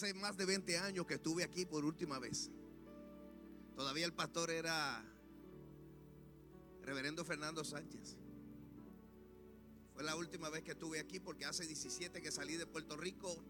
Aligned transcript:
Hace 0.00 0.14
más 0.14 0.34
de 0.38 0.46
20 0.46 0.78
años 0.78 1.04
que 1.04 1.16
estuve 1.16 1.44
aquí 1.44 1.66
por 1.66 1.84
última 1.84 2.18
vez. 2.18 2.50
Todavía 3.76 4.06
el 4.06 4.14
pastor 4.14 4.50
era 4.50 5.04
reverendo 6.80 7.22
Fernando 7.22 7.62
Sánchez. 7.64 8.16
Fue 9.92 10.02
la 10.02 10.16
última 10.16 10.48
vez 10.48 10.62
que 10.62 10.70
estuve 10.70 11.00
aquí 11.00 11.20
porque 11.20 11.44
hace 11.44 11.66
17 11.66 12.22
que 12.22 12.32
salí 12.32 12.56
de 12.56 12.64
Puerto 12.64 12.96
Rico 12.96 13.44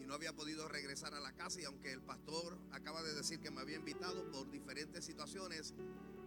y 0.00 0.06
no 0.06 0.14
había 0.14 0.32
podido 0.32 0.68
regresar 0.68 1.14
a 1.14 1.18
la 1.18 1.32
casa 1.32 1.60
y 1.60 1.64
aunque 1.64 1.90
el 1.90 2.00
pastor 2.00 2.56
acaba 2.70 3.02
de 3.02 3.12
decir 3.14 3.40
que 3.40 3.50
me 3.50 3.60
había 3.60 3.78
invitado 3.78 4.30
por 4.30 4.48
diferentes 4.52 5.04
situaciones, 5.04 5.74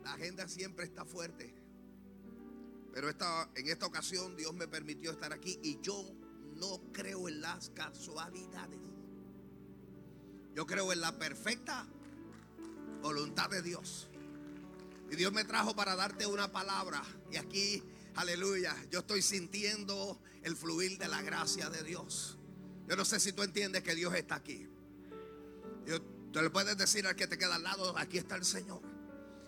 la 0.03 0.15
agenda 0.15 0.49
siempre 0.49 0.83
está 0.83 1.05
fuerte. 1.05 1.55
Pero 2.91 3.07
esta, 3.07 3.49
en 3.55 3.69
esta 3.69 3.85
ocasión 3.85 4.35
Dios 4.35 4.53
me 4.53 4.67
permitió 4.67 5.11
estar 5.11 5.31
aquí 5.31 5.57
y 5.63 5.79
yo 5.79 6.13
no 6.57 6.91
creo 6.91 7.29
en 7.29 7.39
las 7.39 7.69
casualidades. 7.69 8.90
Yo 10.55 10.65
creo 10.65 10.91
en 10.91 11.01
la 11.01 11.17
perfecta 11.17 11.87
voluntad 13.01 13.49
de 13.49 13.61
Dios. 13.61 14.09
Y 15.09 15.15
Dios 15.15 15.33
me 15.33 15.43
trajo 15.43 15.75
para 15.75 15.95
darte 15.95 16.25
una 16.25 16.51
palabra. 16.51 17.01
Y 17.31 17.37
aquí, 17.37 17.83
aleluya, 18.15 18.75
yo 18.89 18.99
estoy 18.99 19.21
sintiendo 19.21 20.21
el 20.43 20.55
fluir 20.55 20.97
de 20.97 21.07
la 21.07 21.21
gracia 21.21 21.69
de 21.69 21.83
Dios. 21.83 22.37
Yo 22.87 22.95
no 22.95 23.05
sé 23.05 23.19
si 23.19 23.33
tú 23.33 23.43
entiendes 23.43 23.83
que 23.83 23.95
Dios 23.95 24.13
está 24.15 24.35
aquí. 24.35 24.67
Yo, 25.85 26.01
tú 26.31 26.41
le 26.41 26.49
puedes 26.49 26.77
decir 26.77 27.05
al 27.07 27.15
que 27.15 27.27
te 27.27 27.37
queda 27.37 27.55
al 27.55 27.63
lado, 27.63 27.97
aquí 27.97 28.17
está 28.17 28.35
el 28.35 28.45
Señor. 28.45 28.81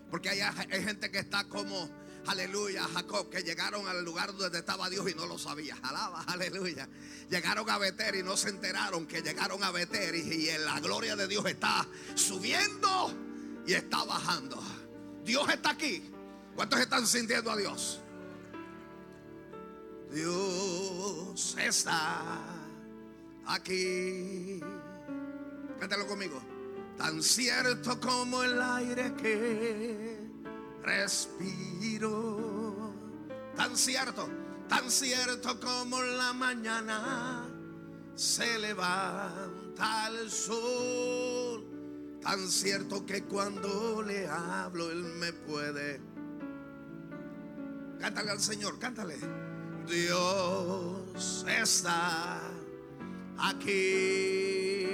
Porque 0.10 0.30
hay, 0.30 0.40
hay 0.42 0.84
gente 0.84 1.10
que 1.12 1.20
está 1.20 1.46
como, 1.46 1.90
aleluya, 2.28 2.88
Jacob, 2.94 3.30
que 3.30 3.44
llegaron 3.44 3.88
al 3.88 4.04
lugar 4.04 4.36
donde 4.36 4.60
estaba 4.60 4.90
Dios 4.90 5.10
y 5.10 5.16
no 5.16 5.26
lo 5.26 5.38
sabía. 5.38 5.78
Alaba, 5.82 6.24
aleluya. 6.24 6.88
Llegaron 7.30 7.70
a 7.70 7.78
Beter 7.78 8.16
y 8.16 8.24
no 8.24 8.38
se 8.38 8.50
enteraron 8.50 9.06
que 9.08 9.22
llegaron 9.22 9.64
a 9.64 9.72
Beter 9.72 10.16
y, 10.16 10.50
la 10.60 10.80
gloria 10.80 11.16
de 11.16 11.28
Dios 11.28 11.46
está 11.46 11.88
subiendo 12.16 13.14
y 13.66 13.74
está 13.74 14.04
bajando. 14.04 14.62
Dios 15.24 15.48
está 15.50 15.72
aquí. 15.72 16.04
¿Cuántos 16.56 16.80
están 16.80 17.08
sintiendo 17.08 17.52
a 17.52 17.58
Dios? 17.58 18.00
Dios 20.12 21.56
está 21.58 22.40
aquí. 23.48 24.60
Cántalo 25.80 26.08
conmigo. 26.08 26.42
Tan 26.98 27.24
cierto 27.24 28.00
como 28.00 28.44
el 28.44 28.62
aire 28.62 29.14
que 29.16 30.03
respiro. 30.84 32.74
Tan 33.56 33.76
cierto, 33.78 34.28
tan 34.68 34.92
cierto 34.92 35.60
como 35.60 36.02
la 36.02 36.34
mañana 36.34 37.46
se 38.16 38.60
levanta 38.60 40.08
el 40.08 40.30
sol. 40.30 41.64
Tan 42.22 42.50
cierto 42.50 43.06
que 43.06 43.24
cuando 43.24 44.02
le 44.02 44.28
hablo 44.28 44.90
Él 44.92 45.04
me 45.04 45.34
puede. 45.34 46.02
Cántale 48.00 48.32
al 48.32 48.40
Señor, 48.40 48.80
cántale. 48.80 49.18
Dios 49.88 51.46
está 51.48 52.40
aquí. 53.38 54.88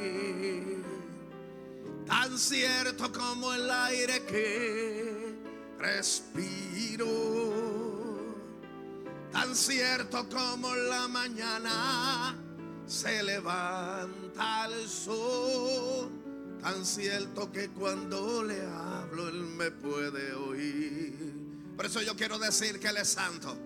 Tan 2.05 2.37
cierto 2.37 3.11
como 3.11 3.53
el 3.53 3.69
aire 3.69 4.25
que 4.25 5.18
respiro. 5.79 7.07
Tan 9.31 9.55
cierto 9.55 10.27
como 10.29 10.75
la 10.75 11.07
mañana 11.07 12.35
se 12.85 13.23
levanta 13.23 14.65
el 14.65 14.87
sol. 14.87 16.11
Tan 16.61 16.85
cierto 16.85 17.51
que 17.51 17.69
cuando 17.69 18.43
le 18.43 18.61
hablo 18.61 19.29
Él 19.29 19.41
me 19.41 19.71
puede 19.71 20.33
oír. 20.33 21.33
Por 21.75 21.85
eso 21.85 22.01
yo 22.01 22.15
quiero 22.15 22.37
decir 22.37 22.79
que 22.79 22.89
Él 22.89 22.97
es 22.97 23.09
santo. 23.09 23.57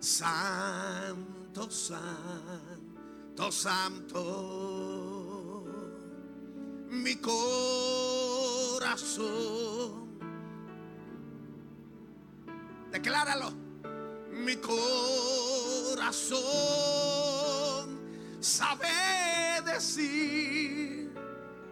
Santo, 0.00 1.70
santo, 1.70 3.52
santo. 3.52 5.64
Mi 6.88 7.16
corazón. 7.16 8.38
Decláralo. 12.90 13.52
Mi 14.32 14.56
corazón 14.56 16.38
sabe 18.40 18.88
decir, 19.64 21.12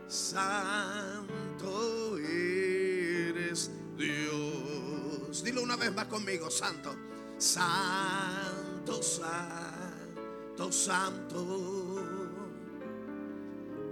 santo 0.09 2.19
eres 2.19 3.71
Dios. 3.97 5.43
Dilo 5.43 5.63
una 5.63 5.77
vez 5.77 5.95
más 5.95 6.05
conmigo, 6.07 6.51
santo. 6.51 6.95
Santo, 7.39 9.03
santo, 9.03 10.71
santo. 10.73 12.03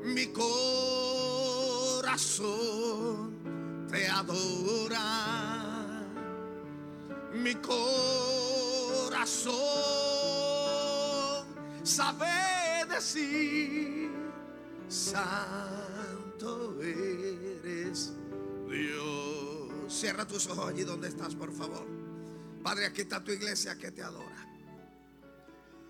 Mi 0.04 0.26
corazón 0.26 0.52
te 3.90 4.06
adora. 4.08 5.53
Mi 7.34 7.54
corazón 7.56 7.94
sabe 11.82 12.86
decir, 12.88 14.10
santo 14.88 16.80
eres 16.80 18.12
Dios. 18.68 19.92
Cierra 19.92 20.26
tus 20.26 20.46
ojos 20.46 20.68
allí 20.68 20.84
donde 20.84 21.08
estás, 21.08 21.34
por 21.34 21.52
favor. 21.52 21.86
Padre, 22.62 22.86
aquí 22.86 23.02
está 23.02 23.22
tu 23.22 23.32
iglesia 23.32 23.76
que 23.76 23.90
te 23.90 24.02
adora. 24.02 24.48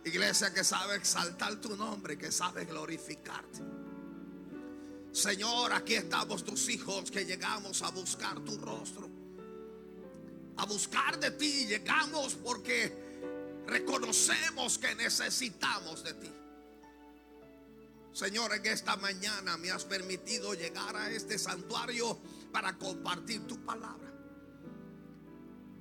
Iglesia 0.04 0.52
que 0.52 0.64
sabe 0.64 0.96
exaltar 0.96 1.56
tu 1.56 1.76
nombre, 1.76 2.18
que 2.18 2.32
sabe 2.32 2.64
glorificarte. 2.64 3.60
Señor, 5.12 5.72
aquí 5.72 5.94
estamos 5.94 6.42
tus 6.42 6.68
hijos 6.68 7.10
que 7.10 7.24
llegamos 7.24 7.82
a 7.82 7.90
buscar 7.90 8.40
tu 8.40 8.58
rostro. 8.58 9.13
A 10.56 10.66
buscar 10.66 11.18
de 11.18 11.30
ti. 11.32 11.66
Llegamos 11.66 12.34
porque 12.34 12.92
reconocemos 13.66 14.78
que 14.78 14.94
necesitamos 14.94 16.04
de 16.04 16.14
ti. 16.14 16.32
Señor, 18.14 18.54
en 18.54 18.64
esta 18.66 18.96
mañana 18.96 19.56
me 19.56 19.72
has 19.72 19.84
permitido 19.84 20.54
llegar 20.54 20.94
a 20.94 21.10
este 21.10 21.36
santuario 21.36 22.16
para 22.52 22.78
compartir 22.78 23.44
tu 23.48 23.64
palabra. 23.64 24.12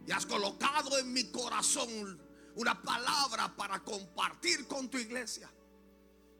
Y 0.07 0.12
has 0.12 0.25
colocado 0.25 0.97
en 0.97 1.13
mi 1.13 1.25
corazón 1.25 2.19
una 2.56 2.81
palabra 2.81 3.56
para 3.56 3.83
compartir 3.83 4.67
con 4.67 4.89
tu 4.89 4.97
iglesia. 4.97 5.47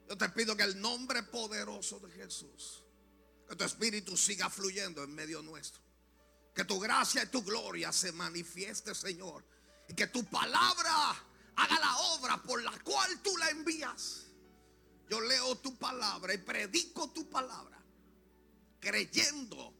Yo 0.08 0.18
te 0.18 0.28
pido 0.30 0.56
que 0.56 0.64
el 0.64 0.80
nombre 0.80 1.22
poderoso 1.22 2.00
de 2.00 2.10
Jesús, 2.10 2.82
que 3.48 3.54
tu 3.54 3.62
espíritu 3.62 4.16
siga 4.16 4.50
fluyendo 4.50 5.04
en 5.04 5.14
medio 5.14 5.42
nuestro. 5.42 5.83
Que 6.54 6.64
tu 6.64 6.78
gracia 6.78 7.24
y 7.24 7.26
tu 7.26 7.42
gloria 7.42 7.92
se 7.92 8.12
manifieste, 8.12 8.94
Señor. 8.94 9.44
Y 9.88 9.94
que 9.94 10.06
tu 10.06 10.24
palabra 10.24 11.16
haga 11.56 11.80
la 11.80 11.96
obra 12.14 12.42
por 12.42 12.62
la 12.62 12.78
cual 12.80 13.20
tú 13.22 13.36
la 13.36 13.50
envías. 13.50 14.26
Yo 15.08 15.20
leo 15.20 15.56
tu 15.56 15.76
palabra 15.76 16.32
y 16.32 16.38
predico 16.38 17.10
tu 17.10 17.28
palabra, 17.28 17.78
creyendo 18.80 19.74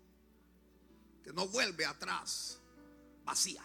que 1.23 1.33
no 1.33 1.49
vuelve 1.49 1.87
atrás 1.87 2.59
vacía. 3.25 3.65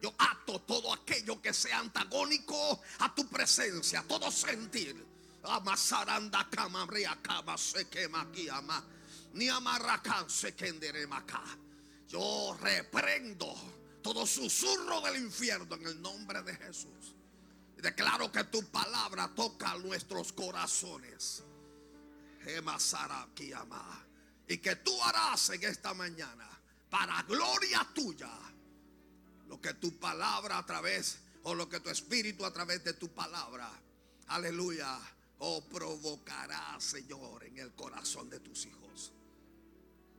Yo 0.00 0.12
ato 0.18 0.60
todo 0.62 0.92
aquello 0.92 1.40
que 1.40 1.54
sea 1.54 1.78
antagónico 1.78 2.82
a 2.98 3.14
tu 3.14 3.28
presencia, 3.28 4.04
todo 4.08 4.30
sentir. 4.32 5.06
Amasaranda 5.44 6.48
camabria 6.50 7.16
cama 7.22 7.56
se 7.56 7.88
quema 7.88 8.22
aquí 8.22 8.48
ama. 8.48 8.84
Ni 9.34 9.48
amarracan 9.48 10.28
se 10.28 10.54
acá. 11.10 11.44
Yo 12.08 12.56
reprendo 12.60 13.54
todo 14.02 14.26
susurro 14.26 15.00
del 15.00 15.22
infierno 15.22 15.74
en 15.76 15.86
el 15.86 16.02
nombre 16.02 16.42
de 16.42 16.54
Jesús. 16.56 17.14
Declaro 17.76 18.30
que 18.30 18.44
tu 18.44 18.62
palabra 18.70 19.28
toca 19.34 19.76
nuestros 19.78 20.32
corazones. 20.32 21.42
Y 24.48 24.58
que 24.58 24.76
tú 24.76 25.02
harás 25.02 25.50
en 25.50 25.64
esta 25.64 25.94
mañana 25.94 26.48
para 26.90 27.22
gloria 27.22 27.88
tuya 27.94 28.30
lo 29.48 29.60
que 29.60 29.74
tu 29.74 29.98
palabra 29.98 30.58
a 30.58 30.66
través, 30.66 31.18
o 31.42 31.54
lo 31.54 31.68
que 31.68 31.80
tu 31.80 31.90
espíritu 31.90 32.44
a 32.46 32.52
través 32.52 32.82
de 32.84 32.94
tu 32.94 33.08
palabra, 33.08 33.70
aleluya, 34.28 34.98
o 35.40 35.62
provocará, 35.68 36.80
Señor, 36.80 37.44
en 37.44 37.58
el 37.58 37.74
corazón 37.74 38.30
de 38.30 38.40
tus 38.40 38.64
hijos. 38.64 39.12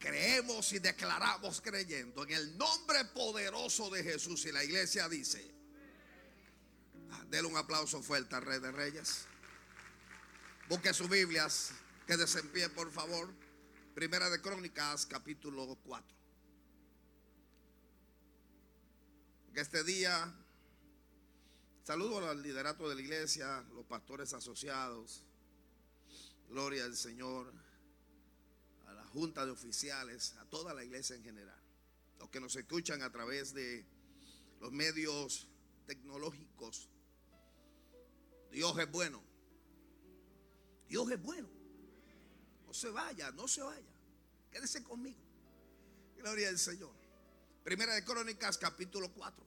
Creemos 0.04 0.74
y 0.74 0.80
declaramos 0.80 1.62
creyendo 1.62 2.24
en 2.26 2.32
el 2.32 2.58
nombre 2.58 3.06
poderoso 3.06 3.90
de 3.90 4.04
Jesús. 4.04 4.44
Y 4.44 4.52
la 4.52 4.62
iglesia 4.62 5.08
dice, 5.08 5.50
ah, 7.10 7.24
denle 7.30 7.48
un 7.48 7.56
aplauso 7.56 8.04
fuerte 8.04 8.36
al 8.36 8.42
Rey 8.42 8.60
de 8.60 8.74
Reyes. 8.74 9.28
Busque 10.68 10.94
sus 10.94 11.08
Biblias 11.08 11.72
Que 12.06 12.16
en 12.16 12.72
por 12.76 12.92
favor. 12.92 13.34
Primera 13.96 14.30
de 14.30 14.42
Crónicas, 14.42 15.06
capítulo 15.06 15.74
4. 15.86 16.16
Que 19.54 19.62
este 19.62 19.86
día 19.86 20.36
saludo 21.86 22.30
al 22.30 22.42
liderato 22.44 22.90
de 22.90 22.96
la 22.96 23.02
iglesia, 23.02 23.64
los 23.74 23.86
pastores 23.86 24.34
asociados. 24.34 25.24
Gloria 26.50 26.84
al 26.84 26.98
Señor, 26.98 27.54
junta 29.14 29.46
de 29.46 29.52
oficiales, 29.52 30.36
a 30.40 30.46
toda 30.46 30.74
la 30.74 30.84
iglesia 30.84 31.16
en 31.16 31.24
general. 31.24 31.62
Los 32.20 32.30
que 32.30 32.40
nos 32.40 32.56
escuchan 32.56 33.04
a 33.04 33.12
través 33.12 33.54
de 33.54 33.86
los 34.60 34.72
medios 34.72 35.48
tecnológicos. 35.86 36.90
Dios 38.52 38.78
es 38.80 38.92
bueno. 38.92 39.22
Dios 40.90 41.10
es 41.12 41.22
bueno. 41.22 41.48
No 42.66 42.74
se 42.74 42.90
vaya, 42.90 43.32
no 43.32 43.48
se 43.48 43.62
vaya. 43.62 43.94
Quédese 44.52 44.84
conmigo. 44.84 45.20
Gloria 46.18 46.50
al 46.50 46.58
Señor. 46.58 46.94
Primera 47.64 47.94
de 47.94 48.04
Crónicas, 48.04 48.58
capítulo 48.58 49.14
4. 49.14 49.46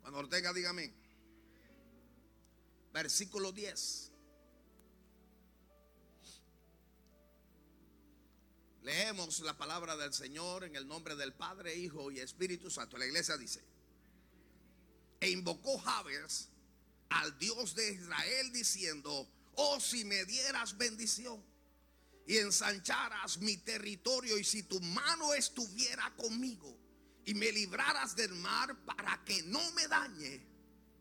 Cuando 0.00 0.18
Ortega, 0.18 0.52
dígame. 0.52 0.92
Versículo 2.92 3.52
10. 3.52 4.09
Leemos 8.82 9.40
la 9.40 9.56
palabra 9.56 9.96
del 9.96 10.12
Señor 10.14 10.64
en 10.64 10.74
el 10.74 10.86
nombre 10.86 11.14
del 11.14 11.34
Padre, 11.34 11.76
Hijo 11.76 12.10
y 12.10 12.20
Espíritu 12.20 12.70
Santo. 12.70 12.96
La 12.96 13.06
iglesia 13.06 13.36
dice, 13.36 13.62
e 15.20 15.30
invocó 15.30 15.78
Jabes 15.78 16.48
al 17.10 17.38
Dios 17.38 17.74
de 17.74 17.92
Israel 17.92 18.52
diciendo, 18.52 19.28
oh 19.56 19.78
si 19.80 20.04
me 20.04 20.24
dieras 20.24 20.78
bendición 20.78 21.44
y 22.26 22.38
ensancharas 22.38 23.38
mi 23.38 23.58
territorio 23.58 24.38
y 24.38 24.44
si 24.44 24.62
tu 24.62 24.80
mano 24.80 25.34
estuviera 25.34 26.14
conmigo 26.16 26.78
y 27.26 27.34
me 27.34 27.52
libraras 27.52 28.16
del 28.16 28.32
mar 28.36 28.74
para 28.86 29.22
que 29.24 29.42
no 29.42 29.72
me 29.72 29.86
dañe. 29.88 30.48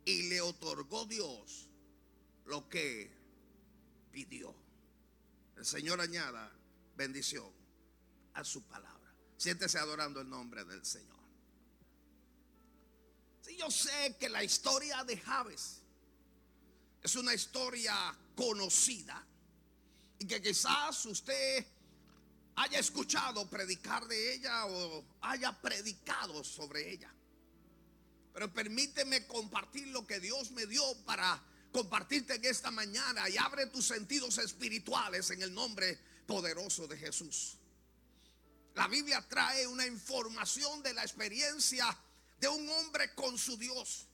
Y 0.05 0.23
le 0.23 0.41
otorgó 0.41 1.05
Dios 1.05 1.69
lo 2.45 2.67
que 2.67 3.11
pidió. 4.11 4.55
El 5.55 5.65
Señor 5.65 6.01
añada 6.01 6.51
bendición 6.95 7.58
a 8.33 8.43
su 8.43 8.63
palabra. 8.63 9.13
Siéntese 9.37 9.79
adorando 9.79 10.21
el 10.21 10.29
nombre 10.29 10.63
del 10.65 10.85
Señor. 10.85 11.19
Si 13.41 13.55
yo 13.57 13.71
sé 13.71 14.15
que 14.19 14.29
la 14.29 14.43
historia 14.43 15.03
de 15.03 15.17
Javes 15.17 15.81
es 17.01 17.15
una 17.15 17.33
historia 17.33 17.95
conocida 18.35 19.25
y 20.19 20.27
que 20.27 20.41
quizás 20.41 21.05
usted 21.05 21.65
haya 22.55 22.79
escuchado 22.79 23.49
predicar 23.49 24.05
de 24.07 24.33
ella 24.33 24.65
o 24.65 25.05
haya 25.21 25.53
predicado 25.61 26.43
sobre 26.43 26.91
ella. 26.91 27.13
Pero 28.33 28.53
permíteme 28.53 29.25
compartir 29.27 29.87
lo 29.87 30.05
que 30.05 30.19
Dios 30.19 30.51
me 30.51 30.65
dio 30.65 30.83
para 31.05 31.41
compartirte 31.71 32.35
en 32.35 32.45
esta 32.45 32.71
mañana 32.71 33.29
y 33.29 33.37
abre 33.37 33.67
tus 33.67 33.85
sentidos 33.85 34.37
espirituales 34.39 35.29
en 35.31 35.41
el 35.41 35.53
nombre 35.53 35.97
poderoso 36.27 36.87
de 36.87 36.97
Jesús. 36.97 37.57
La 38.75 38.87
Biblia 38.87 39.25
trae 39.27 39.67
una 39.67 39.85
información 39.85 40.81
de 40.83 40.93
la 40.93 41.03
experiencia 41.03 41.97
de 42.39 42.47
un 42.47 42.69
hombre 42.69 43.13
con 43.15 43.37
su 43.37 43.57
Dios 43.57 44.07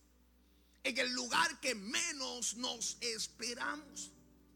en 0.84 0.98
el 0.98 1.12
lugar 1.14 1.60
que 1.60 1.74
menos 1.76 2.56
nos 2.56 2.98
esperamos. 3.02 4.12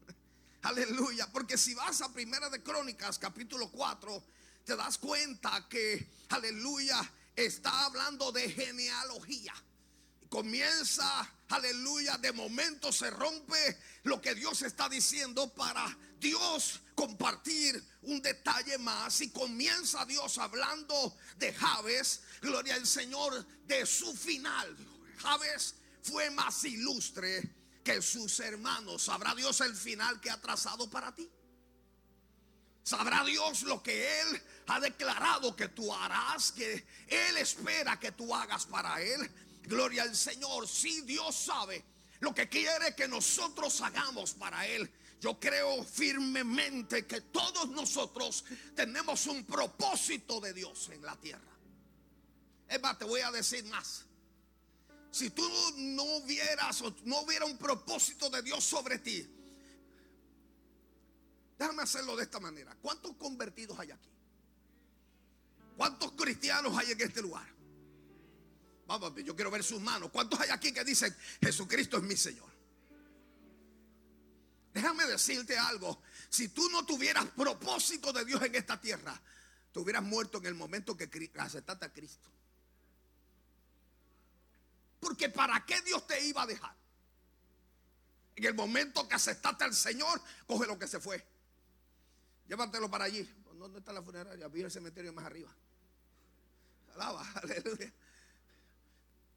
Aleluya, 0.62 1.30
porque 1.32 1.58
si 1.58 1.74
vas 1.74 2.00
a 2.02 2.12
Primera 2.12 2.48
de 2.48 2.62
Crónicas 2.62 3.18
capítulo 3.18 3.70
4, 3.70 4.22
te 4.64 4.76
das 4.76 4.98
cuenta 4.98 5.66
que, 5.68 6.08
aleluya, 6.28 7.00
está 7.34 7.86
hablando 7.86 8.30
de 8.30 8.48
genealogía. 8.50 9.54
Comienza, 10.28 11.28
aleluya, 11.50 12.18
de 12.18 12.32
momento 12.32 12.92
se 12.92 13.10
rompe 13.10 13.78
lo 14.04 14.20
que 14.20 14.34
Dios 14.34 14.62
está 14.62 14.88
diciendo 14.88 15.52
para 15.54 15.96
Dios 16.18 16.80
compartir 16.94 17.82
un 18.02 18.20
detalle 18.20 18.78
más 18.78 19.20
y 19.20 19.30
comienza 19.30 20.04
Dios 20.04 20.38
hablando 20.38 21.16
de 21.38 21.52
Javes, 21.52 22.22
gloria 22.40 22.74
al 22.74 22.86
Señor, 22.86 23.46
de 23.66 23.86
su 23.86 24.14
final. 24.14 24.76
Javes 25.18 25.74
fue 26.02 26.30
más 26.30 26.64
ilustre 26.64 27.54
que 27.82 28.02
sus 28.02 28.40
hermanos. 28.40 29.02
¿Sabrá 29.02 29.34
Dios 29.34 29.60
el 29.60 29.74
final 29.74 30.20
que 30.20 30.30
ha 30.30 30.40
trazado 30.40 30.88
para 30.90 31.14
ti? 31.14 31.28
¿Sabrá 32.82 33.24
Dios 33.24 33.62
lo 33.62 33.82
que 33.82 34.20
Él 34.20 34.42
ha 34.66 34.80
declarado 34.80 35.54
que 35.54 35.68
tú 35.68 35.94
harás? 35.94 36.52
Que 36.52 36.86
Él 37.06 37.36
espera 37.36 38.00
que 38.00 38.12
tú 38.12 38.34
hagas 38.34 38.66
para 38.66 39.00
Él. 39.00 39.30
Gloria 39.64 40.02
al 40.02 40.16
Señor. 40.16 40.66
Si 40.68 41.02
Dios 41.02 41.34
sabe 41.34 41.84
lo 42.20 42.34
que 42.34 42.48
quiere 42.48 42.94
que 42.94 43.08
nosotros 43.08 43.80
hagamos 43.80 44.34
para 44.34 44.66
Él. 44.66 44.90
Yo 45.20 45.38
creo 45.38 45.82
firmemente 45.84 47.06
que 47.06 47.20
todos 47.20 47.68
nosotros 47.70 48.44
tenemos 48.74 49.26
un 49.26 49.44
propósito 49.44 50.40
de 50.40 50.54
Dios 50.54 50.88
en 50.90 51.02
la 51.02 51.16
tierra. 51.16 51.50
Es 52.68 52.80
más, 52.80 52.98
te 52.98 53.04
voy 53.04 53.20
a 53.20 53.30
decir 53.30 53.64
más. 53.64 54.04
Si 55.10 55.30
tú 55.30 55.42
no 55.76 56.04
hubieras 56.04 56.80
o 56.82 56.94
no 57.04 57.20
hubiera 57.22 57.44
un 57.44 57.58
propósito 57.58 58.30
de 58.30 58.42
Dios 58.42 58.62
sobre 58.64 58.98
ti, 58.98 59.26
déjame 61.58 61.82
hacerlo 61.82 62.16
de 62.16 62.22
esta 62.22 62.38
manera. 62.38 62.74
¿Cuántos 62.80 63.16
convertidos 63.16 63.78
hay 63.78 63.90
aquí? 63.90 64.08
¿Cuántos 65.76 66.12
cristianos 66.12 66.76
hay 66.78 66.92
en 66.92 67.00
este 67.00 67.20
lugar? 67.20 67.59
Yo 69.24 69.36
quiero 69.36 69.50
ver 69.50 69.62
sus 69.62 69.80
manos. 69.80 70.10
¿Cuántos 70.10 70.40
hay 70.40 70.50
aquí 70.50 70.72
que 70.72 70.84
dicen 70.84 71.14
Jesucristo 71.40 71.98
es 71.98 72.02
mi 72.02 72.16
Señor? 72.16 72.50
Déjame 74.72 75.06
decirte 75.06 75.56
algo. 75.56 76.02
Si 76.28 76.48
tú 76.48 76.68
no 76.70 76.84
tuvieras 76.84 77.26
propósito 77.26 78.12
de 78.12 78.24
Dios 78.24 78.42
en 78.42 78.54
esta 78.54 78.80
tierra, 78.80 79.20
te 79.72 79.78
hubieras 79.78 80.02
muerto 80.02 80.38
en 80.38 80.46
el 80.46 80.54
momento 80.54 80.96
que 80.96 81.08
aceptaste 81.36 81.84
a 81.84 81.92
Cristo. 81.92 82.28
Porque 84.98 85.28
¿para 85.28 85.64
qué 85.64 85.80
Dios 85.82 86.06
te 86.06 86.26
iba 86.26 86.42
a 86.42 86.46
dejar? 86.46 86.74
En 88.36 88.44
el 88.44 88.54
momento 88.54 89.08
que 89.08 89.14
aceptaste 89.14 89.64
al 89.64 89.74
Señor, 89.74 90.20
coge 90.46 90.66
lo 90.66 90.78
que 90.78 90.86
se 90.86 90.98
fue. 90.98 91.24
Llévatelo 92.48 92.90
para 92.90 93.04
allí. 93.04 93.28
¿Dónde 93.54 93.78
está 93.78 93.92
la 93.92 94.02
funeraria? 94.02 94.48
Vi 94.48 94.62
el 94.62 94.70
cementerio 94.70 95.12
más 95.12 95.26
arriba. 95.26 95.54
Alaba, 96.94 97.28
aleluya. 97.34 97.92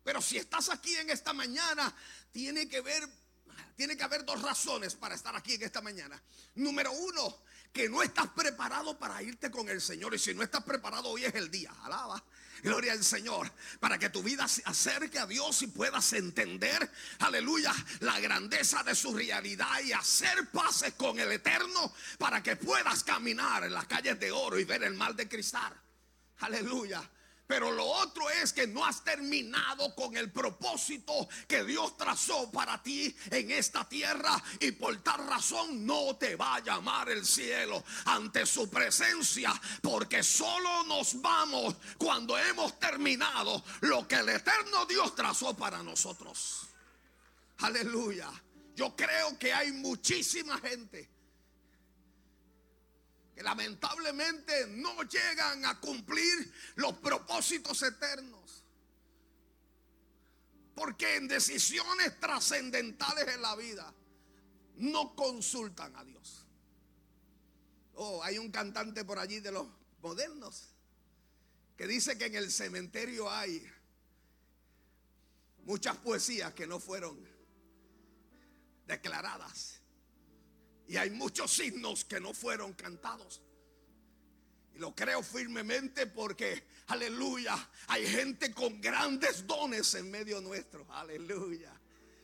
Pero 0.03 0.22
si 0.22 0.38
estás 0.38 0.69
aquí 0.69 0.95
en 0.95 1.10
esta 1.10 1.33
mañana, 1.33 1.95
tiene 2.31 2.67
que 2.67 2.81
ver, 2.81 3.07
tiene 3.75 3.95
que 3.95 4.03
haber 4.03 4.25
dos 4.25 4.41
razones 4.41 4.95
para 4.95 5.15
estar 5.15 5.36
aquí 5.36 5.53
en 5.53 5.63
esta 5.63 5.81
mañana. 5.81 6.22
Número 6.55 6.91
uno, 6.91 7.39
que 7.72 7.89
no 7.89 8.03
estás 8.03 8.27
preparado 8.29 8.98
para 9.00 9.22
irte 9.24 9.50
con 9.50 9.67
el 9.67 9.81
Señor. 9.81 10.13
Y 10.13 10.19
si 10.19 10.33
no 10.33 10.43
estás 10.43 10.63
preparado, 10.63 11.10
hoy 11.10 11.25
es 11.25 11.33
el 11.33 11.50
día. 11.50 11.74
Alaba. 11.83 12.24
Gloria 12.62 12.93
al 12.93 13.03
Señor. 13.03 13.51
Para 13.79 13.98
que 13.98 14.10
tu 14.10 14.22
vida 14.22 14.48
se 14.48 14.62
acerque 14.65 15.19
a 15.19 15.25
Dios 15.25 15.62
y 15.63 15.67
puedas 15.67 16.13
entender, 16.13 16.89
aleluya, 17.19 17.74
la 18.01 18.19
grandeza 18.19 18.83
de 18.83 18.95
su 18.95 19.13
realidad 19.13 19.81
y 19.83 19.91
hacer 19.91 20.50
paces 20.51 20.93
con 20.93 21.19
el 21.19 21.31
Eterno 21.31 21.93
para 22.17 22.43
que 22.43 22.55
puedas 22.55 23.03
caminar 23.03 23.63
en 23.63 23.74
las 23.74 23.86
calles 23.86 24.19
de 24.19 24.31
oro 24.31 24.60
y 24.60 24.63
ver 24.63 24.83
el 24.83 24.93
mal 24.93 25.15
de 25.15 25.27
cristal. 25.27 25.74
Aleluya. 26.39 27.01
Pero 27.45 27.71
lo 27.71 27.85
otro 27.85 28.29
es 28.29 28.53
que 28.53 28.67
no 28.67 28.85
has 28.85 29.03
terminado 29.03 29.93
con 29.95 30.15
el 30.15 30.31
propósito 30.31 31.27
que 31.47 31.63
Dios 31.65 31.97
trazó 31.97 32.50
para 32.51 32.81
ti 32.81 33.13
en 33.31 33.51
esta 33.51 33.88
tierra 33.88 34.41
y 34.59 34.71
por 34.71 35.01
tal 35.03 35.27
razón 35.27 35.85
no 35.85 36.15
te 36.15 36.35
va 36.35 36.55
a 36.55 36.63
llamar 36.63 37.09
el 37.09 37.25
cielo 37.25 37.83
ante 38.05 38.45
su 38.45 38.69
presencia 38.69 39.53
porque 39.81 40.23
solo 40.23 40.83
nos 40.85 41.21
vamos 41.21 41.75
cuando 41.97 42.38
hemos 42.38 42.79
terminado 42.79 43.62
lo 43.81 44.07
que 44.07 44.15
el 44.15 44.29
eterno 44.29 44.85
Dios 44.85 45.13
trazó 45.13 45.53
para 45.53 45.83
nosotros. 45.83 46.62
Aleluya. 47.59 48.31
Yo 48.75 48.95
creo 48.95 49.38
que 49.38 49.53
hay 49.53 49.71
muchísima 49.71 50.57
gente 50.59 51.12
que 53.36 53.42
lamentablemente 53.42 54.68
no 54.68 55.02
llegan 55.04 55.66
a 55.66 55.80
cumplir 55.80 56.54
los 56.75 56.94
propósitos 56.98 57.82
eternos. 57.82 58.63
Porque 60.75 61.16
en 61.16 61.28
decisiones 61.28 62.20
trascendentales 62.20 63.28
en 63.28 63.42
la 63.42 63.56
vida 63.56 63.94
no 64.75 65.16
consultan 65.16 65.96
a 65.96 66.04
Dios. 66.04 66.46
Oh, 67.96 68.24
hay 68.24 68.38
un 68.38 68.52
cantante 68.52 69.06
por 69.06 69.20
allí 69.20 69.40
de 69.40 69.52
los 69.52 69.68
modernos 70.02 70.70
que 71.78 71.88
dice 71.88 72.18
que 72.18 72.25
en 72.25 72.36
el 72.36 72.52
cementerio 72.52 73.30
hay 73.30 73.66
muchas 75.63 75.98
poesías 75.98 76.54
que 76.54 76.68
no 76.68 76.80
fueron 76.80 77.20
declaradas 78.86 79.83
Y 80.93 80.97
hay 80.97 81.09
muchos 81.09 81.57
himnos 81.57 82.05
que 82.05 82.19
no 82.19 82.35
fueron 82.35 82.73
cantados. 82.73 83.41
Y 84.75 84.77
lo 84.77 84.93
creo 84.93 85.23
firmemente 85.23 86.05
porque, 86.05 86.67
aleluya, 86.85 87.57
hay 87.88 88.05
gente 88.05 88.53
con 88.53 88.79
grandes 88.79 89.47
dones 89.47 89.95
en 89.95 90.12
medio 90.12 90.39
nuestro. 90.39 90.85
Aleluya. 90.91 91.71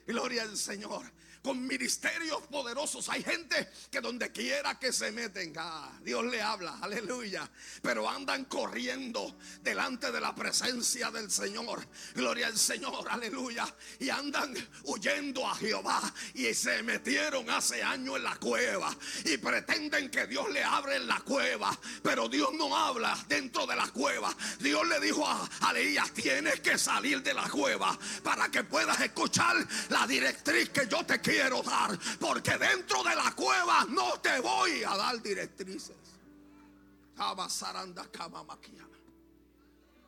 Gloria 0.05 0.43
al 0.43 0.55
Señor 0.55 1.01
con 1.41 1.65
ministerios 1.65 2.41
poderosos. 2.47 3.07
Hay 3.09 3.23
gente 3.23 3.69
que 3.89 4.01
donde 4.01 4.31
quiera 4.31 4.77
que 4.77 4.91
se 4.91 5.11
meten, 5.11 5.53
ah, 5.57 5.91
Dios 6.01 6.25
le 6.25 6.41
habla, 6.41 6.77
aleluya. 6.81 7.49
Pero 7.81 8.09
andan 8.09 8.45
corriendo 8.45 9.37
delante 9.61 10.11
de 10.11 10.19
la 10.19 10.35
presencia 10.35 11.11
del 11.11 11.31
Señor. 11.31 11.87
Gloria 12.13 12.47
al 12.47 12.57
Señor, 12.57 13.07
aleluya. 13.09 13.73
Y 13.99 14.09
andan 14.09 14.53
huyendo 14.83 15.47
a 15.47 15.55
Jehová. 15.55 16.01
Y 16.33 16.53
se 16.53 16.83
metieron 16.83 17.49
hace 17.49 17.81
años 17.83 18.17
en 18.17 18.23
la 18.23 18.35
cueva. 18.35 18.95
Y 19.25 19.37
pretenden 19.37 20.09
que 20.09 20.27
Dios 20.27 20.49
le 20.51 20.63
abre 20.63 20.97
en 20.97 21.07
la 21.07 21.19
cueva. 21.21 21.77
Pero 22.03 22.27
Dios 22.27 22.49
no 22.53 22.75
habla 22.75 23.17
dentro 23.27 23.65
de 23.65 23.75
la 23.75 23.87
cueva. 23.87 24.35
Dios 24.59 24.85
le 24.87 24.99
dijo 24.99 25.25
a, 25.25 25.49
a 25.61 25.73
tienes 26.13 26.59
que 26.59 26.77
salir 26.77 27.23
de 27.23 27.33
la 27.33 27.49
cueva 27.49 27.97
para 28.23 28.49
que 28.49 28.63
puedas 28.63 28.99
escuchar 28.99 29.55
la 29.89 30.05
directriz 30.05 30.69
que 30.69 30.87
yo 30.87 31.05
te 31.05 31.19
quiero 31.19 31.28
quiero 31.29 31.61
dar, 31.61 31.97
porque 32.19 32.57
dentro 32.57 33.03
de 33.03 33.15
la 33.15 33.31
cueva 33.35 33.85
no 33.85 34.19
te 34.19 34.39
voy 34.39 34.83
a 34.83 34.97
dar 34.97 35.21
directrices. 35.21 35.95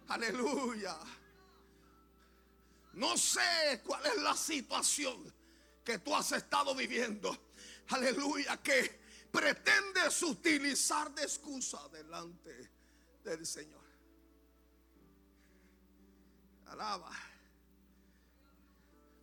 Aleluya. 0.07 0.97
No 2.93 3.17
sé 3.17 3.81
cuál 3.85 4.05
es 4.05 4.21
la 4.21 4.35
situación 4.35 5.33
que 5.83 5.99
tú 5.99 6.15
has 6.15 6.31
estado 6.31 6.73
viviendo. 6.75 7.37
Aleluya, 7.89 8.57
que 8.57 8.99
pretendes 9.31 10.23
utilizar 10.23 11.13
de 11.13 11.23
excusa 11.23 11.87
delante 11.89 12.69
del 13.23 13.45
Señor. 13.45 13.81
Alaba. 16.67 17.30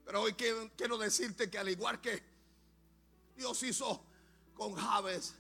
Pero 0.08 0.22
hoy 0.22 0.32
quiero, 0.32 0.96
decirte 0.96 1.50
que 1.50 1.58
al 1.58 1.68
igual 1.68 2.00
que 2.00 2.22
Dios 3.36 3.62
hizo 3.62 4.02
con 4.54 4.74
Javes, 4.74 5.34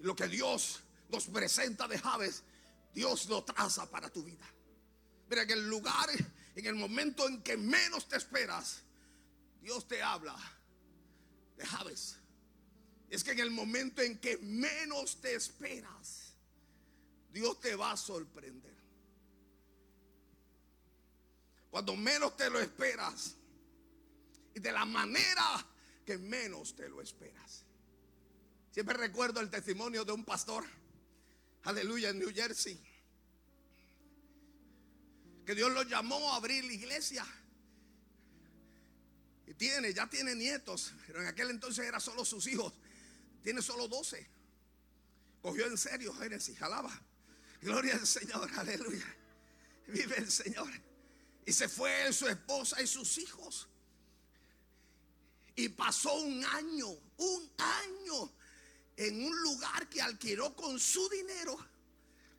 lo 0.00 0.16
que 0.16 0.26
Dios 0.26 0.80
nos 1.10 1.28
presenta 1.28 1.86
de 1.86 1.96
Javes, 1.96 2.42
Dios 2.92 3.26
lo 3.26 3.44
traza 3.44 3.88
para 3.88 4.10
tu 4.10 4.24
vida. 4.24 4.44
Mira, 5.28 5.42
en 5.42 5.50
el 5.52 5.68
lugar, 5.68 6.10
en 6.56 6.66
el 6.66 6.74
momento 6.74 7.28
en 7.28 7.40
que 7.40 7.56
menos 7.56 8.08
te 8.08 8.16
esperas, 8.16 8.82
Dios 9.62 9.86
te 9.86 10.02
habla 10.02 10.34
de 11.56 11.64
Javes. 11.64 12.16
Es 13.10 13.22
que 13.22 13.30
en 13.30 13.38
el 13.38 13.52
momento 13.52 14.02
en 14.02 14.18
que 14.18 14.38
menos 14.38 15.20
te 15.20 15.36
esperas, 15.36 16.32
Dios 17.32 17.60
te 17.60 17.76
va 17.76 17.92
a 17.92 17.96
sorprender. 17.96 18.74
Cuando 21.70 21.94
menos 21.94 22.36
te 22.36 22.50
lo 22.50 22.58
esperas, 22.58 23.36
y 24.54 24.60
de 24.60 24.72
la 24.72 24.84
manera 24.84 25.66
que 26.04 26.18
menos 26.18 26.74
te 26.74 26.88
lo 26.88 27.00
esperas. 27.00 27.64
Siempre 28.70 28.96
recuerdo 28.96 29.40
el 29.40 29.50
testimonio 29.50 30.04
de 30.04 30.12
un 30.12 30.24
pastor, 30.24 30.64
aleluya, 31.64 32.10
en 32.10 32.18
New 32.18 32.32
Jersey, 32.32 32.80
que 35.44 35.54
Dios 35.54 35.72
lo 35.72 35.82
llamó 35.82 36.32
a 36.32 36.36
abrir 36.36 36.64
la 36.64 36.72
iglesia. 36.72 37.26
Y 39.46 39.54
tiene, 39.54 39.92
ya 39.92 40.08
tiene 40.08 40.36
nietos, 40.36 40.92
pero 41.06 41.20
en 41.22 41.26
aquel 41.26 41.50
entonces 41.50 41.84
era 41.84 41.98
solo 41.98 42.24
sus 42.24 42.46
hijos. 42.46 42.72
Tiene 43.42 43.60
solo 43.62 43.88
12. 43.88 44.28
Cogió 45.42 45.66
en 45.66 45.76
serio 45.76 46.14
Génesis, 46.14 46.60
alaba. 46.62 46.92
Gloria 47.60 47.94
al 47.94 48.06
Señor, 48.06 48.48
aleluya. 48.56 49.16
Vive 49.88 50.18
el 50.18 50.30
Señor. 50.30 50.70
Y 51.44 51.52
se 51.52 51.68
fue 51.68 52.12
su 52.12 52.28
esposa 52.28 52.80
y 52.80 52.86
sus 52.86 53.18
hijos. 53.18 53.68
Y 55.56 55.68
pasó 55.70 56.14
un 56.14 56.44
año, 56.44 56.88
un 56.88 57.52
año 57.58 58.32
en 58.96 59.24
un 59.24 59.42
lugar 59.42 59.88
que 59.88 60.02
alquiló 60.02 60.54
con 60.54 60.78
su 60.78 61.08
dinero 61.08 61.58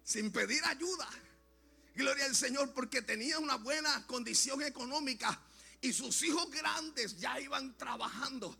sin 0.04 0.32
pedir 0.32 0.64
ayuda. 0.66 1.10
Gloria 1.96 2.26
al 2.26 2.36
Señor 2.36 2.74
porque 2.74 3.02
tenía 3.02 3.40
una 3.40 3.56
buena 3.56 4.06
condición 4.08 4.62
económica 4.62 5.42
y 5.82 5.92
sus 5.92 6.22
hijos 6.24 6.50
grandes 6.52 7.18
ya 7.18 7.40
iban 7.40 7.76
trabajando 7.78 8.56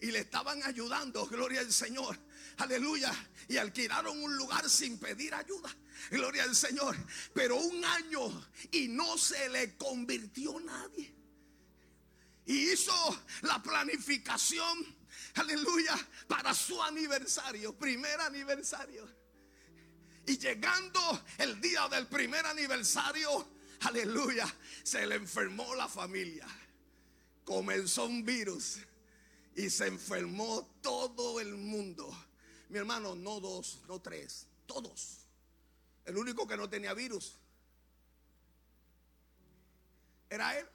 y 0.00 0.10
le 0.10 0.20
estaban 0.20 0.62
ayudando. 0.64 1.26
Gloria 1.26 1.60
al 1.60 1.72
Señor. 1.72 2.18
Aleluya. 2.58 3.12
Y 3.48 3.56
alquilaron 3.56 4.22
un 4.22 4.36
lugar 4.36 4.68
sin 4.68 4.98
pedir 4.98 5.34
ayuda. 5.34 5.74
Gloria 6.10 6.44
al 6.44 6.54
Señor. 6.54 6.96
Pero 7.32 7.56
un 7.56 7.84
año 7.84 8.48
y 8.70 8.88
no 8.88 9.16
se 9.16 9.48
le 9.48 9.76
convirtió 9.76 10.60
nadie 10.60 11.15
y 12.46 12.72
hizo 12.72 12.94
la 13.42 13.60
planificación, 13.62 14.96
aleluya, 15.34 15.96
para 16.28 16.54
su 16.54 16.80
aniversario, 16.82 17.76
primer 17.76 18.20
aniversario. 18.20 19.06
Y 20.26 20.38
llegando 20.38 21.24
el 21.38 21.60
día 21.60 21.88
del 21.88 22.06
primer 22.06 22.46
aniversario, 22.46 23.48
aleluya, 23.80 24.46
se 24.82 25.06
le 25.06 25.16
enfermó 25.16 25.74
la 25.74 25.88
familia. 25.88 26.46
Comenzó 27.44 28.06
un 28.06 28.24
virus 28.24 28.78
y 29.54 29.70
se 29.70 29.86
enfermó 29.86 30.78
todo 30.80 31.40
el 31.40 31.54
mundo. 31.56 32.08
Mi 32.68 32.78
hermano, 32.78 33.14
no 33.14 33.40
dos, 33.40 33.80
no 33.88 34.00
tres, 34.00 34.46
todos. 34.66 35.26
El 36.04 36.16
único 36.16 36.46
que 36.46 36.56
no 36.56 36.68
tenía 36.68 36.94
virus 36.94 37.38
era 40.28 40.58
él. 40.58 40.66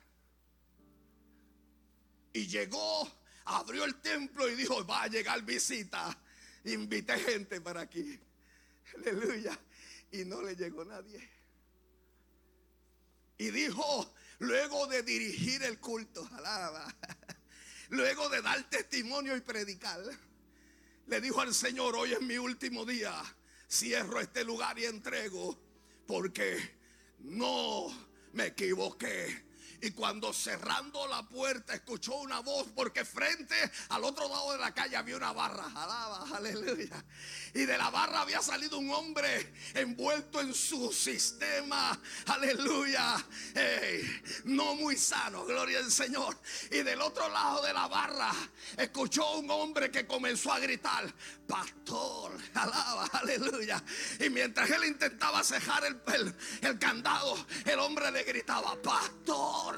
Y 2.33 2.47
llegó, 2.47 3.11
abrió 3.45 3.83
el 3.83 3.95
templo 4.01 4.49
y 4.49 4.55
dijo, 4.55 4.85
va 4.85 5.03
a 5.03 5.07
llegar 5.07 5.43
visita. 5.43 6.17
Invité 6.65 7.17
gente 7.19 7.61
para 7.61 7.81
aquí. 7.81 8.19
Aleluya. 8.95 9.57
Y 10.11 10.25
no 10.25 10.41
le 10.41 10.55
llegó 10.55 10.85
nadie. 10.85 11.29
Y 13.37 13.49
dijo, 13.49 14.13
luego 14.39 14.87
de 14.87 15.01
dirigir 15.01 15.63
el 15.63 15.79
culto, 15.79 16.27
alaba, 16.33 16.93
luego 17.89 18.29
de 18.29 18.41
dar 18.41 18.69
testimonio 18.69 19.35
y 19.35 19.41
predicar, 19.41 19.99
le 21.07 21.21
dijo 21.21 21.41
al 21.41 21.53
Señor, 21.53 21.95
hoy 21.95 22.13
es 22.13 22.21
mi 22.21 22.37
último 22.37 22.85
día, 22.85 23.13
cierro 23.69 24.19
este 24.19 24.43
lugar 24.43 24.77
y 24.77 24.85
entrego, 24.85 25.59
porque 26.05 26.77
no 27.19 27.87
me 28.33 28.47
equivoqué 28.47 29.50
y 29.81 29.91
cuando 29.91 30.31
cerrando 30.31 31.07
la 31.07 31.23
puerta 31.23 31.73
escuchó 31.73 32.15
una 32.15 32.39
voz, 32.39 32.67
porque 32.75 33.03
frente 33.03 33.55
al 33.89 34.03
otro 34.03 34.29
lado 34.29 34.51
de 34.51 34.59
la 34.59 34.73
calle 34.73 34.95
había 34.95 35.17
una 35.17 35.33
barra. 35.33 35.65
Alaba, 35.75 36.25
aleluya. 36.35 37.03
Y 37.53 37.65
de 37.65 37.77
la 37.77 37.89
barra 37.89 38.21
había 38.21 38.41
salido 38.41 38.77
un 38.77 38.91
hombre 38.91 39.53
envuelto 39.73 40.39
en 40.39 40.53
su 40.53 40.91
sistema. 40.91 41.99
Aleluya. 42.27 43.17
no 44.45 44.75
muy 44.75 44.95
sano, 44.95 45.45
gloria 45.45 45.79
al 45.79 45.91
Señor. 45.91 46.37
Y 46.69 46.83
del 46.83 47.01
otro 47.01 47.27
lado 47.29 47.63
de 47.63 47.73
la 47.73 47.87
barra 47.87 48.31
escuchó 48.77 49.39
un 49.39 49.49
hombre 49.49 49.89
que 49.89 50.05
comenzó 50.05 50.53
a 50.53 50.59
gritar, 50.59 51.11
pastor, 51.47 52.37
alaba, 52.53 53.05
aleluya. 53.13 53.83
Y 54.19 54.29
mientras 54.29 54.69
él 54.69 54.85
intentaba 54.85 55.43
cejar 55.43 55.85
el, 55.85 56.35
el 56.61 56.79
candado, 56.79 57.35
el 57.65 57.79
hombre 57.79 58.11
le 58.11 58.23
gritaba, 58.23 58.79
pastor. 58.81 59.70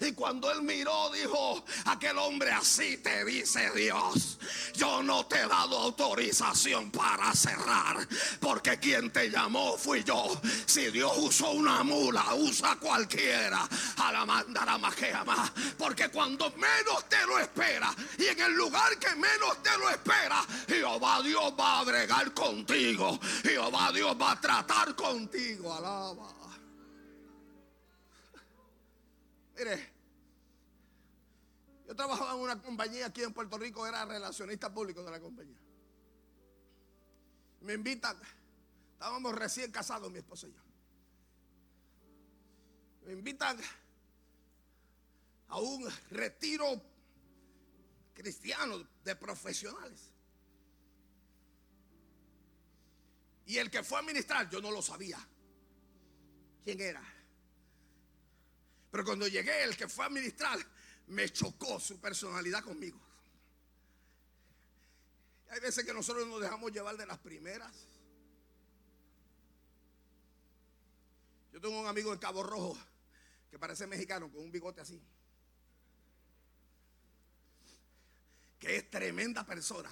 Y 0.00 0.12
cuando 0.12 0.50
él 0.50 0.62
miró, 0.62 1.10
dijo, 1.10 1.64
aquel 1.86 2.18
hombre 2.18 2.52
así 2.52 2.98
te 2.98 3.24
dice 3.24 3.70
Dios. 3.74 4.38
Yo 4.74 5.02
no 5.02 5.26
te 5.26 5.40
he 5.40 5.48
dado 5.48 5.78
autorización 5.78 6.90
para 6.90 7.32
cerrar, 7.34 8.06
porque 8.40 8.78
quien 8.78 9.10
te 9.10 9.30
llamó 9.30 9.76
fui 9.76 10.04
yo. 10.04 10.40
Si 10.66 10.90
Dios 10.90 11.12
usó 11.18 11.50
una 11.52 11.82
mula, 11.82 12.34
usa 12.34 12.76
cualquiera. 12.76 13.68
A 13.96 14.12
la 14.12 14.24
mandara 14.24 14.78
más 14.78 14.94
porque 15.78 16.08
cuando 16.08 16.50
menos 16.52 17.08
te 17.08 17.24
lo 17.26 17.38
espera 17.38 17.94
y 18.18 18.26
en 18.26 18.40
el 18.40 18.52
lugar 18.52 18.98
que 18.98 19.14
menos 19.14 19.62
te 19.62 19.76
lo 19.78 19.88
espera, 19.90 20.44
Jehová 20.68 21.22
Dios 21.22 21.52
va 21.58 21.80
a 21.80 21.84
bregar 21.84 22.32
contigo. 22.32 23.18
Jehová 23.42 23.90
Dios 23.92 24.16
va 24.20 24.32
a 24.32 24.40
tratar 24.40 24.94
contigo. 24.94 25.72
Alaba. 25.74 26.39
Mire, 29.60 29.78
yo 31.86 31.94
trabajaba 31.94 32.32
en 32.32 32.40
una 32.40 32.62
compañía 32.62 33.04
aquí 33.04 33.22
en 33.22 33.34
Puerto 33.34 33.58
Rico, 33.58 33.86
era 33.86 34.06
relacionista 34.06 34.72
público 34.72 35.04
de 35.04 35.10
la 35.10 35.20
compañía. 35.20 35.60
Me 37.60 37.74
invitan, 37.74 38.16
estábamos 38.94 39.34
recién 39.34 39.70
casados, 39.70 40.10
mi 40.10 40.16
esposa 40.16 40.48
y 40.48 40.52
yo. 40.52 40.62
Me 43.04 43.12
invitan 43.12 43.58
a 45.48 45.60
un 45.60 45.86
retiro 46.08 46.82
cristiano 48.14 48.82
de 49.04 49.14
profesionales. 49.14 50.10
Y 53.44 53.58
el 53.58 53.70
que 53.70 53.82
fue 53.82 53.98
a 53.98 54.02
ministrar, 54.02 54.48
yo 54.48 54.62
no 54.62 54.70
lo 54.70 54.80
sabía. 54.80 55.18
¿Quién 56.64 56.80
era? 56.80 57.19
Pero 58.90 59.04
cuando 59.04 59.28
llegué, 59.28 59.62
el 59.62 59.76
que 59.76 59.88
fue 59.88 60.06
a 60.06 60.08
ministrar, 60.08 60.58
me 61.08 61.28
chocó 61.30 61.78
su 61.78 62.00
personalidad 62.00 62.62
conmigo. 62.62 63.00
Hay 65.50 65.60
veces 65.60 65.84
que 65.84 65.92
nosotros 65.92 66.26
nos 66.26 66.40
dejamos 66.40 66.72
llevar 66.72 66.96
de 66.96 67.06
las 67.06 67.18
primeras. 67.18 67.74
Yo 71.52 71.60
tengo 71.60 71.80
un 71.80 71.86
amigo 71.86 72.12
en 72.12 72.18
Cabo 72.18 72.42
Rojo 72.42 72.78
que 73.50 73.58
parece 73.58 73.86
mexicano 73.86 74.30
con 74.30 74.42
un 74.42 74.52
bigote 74.52 74.80
así. 74.80 75.00
Que 78.60 78.76
es 78.76 78.90
tremenda 78.90 79.44
persona. 79.44 79.90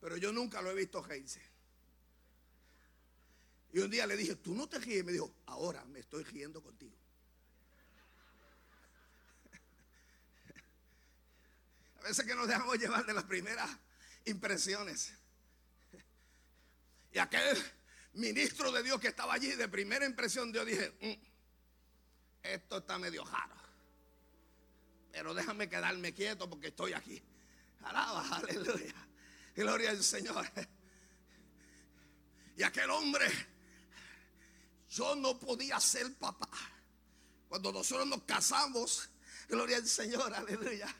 Pero 0.00 0.16
yo 0.16 0.32
nunca 0.32 0.60
lo 0.60 0.70
he 0.70 0.74
visto 0.74 1.02
reírse. 1.02 1.40
Y 3.72 3.78
un 3.78 3.90
día 3.90 4.06
le 4.06 4.16
dije, 4.16 4.36
tú 4.36 4.54
no 4.54 4.68
te 4.68 4.78
ríes. 4.78 5.04
Me 5.04 5.12
dijo, 5.12 5.32
ahora 5.46 5.84
me 5.84 6.00
estoy 6.00 6.24
riendo 6.24 6.60
contigo. 6.62 6.96
Veces 12.06 12.24
que 12.24 12.34
nos 12.34 12.46
dejamos 12.48 12.78
llevar 12.78 13.04
de 13.04 13.14
las 13.14 13.24
primeras 13.24 13.70
impresiones. 14.24 15.12
Y 17.12 17.18
aquel 17.18 17.56
ministro 18.14 18.70
de 18.72 18.82
Dios 18.82 19.00
que 19.00 19.08
estaba 19.08 19.34
allí, 19.34 19.52
de 19.52 19.68
primera 19.68 20.06
impresión, 20.06 20.52
yo 20.52 20.64
dije, 20.64 20.92
mm, 21.00 22.44
esto 22.44 22.78
está 22.78 22.98
medio 22.98 23.24
raro. 23.24 23.56
Pero 25.10 25.34
déjame 25.34 25.68
quedarme 25.68 26.12
quieto 26.12 26.48
porque 26.48 26.68
estoy 26.68 26.92
aquí. 26.92 27.22
Alaba, 27.82 28.36
aleluya. 28.36 28.94
Gloria 29.54 29.90
al 29.90 30.02
Señor. 30.02 30.46
Y 32.56 32.62
aquel 32.62 32.90
hombre, 32.90 33.26
yo 34.90 35.16
no 35.16 35.38
podía 35.38 35.80
ser 35.80 36.14
papá. 36.14 36.48
Cuando 37.48 37.72
nosotros 37.72 38.06
nos 38.06 38.22
casamos, 38.24 39.08
gloria 39.48 39.76
al 39.76 39.86
Señor, 39.86 40.34
aleluya. 40.34 40.94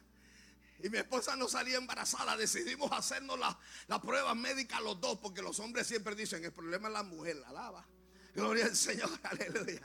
Y 0.83 0.91
mi 0.91 0.99
esposa 0.99 1.37
no 1.37 1.49
salía 1.49 1.79
embarazada, 1.79 2.37
decidimos 2.37 2.93
hacernos 2.93 3.39
la, 3.39 3.59
la 3.89 4.01
prueba 4.01 4.35
médica 4.35 4.81
los 4.81 5.01
dos, 5.01 5.19
porque 5.19 5.43
los 5.43 5.59
hombres 5.61 5.87
siempre 5.87 6.15
dicen, 6.15 6.45
el 6.45 6.53
problema 6.53 6.89
es 6.89 6.95
la 6.95 7.03
mujer, 7.03 7.43
alaba. 7.47 7.87
Gloria 8.35 8.67
al 8.67 8.77
Señor, 8.77 9.11
aleluya. 9.23 9.81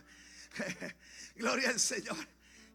Gloria 1.36 1.70
al 1.70 1.80
Señor. 1.80 2.18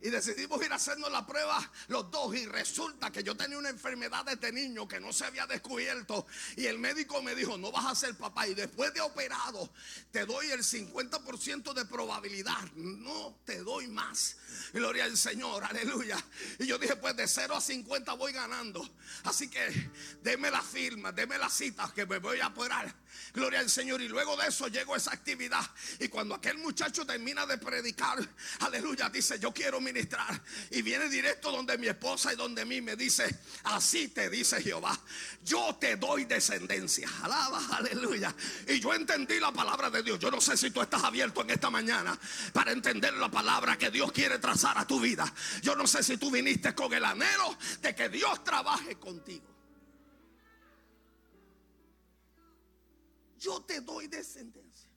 Y 0.02 0.10
decidimos 0.10 0.64
ir 0.64 0.72
a 0.72 0.76
hacernos 0.76 1.10
la 1.10 1.26
prueba 1.26 1.58
los 1.88 2.10
dos. 2.10 2.34
Y 2.36 2.46
resulta 2.46 3.10
que 3.10 3.22
yo 3.22 3.36
tenía 3.36 3.58
una 3.58 3.70
enfermedad 3.70 4.24
de 4.24 4.32
este 4.32 4.52
niño 4.52 4.86
que 4.86 5.00
no 5.00 5.12
se 5.12 5.24
había 5.24 5.46
descubierto. 5.46 6.26
Y 6.56 6.66
el 6.66 6.78
médico 6.78 7.22
me 7.22 7.34
dijo, 7.34 7.56
no 7.58 7.72
vas 7.72 7.86
a 7.86 7.94
ser 7.94 8.14
papá. 8.16 8.46
Y 8.46 8.54
después 8.54 8.92
de 8.94 9.00
operado, 9.00 9.72
te 10.10 10.26
doy 10.26 10.50
el 10.50 10.60
50% 10.60 11.72
de 11.72 11.84
probabilidad. 11.86 12.72
No 12.74 13.40
te 13.44 13.62
doy 13.62 13.88
más. 13.88 14.36
Gloria 14.72 15.04
al 15.04 15.16
Señor, 15.16 15.64
aleluya. 15.64 16.22
Y 16.58 16.66
yo 16.66 16.78
dije, 16.78 16.96
pues 16.96 17.16
de 17.16 17.26
0 17.26 17.56
a 17.56 17.60
50 17.60 18.12
voy 18.14 18.32
ganando. 18.32 18.88
Así 19.24 19.48
que 19.48 19.90
deme 20.22 20.50
la 20.50 20.62
firma, 20.62 21.12
deme 21.12 21.38
la 21.38 21.48
cita 21.48 21.92
que 21.94 22.06
me 22.06 22.18
voy 22.18 22.40
a 22.40 22.48
operar. 22.48 22.94
Gloria 23.32 23.60
al 23.60 23.70
Señor. 23.70 24.00
Y 24.02 24.08
luego 24.08 24.36
de 24.36 24.48
eso 24.48 24.68
llego 24.68 24.94
a 24.94 24.96
esa 24.96 25.12
actividad. 25.12 25.64
Y 26.00 26.08
cuando 26.08 26.34
aquel 26.34 26.58
muchacho 26.58 27.06
termina 27.06 27.46
de 27.46 27.58
predicar, 27.58 28.18
aleluya, 28.60 29.08
dice, 29.08 29.38
yo 29.38 29.52
quiero 29.52 29.80
ministrar. 29.80 30.42
Y 30.70 30.82
viene 30.82 31.08
directo 31.08 31.52
donde 31.52 31.78
mi 31.78 31.88
esposa 31.88 32.32
y 32.32 32.36
donde 32.36 32.64
mí 32.64 32.80
me 32.80 32.96
dice, 32.96 33.38
así 33.64 34.08
te 34.08 34.30
dice 34.30 34.62
Jehová, 34.62 34.98
yo 35.44 35.76
te 35.80 35.96
doy 35.96 36.24
descendencia. 36.24 37.08
Alaba, 37.22 37.60
aleluya. 37.76 38.34
Y 38.68 38.80
yo 38.80 38.94
entendí 38.94 39.38
la 39.40 39.52
palabra 39.52 39.90
de 39.90 40.02
Dios. 40.02 40.18
Yo 40.18 40.30
no 40.30 40.40
sé 40.40 40.56
si 40.56 40.70
tú 40.70 40.80
estás 40.82 41.04
abierto 41.04 41.42
en 41.42 41.50
esta 41.50 41.70
mañana 41.70 42.18
para 42.52 42.72
entender 42.72 43.14
la 43.14 43.30
palabra 43.30 43.76
que 43.76 43.90
Dios 43.90 44.12
quiere 44.12 44.38
trazar 44.38 44.78
a 44.78 44.86
tu 44.86 45.00
vida. 45.00 45.32
Yo 45.62 45.74
no 45.74 45.86
sé 45.86 46.02
si 46.02 46.16
tú 46.16 46.30
viniste 46.30 46.74
con 46.74 46.92
el 46.92 47.04
anhelo 47.04 47.56
de 47.80 47.94
que 47.94 48.08
Dios 48.08 48.42
trabaje 48.44 48.96
contigo. 48.96 49.55
Yo 53.46 53.62
te 53.62 53.80
doy 53.80 54.08
descendencia. 54.08 54.90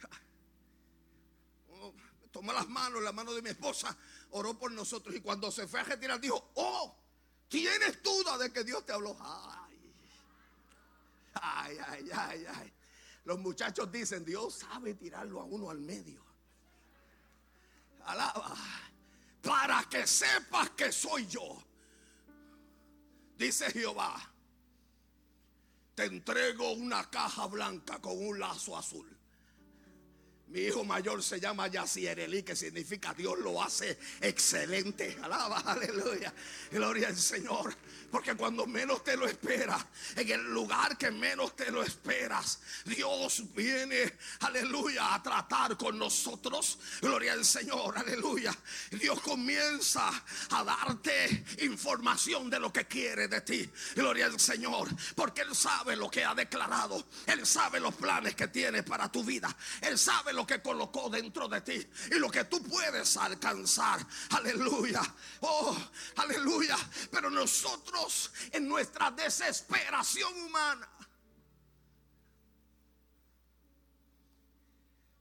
Tomó 2.32 2.52
las 2.52 2.68
manos, 2.68 3.00
la 3.02 3.12
mano 3.12 3.32
de 3.32 3.40
mi 3.40 3.50
esposa, 3.50 3.96
oró 4.30 4.58
por 4.58 4.72
nosotros 4.72 5.14
y 5.14 5.20
cuando 5.20 5.52
se 5.52 5.68
fue 5.68 5.78
a 5.78 5.84
retirar 5.84 6.20
dijo, 6.20 6.50
oh, 6.54 6.98
tienes 7.48 8.02
duda 8.02 8.36
de 8.36 8.52
que 8.52 8.64
Dios 8.64 8.84
te 8.84 8.92
habló. 8.92 9.16
Ay, 9.20 9.94
ay, 11.34 11.78
ay, 11.78 12.10
ay, 12.12 12.46
ay. 12.52 12.72
Los 13.24 13.38
muchachos 13.38 13.92
dicen, 13.92 14.24
Dios 14.24 14.54
sabe 14.54 14.94
tirarlo 14.94 15.40
a 15.40 15.44
uno 15.44 15.70
al 15.70 15.78
medio. 15.78 16.24
Alaba. 18.06 18.56
Para 19.40 19.84
que 19.88 20.04
sepas 20.08 20.70
que 20.70 20.90
soy 20.90 21.28
yo. 21.28 21.62
Dice 23.36 23.70
Jehová 23.70 24.31
te 25.94 26.04
entrego 26.04 26.72
una 26.72 27.08
caja 27.10 27.46
blanca 27.46 28.00
con 28.00 28.16
un 28.16 28.38
lazo 28.38 28.76
azul. 28.76 29.21
Mi 30.48 30.60
hijo 30.60 30.84
mayor 30.84 31.22
se 31.22 31.40
llama 31.40 31.68
Yacierelí, 31.68 32.42
que 32.42 32.54
significa 32.54 33.14
Dios 33.14 33.38
lo 33.38 33.62
hace 33.62 33.98
excelente. 34.20 35.16
Alaba, 35.22 35.60
aleluya. 35.60 36.32
Gloria 36.70 37.08
al 37.08 37.16
Señor. 37.16 37.74
Porque 38.10 38.34
cuando 38.34 38.66
menos 38.66 39.02
te 39.02 39.16
lo 39.16 39.26
esperas, 39.26 39.82
en 40.14 40.30
el 40.30 40.52
lugar 40.52 40.98
que 40.98 41.10
menos 41.10 41.56
te 41.56 41.70
lo 41.70 41.82
esperas, 41.82 42.60
Dios 42.84 43.42
viene, 43.54 44.18
aleluya, 44.40 45.14
a 45.14 45.22
tratar 45.22 45.78
con 45.78 45.98
nosotros. 45.98 46.78
Gloria 47.00 47.32
al 47.32 47.46
Señor, 47.46 47.96
aleluya. 47.96 48.54
Dios 48.90 49.18
comienza 49.22 50.10
a 50.50 50.62
darte 50.62 51.42
información 51.62 52.50
de 52.50 52.60
lo 52.60 52.70
que 52.70 52.86
quiere 52.86 53.28
de 53.28 53.40
ti. 53.40 53.70
Gloria 53.94 54.26
al 54.26 54.38
Señor. 54.38 54.90
Porque 55.14 55.40
Él 55.40 55.54
sabe 55.54 55.96
lo 55.96 56.10
que 56.10 56.22
ha 56.22 56.34
declarado. 56.34 57.02
Él 57.24 57.46
sabe 57.46 57.80
los 57.80 57.94
planes 57.94 58.34
que 58.34 58.48
tiene 58.48 58.82
para 58.82 59.10
tu 59.10 59.24
vida. 59.24 59.56
Él 59.80 59.98
sabe 59.98 60.31
lo 60.32 60.46
que 60.46 60.62
colocó 60.62 61.08
dentro 61.10 61.48
de 61.48 61.60
ti 61.60 61.88
y 62.10 62.18
lo 62.18 62.30
que 62.30 62.44
tú 62.44 62.62
puedes 62.62 63.16
alcanzar. 63.16 64.06
Aleluya. 64.30 65.02
Oh, 65.40 65.76
aleluya. 66.16 66.76
Pero 67.10 67.30
nosotros 67.30 68.32
en 68.52 68.68
nuestra 68.68 69.10
desesperación 69.10 70.32
humana. 70.42 70.88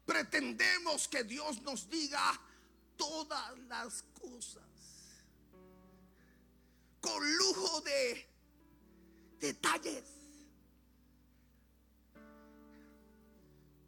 Pretendemos 0.06 1.08
que 1.08 1.24
Dios 1.24 1.62
nos 1.62 1.90
diga 1.90 2.40
todas 2.98 3.58
las 3.70 4.04
cosas 4.20 4.64
con 7.02 7.38
lujo 7.38 7.82
de 7.82 8.28
detalles. 9.40 10.21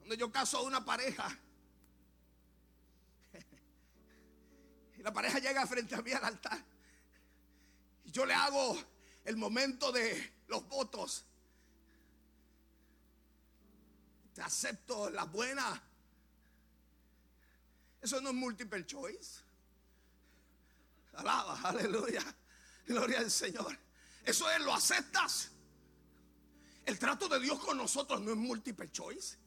Cuando 0.03 0.15
yo 0.15 0.29
caso 0.29 0.57
a 0.57 0.63
una 0.63 0.83
pareja 0.83 1.39
y 4.97 5.01
la 5.01 5.13
pareja 5.13 5.39
llega 5.39 5.65
frente 5.65 5.95
a 5.95 6.01
mí 6.01 6.11
al 6.11 6.25
altar 6.25 6.73
yo 8.13 8.25
le 8.27 8.33
hago 8.35 8.77
el 9.25 9.35
momento 9.37 9.91
de 9.91 10.43
los 10.47 10.67
votos. 10.69 11.25
Te 14.35 14.41
acepto 14.41 15.09
la 15.09 15.25
buena. 15.25 15.81
Eso 17.99 18.21
no 18.21 18.29
es 18.29 18.35
multiple 18.35 18.85
choice. 18.85 19.41
Alaba, 21.13 21.59
aleluya. 21.61 22.23
Gloria 22.85 23.19
al 23.19 23.31
Señor. 23.31 23.77
Eso 24.23 24.49
es, 24.51 24.61
lo 24.61 24.73
aceptas. 24.73 25.49
El 26.85 26.99
trato 26.99 27.27
de 27.27 27.39
Dios 27.39 27.59
con 27.63 27.77
nosotros 27.77 28.21
no 28.21 28.31
es 28.31 28.37
multiple 28.37 28.91
choice. 28.91 29.37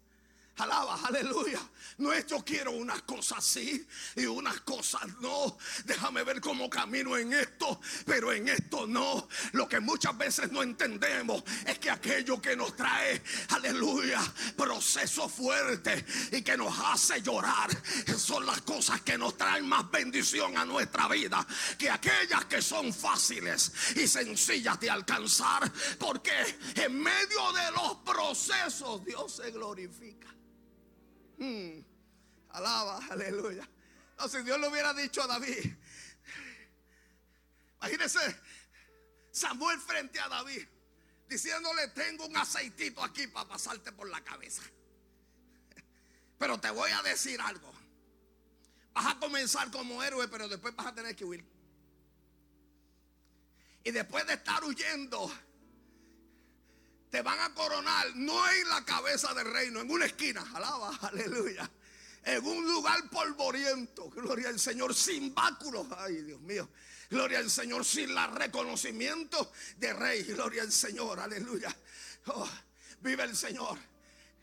Alaba, 0.58 0.98
aleluya. 1.04 1.60
No 1.98 2.12
es 2.12 2.26
yo 2.26 2.44
quiero 2.44 2.72
unas 2.72 3.02
cosas 3.02 3.38
así 3.38 3.86
y 4.16 4.26
unas 4.26 4.60
cosas 4.60 5.02
no. 5.20 5.58
Déjame 5.84 6.24
ver 6.24 6.40
cómo 6.40 6.68
camino 6.68 7.16
en 7.16 7.32
esto, 7.32 7.80
pero 8.04 8.32
en 8.32 8.48
esto 8.48 8.86
no. 8.86 9.28
Lo 9.52 9.68
que 9.68 9.80
muchas 9.80 10.16
veces 10.16 10.50
no 10.52 10.62
entendemos 10.62 11.42
es 11.66 11.78
que 11.78 11.90
aquello 11.90 12.40
que 12.40 12.56
nos 12.56 12.74
trae, 12.74 13.22
aleluya, 13.50 14.20
proceso 14.56 15.28
fuerte 15.28 16.04
y 16.32 16.42
que 16.42 16.56
nos 16.56 16.74
hace 16.78 17.20
llorar, 17.22 17.70
son 18.16 18.46
las 18.46 18.62
cosas 18.62 19.02
que 19.02 19.18
nos 19.18 19.36
traen 19.36 19.66
más 19.66 19.90
bendición 19.90 20.56
a 20.56 20.64
nuestra 20.64 21.08
vida 21.08 21.46
que 21.78 21.90
aquellas 21.90 22.46
que 22.46 22.62
son 22.62 22.92
fáciles 22.92 23.72
y 23.96 24.06
sencillas 24.06 24.78
de 24.80 24.90
alcanzar. 24.90 25.70
Porque 25.98 26.32
en 26.74 26.98
medio 26.98 27.52
de 27.52 27.70
los 27.72 27.96
procesos 28.04 29.04
Dios 29.04 29.36
se 29.36 29.50
glorifica. 29.50 30.36
Hmm. 31.38 31.80
Alaba, 32.50 33.00
aleluya. 33.10 33.68
No, 34.18 34.28
si 34.28 34.42
Dios 34.42 34.58
le 34.58 34.68
hubiera 34.68 34.94
dicho 34.94 35.22
a 35.22 35.26
David, 35.26 35.74
imagínese 37.80 38.18
Samuel 39.30 39.78
frente 39.80 40.18
a 40.20 40.28
David. 40.28 40.66
diciéndole, 41.28 41.88
tengo 41.88 42.24
un 42.24 42.36
aceitito 42.36 43.02
aquí 43.02 43.26
para 43.26 43.48
pasarte 43.48 43.92
por 43.92 44.08
la 44.08 44.22
cabeza. 44.22 44.62
Pero 46.38 46.58
te 46.60 46.70
voy 46.70 46.90
a 46.90 47.02
decir 47.02 47.40
algo. 47.40 47.72
Vas 48.94 49.06
a 49.14 49.18
comenzar 49.18 49.70
como 49.70 50.02
héroe, 50.02 50.28
pero 50.28 50.48
después 50.48 50.74
vas 50.74 50.86
a 50.86 50.94
tener 50.94 51.14
que 51.14 51.24
huir. 51.24 51.44
Y 53.84 53.90
después 53.90 54.26
de 54.26 54.34
estar 54.34 54.64
huyendo, 54.64 55.30
te 57.16 57.22
van 57.22 57.40
a 57.40 57.54
coronar, 57.54 58.14
no 58.16 58.46
en 58.46 58.68
la 58.68 58.84
cabeza 58.84 59.32
del 59.32 59.50
reino, 59.50 59.80
en 59.80 59.90
una 59.90 60.04
esquina. 60.04 60.44
Alaba, 60.52 60.94
aleluya. 61.00 61.70
En 62.22 62.44
un 62.44 62.66
lugar 62.66 63.08
polvoriento, 63.08 64.10
gloria 64.10 64.50
al 64.50 64.60
Señor, 64.60 64.94
sin 64.94 65.34
báculos. 65.34 65.86
Ay, 65.96 66.16
Dios 66.16 66.42
mío. 66.42 66.68
Gloria 67.08 67.38
al 67.38 67.50
Señor, 67.50 67.86
sin 67.86 68.14
la 68.14 68.26
reconocimiento 68.26 69.50
de 69.78 69.94
rey. 69.94 70.24
Gloria 70.24 70.60
al 70.60 70.70
Señor, 70.70 71.18
aleluya. 71.18 71.74
Oh, 72.26 72.46
vive 73.00 73.22
el 73.22 73.34
Señor. 73.34 73.78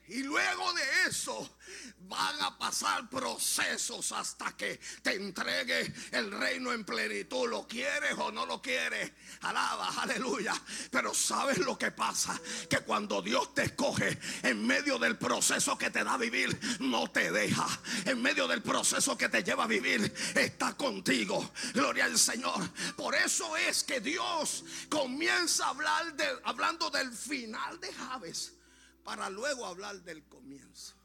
Y 0.07 0.23
luego 0.23 0.73
de 0.73 0.83
eso 1.07 1.57
van 2.01 2.41
a 2.41 2.57
pasar 2.57 3.09
procesos 3.09 4.11
hasta 4.11 4.55
que 4.57 4.79
te 5.01 5.15
entregue 5.15 5.91
el 6.11 6.31
reino 6.31 6.73
en 6.73 6.83
plenitud. 6.83 7.49
¿Lo 7.49 7.67
quieres 7.67 8.13
o 8.17 8.31
no 8.31 8.45
lo 8.45 8.61
quieres? 8.61 9.11
Alaba, 9.41 9.87
aleluya. 10.01 10.53
Pero 10.91 11.13
¿sabes 11.13 11.59
lo 11.59 11.77
que 11.77 11.91
pasa? 11.91 12.39
Que 12.69 12.79
cuando 12.79 13.21
Dios 13.21 13.53
te 13.53 13.63
escoge 13.63 14.19
en 14.43 14.65
medio 14.65 14.99
del 14.99 15.17
proceso 15.17 15.77
que 15.77 15.89
te 15.89 16.03
da 16.03 16.15
a 16.15 16.17
vivir, 16.17 16.59
no 16.79 17.09
te 17.09 17.31
deja. 17.31 17.67
En 18.05 18.21
medio 18.21 18.47
del 18.47 18.61
proceso 18.61 19.17
que 19.17 19.29
te 19.29 19.43
lleva 19.43 19.63
a 19.63 19.67
vivir, 19.67 20.13
está 20.35 20.73
contigo. 20.73 21.51
Gloria 21.73 22.05
al 22.05 22.19
Señor. 22.19 22.69
Por 22.97 23.15
eso 23.15 23.55
es 23.55 23.83
que 23.83 24.01
Dios 24.01 24.65
comienza 24.89 25.65
a 25.65 25.69
hablar 25.69 26.13
de, 26.15 26.27
hablando 26.43 26.89
del 26.89 27.11
final 27.11 27.79
de 27.79 27.93
Javes 27.93 28.53
para 29.03 29.29
luego 29.29 29.65
hablar 29.65 30.01
del 30.01 30.23
comienzo. 30.23 30.95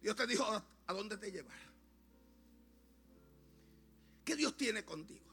Dios 0.00 0.16
te 0.16 0.26
dijo 0.26 0.44
a 0.44 0.92
dónde 0.92 1.16
te 1.16 1.30
lleva. 1.30 1.52
¿Qué 4.24 4.36
Dios 4.36 4.56
tiene 4.56 4.84
contigo? 4.84 5.32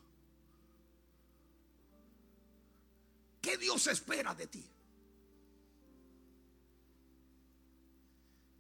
¿Qué 3.42 3.58
Dios 3.58 3.88
espera 3.88 4.36
de 4.36 4.48
ti? 4.48 4.66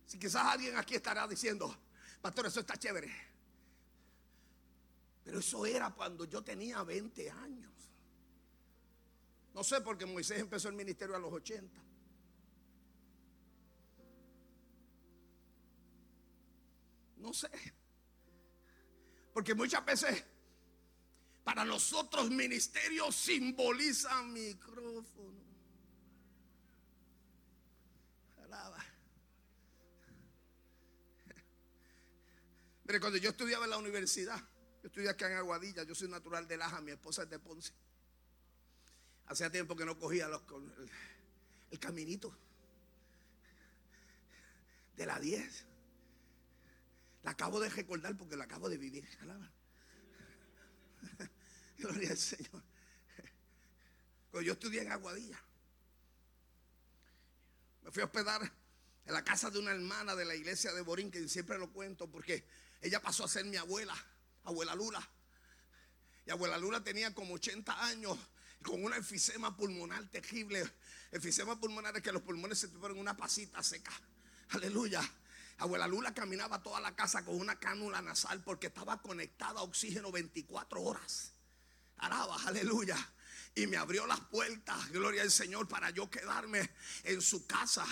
Si 0.06 0.18
quizás 0.18 0.46
alguien 0.46 0.78
aquí 0.78 0.96
estará 0.96 1.28
diciendo, 1.28 1.76
pastor, 2.22 2.48
eso 2.48 2.62
está 2.62 2.78
chévere. 2.78 3.14
Pero 5.24 5.40
eso 5.40 5.66
era 5.66 5.92
cuando 5.92 6.26
yo 6.26 6.42
tenía 6.44 6.82
20 6.82 7.30
años. 7.30 7.72
No 9.54 9.64
sé, 9.64 9.82
porque 9.82 10.06
Moisés 10.06 10.40
empezó 10.40 10.70
el 10.70 10.76
ministerio 10.76 11.16
a 11.16 11.20
los 11.20 11.32
80. 11.34 11.89
No 17.20 17.34
sé. 17.34 17.50
Porque 19.34 19.54
muchas 19.54 19.86
veces 19.86 20.24
para 21.44 21.66
nosotros 21.66 22.30
ministerios 22.30 23.16
simbolizan 23.16 24.32
micrófono. 24.34 25.40
Alaba. 28.44 28.86
Mire, 32.86 33.00
cuando 33.00 33.18
yo 33.18 33.30
estudiaba 33.30 33.66
en 33.66 33.72
la 33.72 33.78
universidad, 33.78 34.40
yo 34.82 34.88
estudié 34.88 35.10
acá 35.10 35.30
en 35.30 35.38
Aguadilla, 35.38 35.84
yo 35.84 35.94
soy 35.94 36.08
natural 36.08 36.48
de 36.48 36.58
Laja, 36.58 36.82
mi 36.82 36.92
esposa 36.92 37.24
es 37.24 37.30
de 37.30 37.40
Ponce. 37.40 37.74
Hacía 39.28 39.52
tiempo 39.52 39.76
que 39.76 39.86
no 39.86 39.98
cogía 39.98 40.28
los, 40.28 40.42
el, 40.52 40.92
el 41.72 41.80
caminito 41.80 42.36
de 44.96 45.06
la 45.06 45.20
10. 45.20 45.66
La 47.24 47.32
acabo 47.32 47.60
de 47.60 47.70
recordar 47.70 48.16
porque 48.18 48.38
la 48.38 48.46
acabo 48.46 48.70
de 48.70 48.78
vivir. 48.78 49.08
Gloria 51.78 52.12
al 52.12 52.18
Señor. 52.18 52.64
Cuando 54.32 54.46
yo 54.46 54.54
estudié 54.54 54.82
en 54.82 54.92
Aguadilla, 54.92 55.42
me 57.84 57.92
fui 57.92 58.02
a 58.02 58.06
hospedar 58.06 58.42
en 59.06 59.14
la 59.14 59.24
casa 59.24 59.50
de 59.50 59.60
una 59.60 59.72
hermana 59.72 60.16
de 60.16 60.26
la 60.26 60.36
iglesia 60.36 60.74
de 60.74 60.82
Borín, 60.82 61.10
que 61.10 61.28
siempre 61.28 61.58
lo 61.58 61.72
cuento 61.72 62.10
porque 62.10 62.46
ella 62.82 63.02
pasó 63.02 63.26
a 63.26 63.28
ser 63.28 63.46
mi 63.46 63.58
abuela, 63.58 63.96
abuela 64.44 64.76
Lula. 64.76 65.08
Y 66.26 66.32
abuela 66.32 66.58
Lula 66.58 66.84
tenía 66.84 67.14
como 67.14 67.34
80 67.34 67.86
años 67.86 68.18
con 68.62 68.84
una 68.84 68.98
enfisema 68.98 69.56
pulmonar 69.56 70.08
terrible. 70.10 70.70
Enfisema 71.12 71.60
pulmonar 71.60 71.98
es 71.98 72.04
que 72.04 72.12
los 72.12 72.22
pulmones 72.22 72.60
se 72.60 72.68
ponen 72.68 73.00
una 73.00 73.18
pasita 73.18 73.64
seca. 73.64 73.92
Aleluya. 74.50 75.02
Abuela 75.60 75.88
Lula 75.88 76.14
caminaba 76.14 76.64
toda 76.64 76.80
la 76.80 76.96
casa 76.96 77.24
con 77.24 77.36
una 77.40 77.60
cánula 77.60 78.02
nasal 78.02 78.42
porque 78.44 78.68
estaba 78.68 79.02
conectada 79.02 79.60
a 79.60 79.64
oxígeno 79.64 80.12
24 80.12 80.82
horas. 80.82 81.34
Araba, 81.98 82.38
aleluya 82.46 82.98
y 83.56 83.68
me 83.68 83.78
abrió 83.78 84.06
las 84.08 84.20
puertas, 84.22 84.90
gloria 84.90 85.22
al 85.22 85.32
Señor, 85.32 85.68
para 85.68 85.90
yo 85.90 86.10
quedarme 86.10 86.70
en 87.04 87.22
su 87.22 87.46
casa 87.46 87.86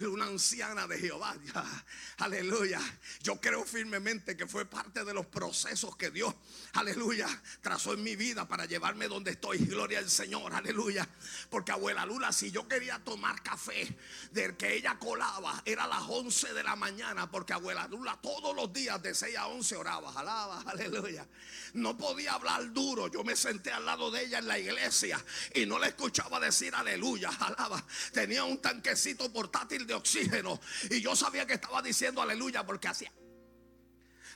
una 0.00 0.26
anciana 0.26 0.86
de 0.86 0.98
Jehová. 0.98 1.34
aleluya. 2.18 2.80
Yo 3.22 3.40
creo 3.40 3.64
firmemente 3.64 4.36
que 4.36 4.46
fue 4.46 4.64
parte 4.64 5.04
de 5.04 5.14
los 5.14 5.26
procesos 5.26 5.96
que 5.96 6.10
Dios, 6.10 6.34
aleluya, 6.74 7.28
trazó 7.60 7.94
en 7.94 8.02
mi 8.02 8.16
vida 8.16 8.46
para 8.46 8.66
llevarme 8.66 9.08
donde 9.08 9.32
estoy. 9.32 9.58
Gloria 9.58 9.98
al 9.98 10.10
Señor, 10.10 10.54
aleluya. 10.54 11.08
Porque 11.50 11.72
abuela 11.72 12.06
Lula, 12.06 12.32
si 12.32 12.50
yo 12.50 12.68
quería 12.68 12.98
tomar 13.04 13.42
café 13.42 13.96
del 14.32 14.56
que 14.56 14.74
ella 14.74 14.98
colaba, 14.98 15.62
era 15.64 15.86
las 15.86 16.02
11 16.08 16.54
de 16.54 16.62
la 16.62 16.76
mañana, 16.76 17.30
porque 17.30 17.52
abuela 17.52 17.86
Lula 17.88 18.18
todos 18.22 18.54
los 18.54 18.72
días 18.72 19.02
de 19.02 19.14
6 19.14 19.36
a 19.36 19.46
11 19.48 19.76
oraba, 19.76 20.12
alaba, 20.12 20.62
aleluya. 20.66 21.26
No 21.74 21.96
podía 21.96 22.32
hablar 22.32 22.72
duro. 22.72 23.08
Yo 23.08 23.24
me 23.24 23.36
senté 23.36 23.72
al 23.72 23.84
lado 23.84 24.10
de 24.10 24.24
ella 24.24 24.38
en 24.38 24.48
la 24.48 24.58
iglesia 24.58 25.22
y 25.54 25.66
no 25.66 25.78
le 25.78 25.88
escuchaba 25.88 26.40
decir 26.40 26.74
aleluya, 26.74 27.28
alaba. 27.28 27.84
Tenía 28.12 28.44
un 28.44 28.58
tanquecito 28.58 29.32
portátil 29.32 29.77
de 29.86 29.94
oxígeno 29.94 30.60
y 30.90 31.00
yo 31.00 31.14
sabía 31.16 31.46
que 31.46 31.54
estaba 31.54 31.82
diciendo 31.82 32.22
aleluya 32.22 32.64
porque 32.64 32.88
hacía 32.88 33.12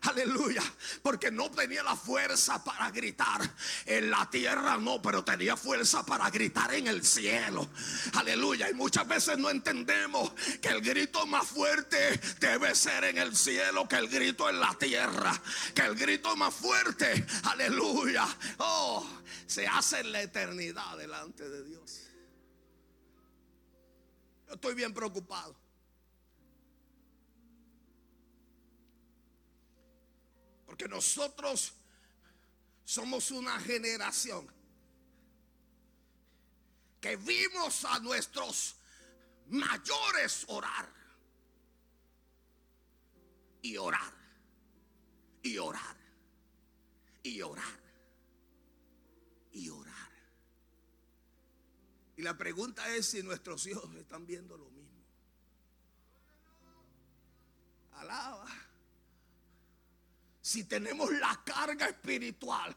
Aleluya. 0.02 0.62
Porque 1.02 1.30
no 1.30 1.50
tenía 1.50 1.82
la 1.82 1.94
fuerza 1.94 2.62
para 2.64 2.90
gritar 2.90 3.40
en 3.86 4.10
la 4.10 4.28
tierra, 4.30 4.76
no, 4.76 5.00
pero 5.00 5.24
tenía 5.24 5.56
fuerza 5.56 6.04
para 6.04 6.28
gritar 6.30 6.74
en 6.74 6.88
el 6.88 7.04
cielo. 7.04 7.68
Aleluya. 8.14 8.68
Y 8.68 8.74
muchas 8.74 9.06
veces 9.06 9.38
no 9.38 9.50
entendemos 9.50 10.32
que 10.60 10.68
el 10.68 10.80
grito 10.80 11.24
más 11.26 11.46
fuerte 11.46 12.20
debe 12.40 12.74
ser 12.74 13.04
en 13.04 13.18
el 13.18 13.36
cielo 13.36 13.88
que 13.88 13.96
el 13.96 14.08
grito 14.08 14.48
en 14.50 14.58
la 14.58 14.74
tierra. 14.74 15.40
Que 15.74 15.82
el 15.82 15.94
grito 15.94 16.34
más 16.36 16.52
fuerte, 16.52 17.24
aleluya. 17.44 18.26
Oh, 18.58 19.06
se 19.46 19.66
hace 19.68 20.00
en 20.00 20.12
la 20.12 20.22
eternidad 20.22 20.96
delante 20.98 21.48
de 21.48 21.62
Dios. 21.62 22.11
Estoy 24.52 24.74
bien 24.74 24.92
preocupado. 24.92 25.56
Porque 30.66 30.86
nosotros 30.88 31.72
somos 32.84 33.30
una 33.30 33.58
generación 33.60 34.46
que 37.00 37.16
vimos 37.16 37.84
a 37.86 37.98
nuestros 38.00 38.76
mayores 39.48 40.44
orar 40.48 40.88
y 43.62 43.76
orar 43.76 44.12
y 45.42 45.56
orar 45.56 45.96
y 47.22 47.40
orar 47.40 47.80
y 49.52 49.68
orar. 49.70 50.11
Y 52.16 52.22
la 52.22 52.36
pregunta 52.36 52.88
es 52.94 53.06
si 53.06 53.22
nuestros 53.22 53.66
hijos 53.66 53.94
están 53.96 54.26
viendo 54.26 54.56
lo 54.56 54.68
mismo. 54.70 54.90
Alaba 57.94 58.48
si 60.42 60.64
tenemos 60.64 61.10
la 61.12 61.40
carga 61.44 61.86
espiritual, 61.86 62.76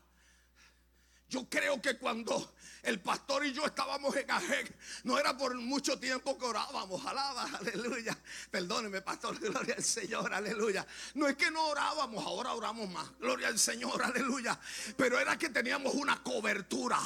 yo 1.27 1.49
creo 1.49 1.81
que 1.81 1.97
cuando 1.97 2.54
el 2.83 2.99
pastor 2.99 3.45
y 3.45 3.53
yo 3.53 3.65
estábamos 3.65 4.15
en 4.15 4.29
Ajeg, 4.29 4.73
no 5.03 5.17
era 5.17 5.35
por 5.37 5.55
mucho 5.55 5.97
tiempo 5.99 6.37
que 6.37 6.45
orábamos, 6.45 7.05
alaba, 7.05 7.43
aleluya. 7.59 8.17
Perdóneme, 8.51 9.01
pastor, 9.01 9.39
gloria 9.39 9.75
al 9.77 9.83
Señor, 9.83 10.33
aleluya. 10.33 10.85
No 11.15 11.27
es 11.27 11.35
que 11.35 11.51
no 11.51 11.67
orábamos, 11.67 12.25
ahora 12.25 12.53
oramos 12.53 12.89
más, 12.89 13.07
gloria 13.19 13.47
al 13.47 13.59
Señor, 13.59 14.03
aleluya. 14.03 14.59
Pero 14.97 15.19
era 15.19 15.37
que 15.37 15.49
teníamos 15.49 15.93
una 15.95 16.21
cobertura 16.21 16.99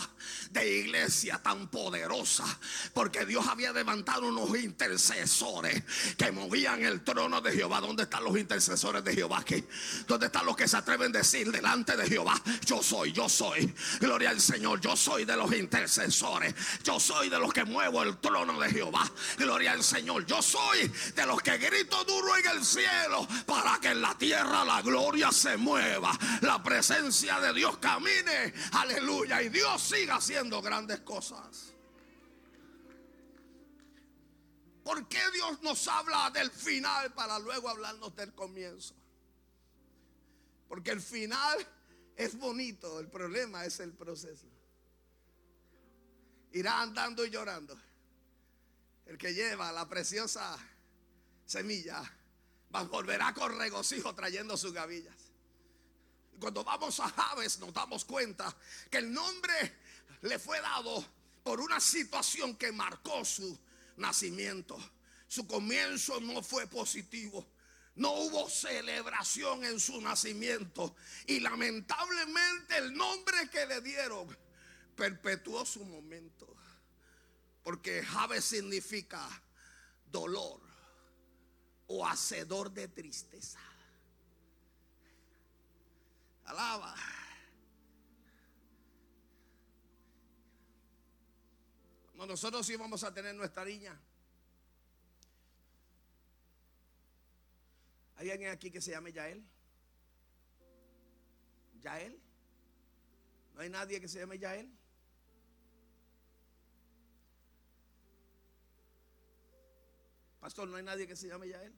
de 0.51 0.79
iglesia 0.79 1.39
tan 1.41 1.67
poderosa, 1.69 2.45
porque 2.93 3.25
Dios 3.25 3.47
había 3.47 3.71
levantado 3.71 4.27
unos 4.27 4.57
intercesores 4.57 5.83
que 6.17 6.31
movían 6.31 6.83
el 6.83 7.03
trono 7.03 7.41
de 7.41 7.51
Jehová. 7.51 7.81
¿Dónde 7.81 8.03
están 8.03 8.23
los 8.23 8.37
intercesores 8.37 9.03
de 9.03 9.13
Jehová 9.13 9.39
aquí? 9.39 9.63
¿Dónde 10.07 10.27
están 10.27 10.45
los 10.45 10.55
que 10.55 10.67
se 10.67 10.77
atreven 10.77 11.15
a 11.15 11.19
decir 11.19 11.51
delante 11.51 11.95
de 11.95 12.07
Jehová, 12.07 12.41
yo 12.65 12.83
soy, 12.83 13.11
yo 13.11 13.29
soy? 13.29 13.73
Gloria 13.99 14.29
al 14.29 14.41
Señor. 14.41 14.79
Yo 14.81 14.95
soy 14.95 15.25
de 15.25 15.35
los 15.35 15.48
intercesores. 15.57 16.53
Yo 16.83 16.99
soy 16.99 17.29
de 17.29 17.39
los 17.39 17.53
que 17.53 17.65
muevo 17.65 18.03
el 18.03 18.17
trono 18.17 18.59
de 18.59 18.69
Jehová. 18.69 19.09
Gloria 19.37 19.71
al 19.73 19.83
Señor. 19.83 20.25
Yo 20.25 20.41
soy 20.41 20.91
de 21.15 21.25
los 21.25 21.41
que 21.41 21.57
grito 21.57 22.03
duro 22.03 22.35
en 22.37 22.47
el 22.47 22.63
cielo 22.63 23.27
para 23.45 23.79
que 23.79 23.89
en 23.89 24.01
la 24.01 24.17
tierra 24.17 24.63
la 24.65 24.81
gloria 24.81 25.31
se 25.31 25.57
mueva. 25.57 26.17
La 26.41 26.61
presencia 26.61 27.39
de 27.39 27.53
Dios 27.53 27.77
camine. 27.77 28.53
Aleluya. 28.73 29.41
Y 29.41 29.49
Dios 29.49 29.81
siga 29.81 30.15
haciendo 30.15 30.61
grandes 30.61 30.99
cosas. 31.01 31.73
¿Por 34.83 35.07
qué 35.07 35.21
Dios 35.33 35.61
nos 35.61 35.87
habla 35.87 36.31
del 36.31 36.49
final 36.49 37.13
para 37.13 37.37
luego 37.37 37.69
hablarnos 37.69 38.15
del 38.15 38.33
comienzo? 38.33 38.95
Porque 40.67 40.89
el 40.89 40.99
final 40.99 41.59
es 42.15 42.37
bonito, 42.37 42.99
el 42.99 43.07
problema 43.07 43.65
es 43.65 43.79
el 43.79 43.93
proceso. 43.93 44.48
Irá 46.51 46.81
andando 46.81 47.25
y 47.25 47.29
llorando. 47.29 47.79
El 49.05 49.17
que 49.17 49.33
lleva 49.33 49.71
la 49.71 49.87
preciosa 49.87 50.57
semilla 51.45 52.03
volverá 52.69 53.33
con 53.33 53.57
regocijo 53.57 54.13
trayendo 54.13 54.55
sus 54.55 54.73
gavillas. 54.73 55.15
Cuando 56.39 56.63
vamos 56.63 56.99
a 56.99 57.09
Javes 57.09 57.59
nos 57.59 57.73
damos 57.73 58.05
cuenta 58.05 58.55
que 58.89 58.99
el 58.99 59.11
nombre 59.11 59.77
le 60.21 60.39
fue 60.39 60.61
dado 60.61 61.05
por 61.43 61.59
una 61.59 61.79
situación 61.79 62.55
que 62.55 62.71
marcó 62.71 63.25
su 63.25 63.57
nacimiento. 63.97 64.77
Su 65.27 65.47
comienzo 65.47 66.19
no 66.21 66.41
fue 66.41 66.67
positivo. 66.67 67.45
No 67.95 68.13
hubo 68.13 68.49
celebración 68.49 69.65
en 69.65 69.79
su 69.79 69.99
nacimiento. 69.99 70.95
Y 71.27 71.39
lamentablemente 71.39 72.77
el 72.77 72.93
nombre 72.93 73.49
que 73.49 73.65
le 73.65 73.81
dieron 73.81 74.37
perpetuó 74.99 75.65
su 75.65 75.83
momento. 75.83 76.55
Porque 77.63 78.03
Jave 78.03 78.41
significa 78.41 79.27
dolor 80.11 80.61
o 81.87 82.05
hacedor 82.05 82.71
de 82.71 82.87
tristeza. 82.87 83.59
Alaba. 86.45 86.95
nosotros 92.27 92.69
íbamos 92.69 93.03
a 93.03 93.13
tener 93.13 93.33
nuestra 93.33 93.65
niña. 93.65 93.99
¿Hay 98.17 98.29
alguien 98.29 98.51
aquí 98.51 98.69
que 98.69 98.81
se 98.81 98.91
llame 98.91 99.11
Yael? 99.13 99.43
¿Yael? 101.81 102.21
¿No 103.55 103.61
hay 103.61 103.69
nadie 103.69 103.99
que 104.01 104.07
se 104.07 104.19
llame 104.19 104.37
Yael? 104.37 104.69
Pastor, 110.39 110.67
¿no 110.69 110.77
hay 110.77 110.83
nadie 110.83 111.05
que 111.05 111.15
se 111.15 111.27
llame 111.27 111.49
Yael? 111.49 111.73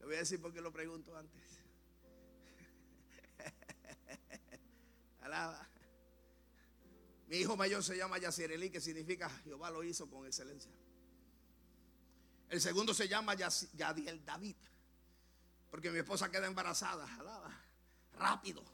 Le 0.00 0.06
voy 0.06 0.14
a 0.14 0.18
decir 0.18 0.40
por 0.40 0.52
qué 0.52 0.60
lo 0.60 0.72
pregunto 0.72 1.16
antes. 1.16 1.42
Alaba. 5.20 5.66
Mi 7.28 7.36
hijo 7.36 7.56
mayor 7.56 7.82
se 7.84 7.96
llama 7.96 8.18
Yacirelí, 8.18 8.70
que 8.70 8.80
significa 8.80 9.30
Jehová 9.44 9.70
lo 9.70 9.84
hizo 9.84 10.08
con 10.10 10.26
excelencia. 10.26 10.72
El 12.48 12.60
segundo 12.60 12.92
se 12.92 13.08
llama 13.08 13.34
Yadiel 13.34 14.24
David, 14.24 14.56
porque 15.70 15.90
mi 15.90 15.98
esposa 15.98 16.30
queda 16.30 16.46
embarazada. 16.46 17.06
Alaba. 17.16 17.56
Rápido. 18.14 18.64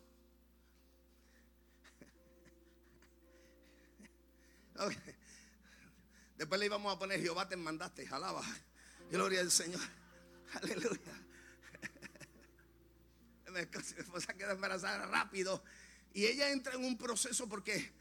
Después 6.36 6.60
le 6.60 6.66
íbamos 6.66 6.94
a 6.94 6.98
poner 6.98 7.20
Jehová 7.20 7.48
te 7.48 7.56
mandaste, 7.56 8.06
alaba. 8.08 8.44
Gloria 9.10 9.40
al 9.40 9.50
Señor. 9.50 9.80
Aleluya. 10.54 11.22
Mi 13.52 13.60
esposa 13.60 14.34
queda 14.34 14.52
embarazada 14.52 15.06
rápido. 15.06 15.62
Y 16.12 16.26
ella 16.26 16.50
entra 16.50 16.74
en 16.74 16.84
un 16.84 16.98
proceso 16.98 17.48
porque 17.48 17.92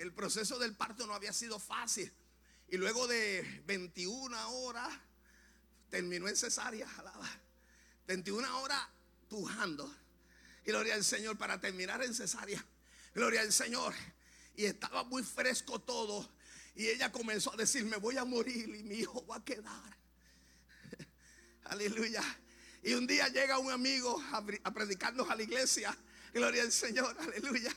el 0.00 0.12
proceso 0.12 0.58
del 0.58 0.74
parto 0.74 1.06
no 1.06 1.14
había 1.14 1.32
sido 1.32 1.58
fácil. 1.58 2.12
Y 2.68 2.76
luego 2.76 3.06
de 3.06 3.62
21 3.66 4.50
horas 4.50 4.88
terminó 5.90 6.28
en 6.28 6.36
cesárea, 6.36 6.88
alaba. 6.98 7.28
21 8.06 8.60
horas 8.60 8.82
pujando. 9.28 9.94
Gloria 10.64 10.94
al 10.94 11.04
Señor 11.04 11.36
para 11.36 11.60
terminar 11.60 12.02
en 12.02 12.14
cesárea. 12.14 12.64
Gloria 13.14 13.42
al 13.42 13.52
Señor. 13.52 13.94
Y 14.56 14.64
estaba 14.64 15.04
muy 15.04 15.22
fresco 15.22 15.80
todo. 15.80 16.33
Y 16.74 16.88
ella 16.88 17.12
comenzó 17.12 17.52
a 17.52 17.56
decir, 17.56 17.84
me 17.84 17.96
voy 17.96 18.16
a 18.18 18.24
morir 18.24 18.74
y 18.74 18.82
mi 18.82 18.96
hijo 18.96 19.24
va 19.26 19.36
a 19.36 19.44
quedar. 19.44 19.98
Aleluya. 21.64 22.22
Y 22.82 22.94
un 22.94 23.06
día 23.06 23.28
llega 23.28 23.58
un 23.58 23.70
amigo 23.70 24.22
a 24.64 24.72
predicarnos 24.72 25.30
a 25.30 25.36
la 25.36 25.42
iglesia. 25.42 25.96
Gloria 26.32 26.62
al 26.62 26.72
Señor. 26.72 27.16
Aleluya. 27.20 27.74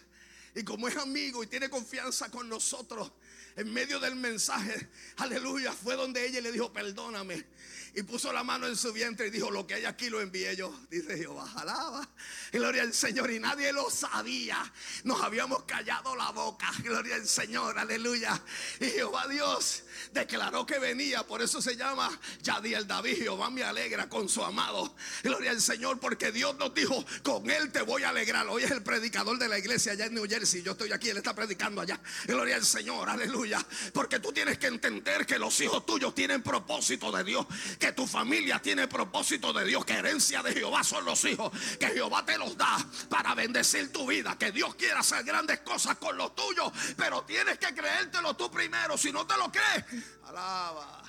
Y 0.56 0.64
como 0.64 0.88
es 0.88 0.98
amigo 0.98 1.44
y 1.44 1.48
tiene 1.48 1.70
confianza 1.70 2.32
con 2.32 2.50
nosotros, 2.50 3.12
en 3.56 3.72
medio 3.72 4.00
del 4.00 4.16
mensaje, 4.16 4.90
aleluya, 5.18 5.72
fue 5.72 5.96
donde 5.96 6.26
ella 6.26 6.42
le 6.42 6.52
dijo, 6.52 6.74
perdóname 6.74 7.46
y 7.94 8.04
puso 8.04 8.32
la 8.32 8.44
mano 8.44 8.68
en 8.68 8.76
su 8.76 8.94
vientre 8.94 9.28
y 9.28 9.30
dijo, 9.30 9.50
lo 9.50 9.66
que 9.66 9.76
hay 9.76 9.86
aquí 9.86 10.10
lo 10.10 10.22
envié 10.22 10.56
yo. 10.56 10.74
Dice 10.90 11.18
Jehová, 11.18 11.52
alaba. 11.56 12.08
Gloria 12.52 12.84
al 12.84 12.94
Señor. 12.94 13.32
Y 13.32 13.40
nadie 13.40 13.74
lo 13.74 13.90
sabía. 13.90 14.72
Nos 15.04 15.22
habíamos 15.22 15.64
callado 15.64 16.16
la 16.16 16.32
boca. 16.32 16.72
Gloria 16.84 17.16
al 17.16 17.28
Señor, 17.28 17.78
aleluya. 17.78 18.42
Y 18.80 18.86
Jehová 18.86 19.28
Dios 19.28 19.84
declaró 20.14 20.66
que 20.66 20.80
venía. 20.80 21.24
Por 21.24 21.42
eso 21.42 21.62
se 21.62 21.76
llama 21.76 22.10
Yadiel 22.42 22.88
David. 22.88 23.18
Jehová 23.18 23.50
me 23.50 23.64
alegra 23.64 24.08
con 24.10 24.30
su 24.30 24.44
amado. 24.44 24.96
Gloria 25.24 25.52
al 25.52 25.62
Señor, 25.62 26.00
porque 26.00 26.32
Dios 26.32 26.56
nos 26.58 26.74
dijo, 26.74 27.06
con 27.24 27.50
él 27.50 27.72
te 27.72 27.82
voy 27.82 28.04
a 28.04 28.10
alegrar. 28.10 28.48
Hoy 28.48 28.64
es 28.64 28.72
el 28.72 28.84
predicador 28.84 29.38
de 29.38 29.48
la 29.48 29.58
iglesia 29.58 29.94
allá 29.94 30.06
en 30.06 30.14
New 30.14 30.28
Jersey. 30.28 30.62
Yo 30.62 30.74
estoy 30.74 30.92
aquí, 30.92 31.10
él 31.10 31.18
está 31.18 31.34
predicando 31.34 31.82
allá. 31.82 32.00
Gloria 32.26 32.56
al 32.56 32.66
Señor, 32.66 33.10
aleluya. 33.10 33.66
Porque 33.94 34.20
tú 34.20 34.32
tienes 34.32 34.58
que 34.58 34.68
entender 34.68 35.26
que 35.26 35.40
los 35.40 35.60
hijos 35.62 35.86
tuyos 35.86 36.14
tienen 36.14 36.44
propósito 36.44 37.12
de 37.12 37.24
Dios 37.24 37.46
que 37.78 37.92
tu 37.92 38.08
familia 38.08 38.60
tiene 38.62 38.88
propósito 38.88 39.54
de 39.54 39.66
Dios, 39.66 39.86
que 39.86 39.94
herencia 39.94 40.42
de 40.44 40.54
Jehová 40.54 40.84
son 40.84 41.06
los 41.06 41.24
hijos, 41.26 41.52
que 41.80 41.88
Jehová 41.88 42.26
te 42.26 42.38
los 42.38 42.58
da 42.58 42.78
para 43.10 43.36
bendecir 43.36 43.92
tu 43.92 44.08
vida, 44.08 44.38
que 44.38 44.52
Dios 44.52 44.76
quiere 44.76 44.96
hacer 44.96 45.24
grandes 45.24 45.60
cosas 45.62 45.98
con 45.98 46.18
los 46.18 46.36
tuyos, 46.36 46.72
pero 46.96 47.24
tienes 47.24 47.58
que 47.58 47.74
creértelo 47.74 48.36
tú 48.36 48.50
primero, 48.50 48.98
si 48.98 49.12
no 49.12 49.26
te 49.26 49.38
lo 49.38 49.52
crees, 49.52 49.86
alaba. 50.26 51.04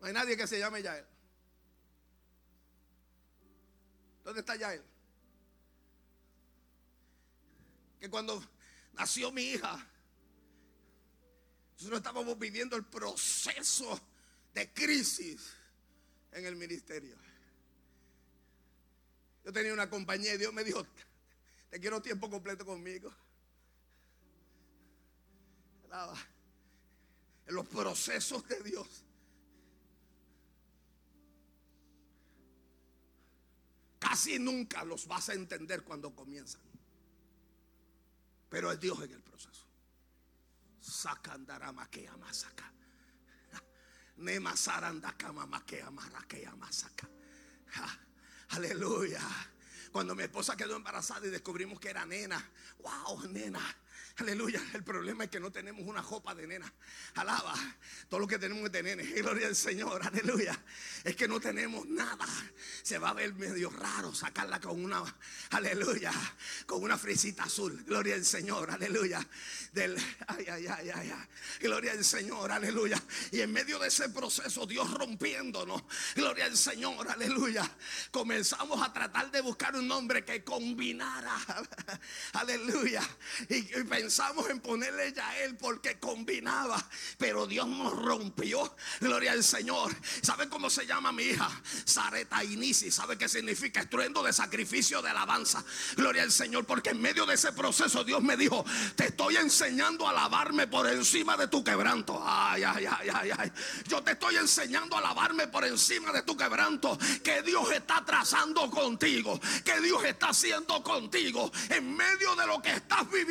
No 0.00 0.06
hay 0.06 0.12
nadie 0.14 0.36
que 0.36 0.46
se 0.46 0.58
llame 0.58 0.82
Yael. 0.82 1.04
¿Dónde 4.24 4.40
está 4.40 4.56
Yael? 4.56 4.82
Que 8.00 8.08
cuando 8.08 8.42
nació 8.94 9.30
mi 9.30 9.42
hija, 9.42 9.86
nosotros 11.80 12.00
estábamos 12.00 12.38
viviendo 12.38 12.76
el 12.76 12.84
proceso 12.84 13.98
de 14.52 14.70
crisis 14.70 15.50
en 16.30 16.44
el 16.44 16.54
ministerio. 16.54 17.16
Yo 19.42 19.50
tenía 19.50 19.72
una 19.72 19.88
compañía 19.88 20.34
y 20.34 20.36
Dios 20.36 20.52
me 20.52 20.62
dijo, 20.62 20.86
te 21.70 21.80
quiero 21.80 22.02
tiempo 22.02 22.28
completo 22.28 22.66
conmigo. 22.66 23.10
En 27.46 27.54
los 27.54 27.66
procesos 27.66 28.46
de 28.46 28.62
Dios. 28.62 28.86
Casi 33.98 34.38
nunca 34.38 34.84
los 34.84 35.06
vas 35.06 35.30
a 35.30 35.32
entender 35.32 35.82
cuando 35.82 36.14
comienzan. 36.14 36.60
Pero 38.50 38.70
es 38.70 38.78
Dios 38.78 39.00
en 39.02 39.12
el 39.12 39.22
proceso. 39.22 39.59
Sacandarama 40.90 41.88
que 41.88 42.08
amasaka. 42.08 42.64
Nema 44.18 44.56
sarandakama 44.56 45.46
makea 45.46 45.90
marakea 45.90 46.54
masaka. 46.56 47.08
Aleluya. 48.50 49.22
Cuando 49.92 50.14
mi 50.14 50.24
esposa 50.24 50.56
quedó 50.56 50.76
embarazada 50.76 51.26
y 51.26 51.30
descubrimos 51.30 51.80
que 51.80 51.90
era 51.90 52.04
nena. 52.04 52.44
Wow, 52.80 53.28
nena. 53.28 53.60
Aleluya. 54.20 54.60
El 54.74 54.84
problema 54.84 55.24
es 55.24 55.30
que 55.30 55.40
no 55.40 55.50
tenemos 55.50 55.86
una 55.86 56.02
copa 56.02 56.34
de 56.34 56.46
nena. 56.46 56.70
Alaba. 57.14 57.54
Todo 58.08 58.20
lo 58.20 58.26
que 58.26 58.38
tenemos 58.38 58.66
es 58.66 58.72
de 58.72 58.82
nene. 58.82 59.02
Gloria 59.16 59.46
al 59.46 59.56
Señor. 59.56 60.06
Aleluya. 60.06 60.58
Es 61.04 61.16
que 61.16 61.26
no 61.26 61.40
tenemos 61.40 61.86
nada. 61.86 62.26
Se 62.82 62.98
va 62.98 63.10
a 63.10 63.14
ver 63.14 63.32
medio 63.34 63.70
raro 63.70 64.14
sacarla 64.14 64.60
con 64.60 64.84
una. 64.84 65.02
Aleluya. 65.52 66.12
Con 66.66 66.82
una 66.82 66.98
frisita 66.98 67.44
azul. 67.44 67.82
Gloria 67.86 68.14
al 68.14 68.24
Señor. 68.26 68.70
Aleluya. 68.70 69.26
Del. 69.72 69.96
Ay, 70.26 70.46
ay, 70.50 70.66
ay, 70.66 70.90
ay, 70.90 71.12
ay. 71.16 71.28
Gloria 71.60 71.92
al 71.92 72.04
Señor. 72.04 72.52
Aleluya. 72.52 73.02
Y 73.32 73.40
en 73.40 73.50
medio 73.50 73.78
de 73.78 73.88
ese 73.88 74.10
proceso, 74.10 74.66
Dios 74.66 74.92
rompiéndonos. 74.92 75.82
Gloria 76.14 76.44
al 76.44 76.58
Señor. 76.58 77.08
Aleluya. 77.08 77.68
Comenzamos 78.10 78.82
a 78.86 78.92
tratar 78.92 79.30
de 79.30 79.40
buscar 79.40 79.74
un 79.76 79.88
nombre 79.88 80.26
que 80.26 80.44
combinara. 80.44 81.36
Aleluya. 82.34 83.02
Y, 83.48 83.62
pensamos 83.84 84.48
en 84.50 84.60
ponerle 84.60 85.12
ya 85.12 85.38
él 85.38 85.56
porque 85.56 85.98
combinaba, 85.98 86.82
pero 87.18 87.46
Dios 87.46 87.66
nos 87.66 87.92
rompió. 87.92 88.74
Gloria 89.00 89.32
al 89.32 89.44
Señor. 89.44 89.94
¿Sabe 90.22 90.48
cómo 90.48 90.70
se 90.70 90.86
llama 90.86 91.12
mi 91.12 91.24
hija? 91.24 91.50
Sareta 91.84 92.44
Inisi. 92.44 92.90
¿Sabe 92.90 93.16
qué 93.16 93.28
significa? 93.28 93.80
Estruendo 93.80 94.22
de 94.22 94.32
sacrificio 94.32 95.02
de 95.02 95.10
alabanza. 95.10 95.64
Gloria 95.96 96.22
al 96.22 96.32
Señor, 96.32 96.64
porque 96.66 96.90
en 96.90 97.00
medio 97.00 97.26
de 97.26 97.34
ese 97.34 97.52
proceso 97.52 98.04
Dios 98.04 98.22
me 98.22 98.36
dijo, 98.36 98.64
te 98.96 99.06
estoy 99.06 99.36
enseñando 99.36 100.06
a 100.06 100.10
alabarme 100.10 100.66
por 100.66 100.86
encima 100.86 101.36
de 101.36 101.48
tu 101.48 101.64
quebranto. 101.64 102.22
Ay, 102.24 102.62
ay, 102.62 102.86
ay, 102.86 103.08
ay, 103.12 103.30
ay. 103.36 103.52
Yo 103.88 104.02
te 104.02 104.12
estoy 104.12 104.36
enseñando 104.36 104.96
a 104.96 105.00
alabarme 105.00 105.48
por 105.48 105.64
encima 105.64 106.12
de 106.12 106.22
tu 106.22 106.36
quebranto. 106.36 106.98
Que 107.22 107.42
Dios 107.42 107.70
está 107.72 108.04
trazando 108.04 108.70
contigo. 108.70 109.40
Que 109.64 109.80
Dios 109.80 110.04
está 110.04 110.28
haciendo 110.28 110.82
contigo 110.82 111.50
en 111.68 111.96
medio 111.96 112.34
de 112.36 112.46
lo 112.46 112.60
que 112.60 112.72
estás 112.72 113.10
viviendo. 113.10 113.29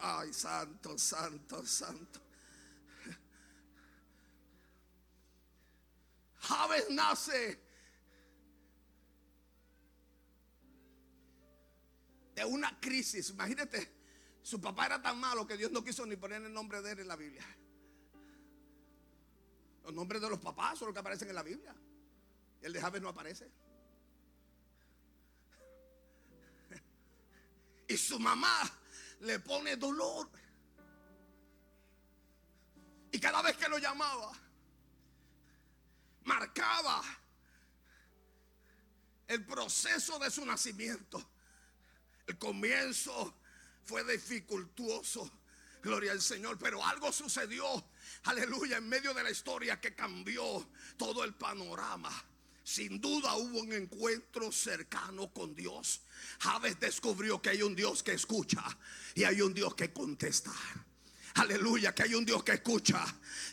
Ay, 0.00 0.32
santo, 0.32 0.96
santo, 0.96 1.64
santo. 1.66 2.20
Javes 6.40 6.90
nace 6.90 7.60
de 12.34 12.44
una 12.44 12.78
crisis. 12.80 13.30
Imagínate, 13.30 13.92
su 14.42 14.60
papá 14.60 14.86
era 14.86 15.02
tan 15.02 15.18
malo 15.18 15.46
que 15.46 15.56
Dios 15.56 15.70
no 15.72 15.82
quiso 15.84 16.06
ni 16.06 16.16
poner 16.16 16.42
el 16.42 16.52
nombre 16.52 16.80
de 16.80 16.92
él 16.92 17.00
en 17.00 17.08
la 17.08 17.16
Biblia. 17.16 17.44
Los 19.84 19.92
nombres 19.92 20.22
de 20.22 20.30
los 20.30 20.38
papás 20.38 20.78
son 20.78 20.86
los 20.86 20.94
que 20.94 21.00
aparecen 21.00 21.28
en 21.28 21.34
la 21.34 21.42
Biblia. 21.42 21.74
Y 22.62 22.66
el 22.66 22.72
de 22.72 22.80
Javes 22.80 23.02
no 23.02 23.08
aparece. 23.08 23.50
Y 27.88 27.96
su 27.96 28.18
mamá 28.20 28.70
le 29.20 29.40
pone 29.40 29.76
dolor. 29.76 30.28
Y 33.10 33.18
cada 33.18 33.40
vez 33.42 33.56
que 33.56 33.68
lo 33.68 33.78
llamaba, 33.78 34.30
marcaba 36.24 37.02
el 39.26 39.44
proceso 39.44 40.18
de 40.18 40.30
su 40.30 40.44
nacimiento. 40.44 41.22
El 42.26 42.36
comienzo 42.38 43.34
fue 43.84 44.04
dificultuoso. 44.04 45.30
Gloria 45.82 46.12
al 46.12 46.20
Señor. 46.20 46.58
Pero 46.58 46.84
algo 46.84 47.10
sucedió. 47.10 47.64
Aleluya. 48.24 48.76
En 48.76 48.88
medio 48.88 49.14
de 49.14 49.22
la 49.22 49.30
historia 49.30 49.80
que 49.80 49.94
cambió 49.94 50.68
todo 50.98 51.24
el 51.24 51.34
panorama. 51.34 52.10
Sin 52.68 53.00
duda 53.00 53.34
hubo 53.36 53.60
un 53.60 53.72
encuentro 53.72 54.52
cercano 54.52 55.32
con 55.32 55.54
Dios. 55.54 56.02
Javes 56.38 56.78
descubrió 56.78 57.40
que 57.40 57.48
hay 57.48 57.62
un 57.62 57.74
Dios 57.74 58.02
que 58.02 58.12
escucha 58.12 58.62
y 59.14 59.24
hay 59.24 59.40
un 59.40 59.54
Dios 59.54 59.74
que 59.74 59.90
contesta. 59.90 60.52
Aleluya, 61.38 61.94
que 61.94 62.02
hay 62.02 62.14
un 62.14 62.24
Dios 62.24 62.42
que 62.42 62.52
escucha 62.52 63.04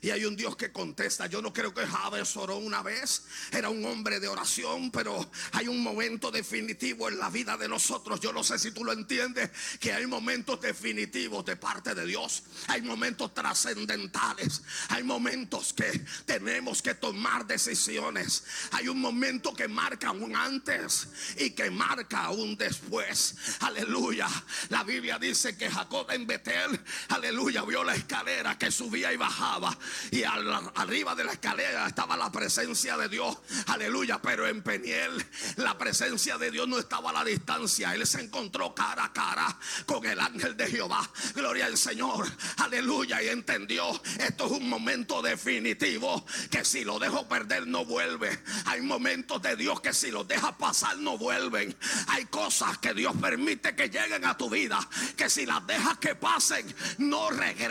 y 0.01 0.09
hay 0.09 0.25
un 0.25 0.35
Dios 0.35 0.55
que 0.55 0.71
contesta. 0.71 1.27
Yo 1.27 1.41
no 1.41 1.53
creo 1.53 1.73
que 1.73 1.85
Javes 1.85 2.35
oró 2.37 2.57
una 2.57 2.81
vez. 2.81 3.23
Era 3.51 3.69
un 3.69 3.85
hombre 3.85 4.19
de 4.19 4.27
oración, 4.27 4.91
pero 4.91 5.29
hay 5.51 5.67
un 5.67 5.81
momento 5.81 6.31
definitivo 6.31 7.09
en 7.09 7.19
la 7.19 7.29
vida 7.29 7.57
de 7.57 7.67
nosotros. 7.67 8.19
Yo 8.19 8.33
no 8.33 8.43
sé 8.43 8.57
si 8.59 8.71
tú 8.71 8.83
lo 8.83 8.91
entiendes, 8.91 9.49
que 9.79 9.93
hay 9.93 10.07
momentos 10.07 10.61
definitivos 10.61 11.45
de 11.45 11.55
parte 11.55 11.93
de 11.93 12.05
Dios. 12.05 12.43
Hay 12.67 12.81
momentos 12.81 13.33
trascendentales. 13.33 14.63
Hay 14.89 15.03
momentos 15.03 15.73
que 15.73 16.05
tenemos 16.25 16.81
que 16.81 16.95
tomar 16.95 17.45
decisiones. 17.45 18.43
Hay 18.71 18.87
un 18.87 18.99
momento 18.99 19.53
que 19.53 19.67
marca 19.67 20.11
un 20.11 20.35
antes 20.35 21.07
y 21.37 21.51
que 21.51 21.69
marca 21.69 22.31
un 22.31 22.57
después. 22.57 23.35
Aleluya. 23.59 24.27
La 24.69 24.83
Biblia 24.83 25.19
dice 25.19 25.57
que 25.57 25.69
Jacob 25.69 26.09
en 26.11 26.27
Betel, 26.27 26.79
aleluya, 27.09 27.61
la 27.83 27.95
escalera 27.95 28.57
que 28.57 28.71
subía 28.71 29.11
y 29.11 29.17
bajaba. 29.17 29.77
Y 30.11 30.23
arriba 30.23 31.15
de 31.15 31.23
la 31.23 31.33
escalera 31.33 31.87
estaba 31.87 32.15
la 32.15 32.31
presencia 32.31 32.97
de 32.97 33.09
Dios. 33.09 33.37
Aleluya. 33.67 34.21
Pero 34.21 34.47
en 34.47 34.61
Peniel 34.61 35.25
la 35.57 35.77
presencia 35.77 36.37
de 36.37 36.51
Dios 36.51 36.67
no 36.67 36.79
estaba 36.79 37.09
a 37.09 37.13
la 37.13 37.23
distancia. 37.23 37.93
Él 37.93 38.05
se 38.05 38.21
encontró 38.21 38.73
cara 38.73 39.05
a 39.05 39.13
cara 39.13 39.57
con 39.85 40.05
el 40.05 40.19
ángel 40.19 40.55
de 40.55 40.67
Jehová. 40.67 41.09
Gloria 41.33 41.65
al 41.65 41.77
Señor. 41.77 42.27
Aleluya. 42.57 43.21
Y 43.21 43.29
entendió. 43.29 44.01
Esto 44.19 44.45
es 44.45 44.51
un 44.51 44.69
momento 44.69 45.21
definitivo. 45.21 46.25
Que 46.49 46.63
si 46.63 46.83
lo 46.83 46.99
dejo 46.99 47.27
perder 47.27 47.67
no 47.67 47.85
vuelve. 47.85 48.39
Hay 48.65 48.81
momentos 48.81 49.41
de 49.41 49.55
Dios 49.55 49.81
que 49.81 49.93
si 49.93 50.11
los 50.11 50.27
dejas 50.27 50.53
pasar 50.53 50.97
no 50.97 51.17
vuelven. 51.17 51.75
Hay 52.07 52.25
cosas 52.25 52.77
que 52.77 52.93
Dios 52.93 53.15
permite 53.19 53.75
que 53.75 53.89
lleguen 53.89 54.25
a 54.25 54.37
tu 54.37 54.49
vida. 54.49 54.79
Que 55.17 55.29
si 55.29 55.45
las 55.45 55.65
dejas 55.65 55.97
que 55.97 56.15
pasen 56.15 56.73
no 56.99 57.29
regresan. 57.31 57.64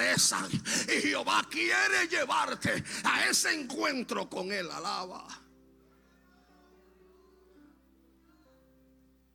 Y 0.89 1.01
Jehová 1.03 1.47
quiere 1.51 2.09
llevarte 2.09 2.83
a 3.05 3.27
ese 3.29 3.53
encuentro 3.53 4.29
con 4.29 4.51
Él. 4.53 4.71
Alaba. 4.71 5.27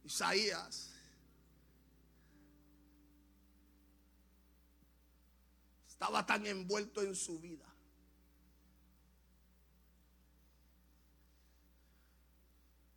Isaías. 0.04 0.92
Estaba 5.88 6.26
tan 6.26 6.46
envuelto 6.48 7.02
en 7.02 7.14
su 7.14 7.40
vida. 7.40 7.66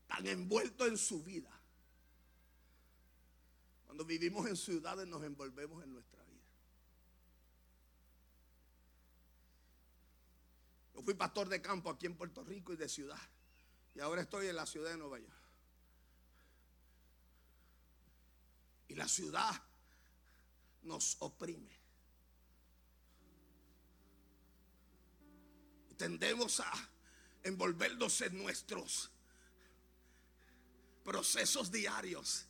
Tan 0.06 0.26
envuelto 0.26 0.86
en 0.86 0.96
su 0.96 1.22
vida. 1.22 1.50
Cuando 3.86 4.04
vivimos 4.04 4.46
en 4.46 4.56
ciudades 4.56 5.06
nos 5.06 5.22
envolvemos 5.22 5.82
en 5.84 5.92
nuestra 5.92 6.22
vida. 6.24 6.32
Yo 10.94 11.02
fui 11.02 11.14
pastor 11.14 11.48
de 11.48 11.60
campo 11.60 11.90
aquí 11.90 12.06
en 12.06 12.16
Puerto 12.16 12.44
Rico 12.44 12.72
y 12.72 12.76
de 12.76 12.88
ciudad. 12.88 13.20
Y 13.94 14.00
ahora 14.00 14.22
estoy 14.22 14.48
en 14.48 14.56
la 14.56 14.66
ciudad 14.66 14.90
de 14.90 14.98
Nueva 14.98 15.18
York. 15.18 15.42
Y 18.88 18.94
la 18.94 19.08
ciudad 19.08 19.62
nos 20.82 21.16
oprime. 21.20 21.80
Tendemos 25.96 26.60
a 26.60 26.72
envolvernos 27.42 28.20
en 28.22 28.42
nuestros 28.42 29.10
procesos 31.04 31.70
diarios. 31.70 32.46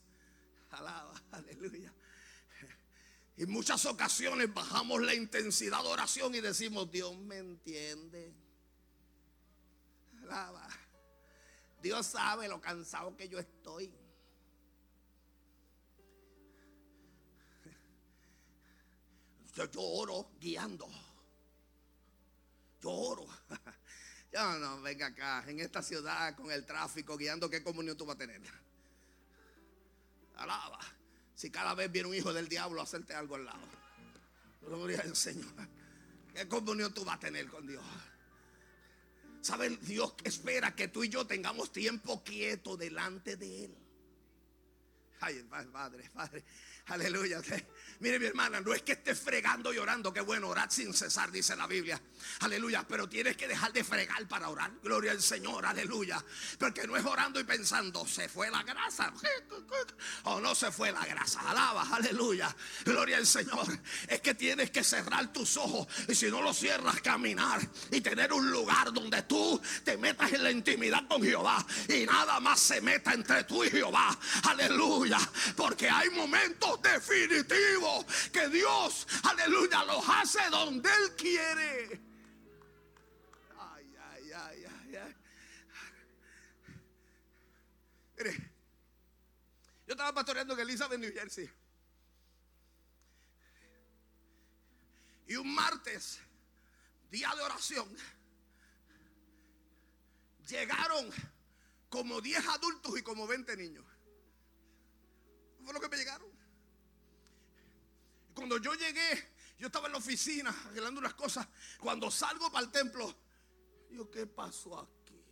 Alaba, 0.70 1.22
aleluya. 1.32 1.92
En 3.36 3.50
muchas 3.50 3.84
ocasiones 3.86 4.52
bajamos 4.52 5.00
la 5.02 5.14
intensidad 5.14 5.82
de 5.82 5.88
oración 5.88 6.34
y 6.34 6.40
decimos, 6.40 6.90
Dios 6.90 7.16
me 7.16 7.38
entiende. 7.38 8.34
Alaba. 10.22 10.68
Dios 11.80 12.06
sabe 12.06 12.46
lo 12.48 12.60
cansado 12.60 13.16
que 13.16 13.28
yo 13.28 13.38
estoy. 13.38 13.92
Yo, 19.54 19.70
yo 19.70 19.80
oro 19.82 20.30
guiando. 20.38 20.88
Yo 22.80 22.90
oro. 22.90 23.26
Yo 24.32 24.58
no, 24.58 24.80
venga 24.80 25.08
acá, 25.08 25.44
en 25.46 25.60
esta 25.60 25.82
ciudad 25.82 26.34
con 26.34 26.50
el 26.50 26.64
tráfico 26.64 27.18
guiando, 27.18 27.50
¿qué 27.50 27.62
comunión 27.62 27.98
tú 27.98 28.06
vas 28.06 28.16
a 28.16 28.18
tener? 28.18 28.40
Alaba. 30.36 30.80
Si 31.34 31.50
cada 31.50 31.74
vez 31.74 31.90
viene 31.90 32.08
un 32.08 32.14
hijo 32.14 32.32
del 32.32 32.48
diablo 32.48 32.80
a 32.80 32.84
hacerte 32.84 33.14
algo 33.14 33.36
al 33.36 33.44
lado. 33.44 33.68
Gloria 34.60 35.00
al 35.00 35.16
Señor. 35.16 35.52
¿Qué 36.34 36.48
comunión 36.48 36.94
tú 36.94 37.04
vas 37.04 37.16
a 37.16 37.20
tener 37.20 37.48
con 37.48 37.66
Dios? 37.66 37.84
¿Saben? 39.40 39.78
Dios 39.82 40.14
espera 40.24 40.74
que 40.74 40.88
tú 40.88 41.02
y 41.02 41.08
yo 41.08 41.26
tengamos 41.26 41.72
tiempo 41.72 42.22
quieto 42.22 42.76
delante 42.76 43.36
de 43.36 43.64
Él. 43.64 43.76
Ay, 45.20 45.44
Padre, 45.72 46.10
Padre. 46.14 46.44
Aleluya. 46.86 47.40
Mire 48.00 48.18
mi 48.18 48.26
hermana, 48.26 48.60
no 48.60 48.74
es 48.74 48.82
que 48.82 48.92
estés 48.92 49.20
fregando 49.20 49.72
y 49.72 49.78
orando, 49.78 50.12
que 50.12 50.20
bueno, 50.20 50.48
orar 50.48 50.72
sin 50.72 50.92
cesar, 50.92 51.30
dice 51.30 51.54
la 51.54 51.68
Biblia. 51.68 52.00
Aleluya, 52.40 52.84
pero 52.88 53.08
tienes 53.08 53.36
que 53.36 53.46
dejar 53.46 53.72
de 53.72 53.84
fregar 53.84 54.26
para 54.26 54.48
orar. 54.48 54.72
Gloria 54.82 55.12
al 55.12 55.22
Señor, 55.22 55.64
aleluya. 55.64 56.22
Porque 56.58 56.84
no 56.86 56.96
es 56.96 57.04
orando 57.04 57.38
y 57.38 57.44
pensando, 57.44 58.04
se 58.04 58.28
fue 58.28 58.50
la 58.50 58.62
grasa. 58.64 59.12
O 60.24 60.40
no 60.40 60.54
se 60.54 60.70
fue 60.70 60.92
la 60.92 61.04
grasa. 61.04 61.40
Alaba, 61.40 61.86
aleluya. 61.92 62.54
Gloria 62.84 63.16
al 63.16 63.26
Señor. 63.26 63.66
Es 64.06 64.20
que 64.20 64.34
tienes 64.34 64.70
que 64.70 64.84
cerrar 64.84 65.32
tus 65.32 65.56
ojos. 65.56 65.86
Y 66.08 66.14
si 66.14 66.30
no 66.30 66.42
lo 66.42 66.52
cierras, 66.52 67.00
caminar. 67.00 67.60
Y 67.90 68.00
tener 68.00 68.32
un 68.32 68.50
lugar 68.50 68.92
donde 68.92 69.22
tú 69.22 69.60
te 69.84 69.96
metas 69.96 70.32
en 70.32 70.44
la 70.44 70.50
intimidad 70.50 71.06
con 71.08 71.22
Jehová. 71.22 71.64
Y 71.88 72.04
nada 72.06 72.40
más 72.40 72.60
se 72.60 72.80
meta 72.80 73.12
entre 73.12 73.44
tú 73.44 73.64
y 73.64 73.70
Jehová. 73.70 74.16
Aleluya. 74.44 75.18
Porque 75.56 75.88
hay 75.88 76.10
momentos 76.10 76.71
definitivos 76.80 78.06
que 78.32 78.48
Dios, 78.48 79.06
aleluya, 79.24 79.84
los 79.84 80.04
hace 80.08 80.48
donde 80.50 80.88
Él 80.88 81.16
quiere. 81.16 82.00
Ay, 83.58 83.96
ay, 83.98 84.32
ay, 84.32 84.64
ay, 84.64 84.96
ay. 84.96 85.16
Mire, 88.16 88.52
yo 89.86 89.92
estaba 89.92 90.14
pastoreando 90.14 90.54
en 90.54 90.60
Elizabeth, 90.60 90.98
New 90.98 91.12
Jersey. 91.12 91.50
Y 95.26 95.36
un 95.36 95.54
martes, 95.54 96.20
día 97.10 97.34
de 97.34 97.42
oración, 97.42 97.88
llegaron 100.48 101.10
como 101.88 102.20
10 102.20 102.46
adultos 102.48 102.98
y 102.98 103.02
como 103.02 103.26
20 103.26 103.56
niños. 103.56 103.84
Fue 105.64 105.72
lo 105.72 105.80
que 105.80 105.88
me 105.88 105.96
llegaron. 105.96 106.31
Cuando 108.34 108.58
yo 108.58 108.74
llegué, 108.74 109.32
yo 109.58 109.66
estaba 109.66 109.86
en 109.86 109.92
la 109.92 109.98
oficina 109.98 110.50
arreglando 110.66 111.00
unas 111.00 111.14
cosas. 111.14 111.46
Cuando 111.78 112.10
salgo 112.10 112.50
para 112.50 112.66
el 112.66 112.72
templo, 112.72 113.14
yo, 113.90 114.10
¿qué 114.10 114.26
pasó 114.26 114.78
aquí? 114.78 115.22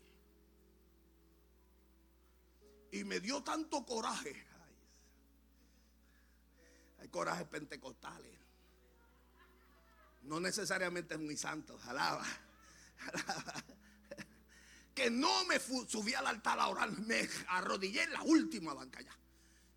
Y 2.92 3.04
me 3.04 3.20
dio 3.20 3.42
tanto 3.42 3.84
coraje. 3.84 4.46
hay 7.00 7.08
corajes 7.08 7.46
pentecostales. 7.46 8.38
No 10.22 10.38
necesariamente 10.38 11.14
es 11.14 11.20
muy 11.20 11.36
santo. 11.36 11.78
Alaba. 11.86 12.26
Que 14.94 15.08
no 15.08 15.44
me 15.46 15.58
subí 15.58 16.12
al 16.14 16.26
altar 16.26 16.58
a 16.58 16.68
orar. 16.68 16.90
Me 16.90 17.26
arrodillé 17.48 18.02
en 18.02 18.12
la 18.12 18.22
última 18.22 18.74
banca 18.74 19.00
ya. 19.00 19.16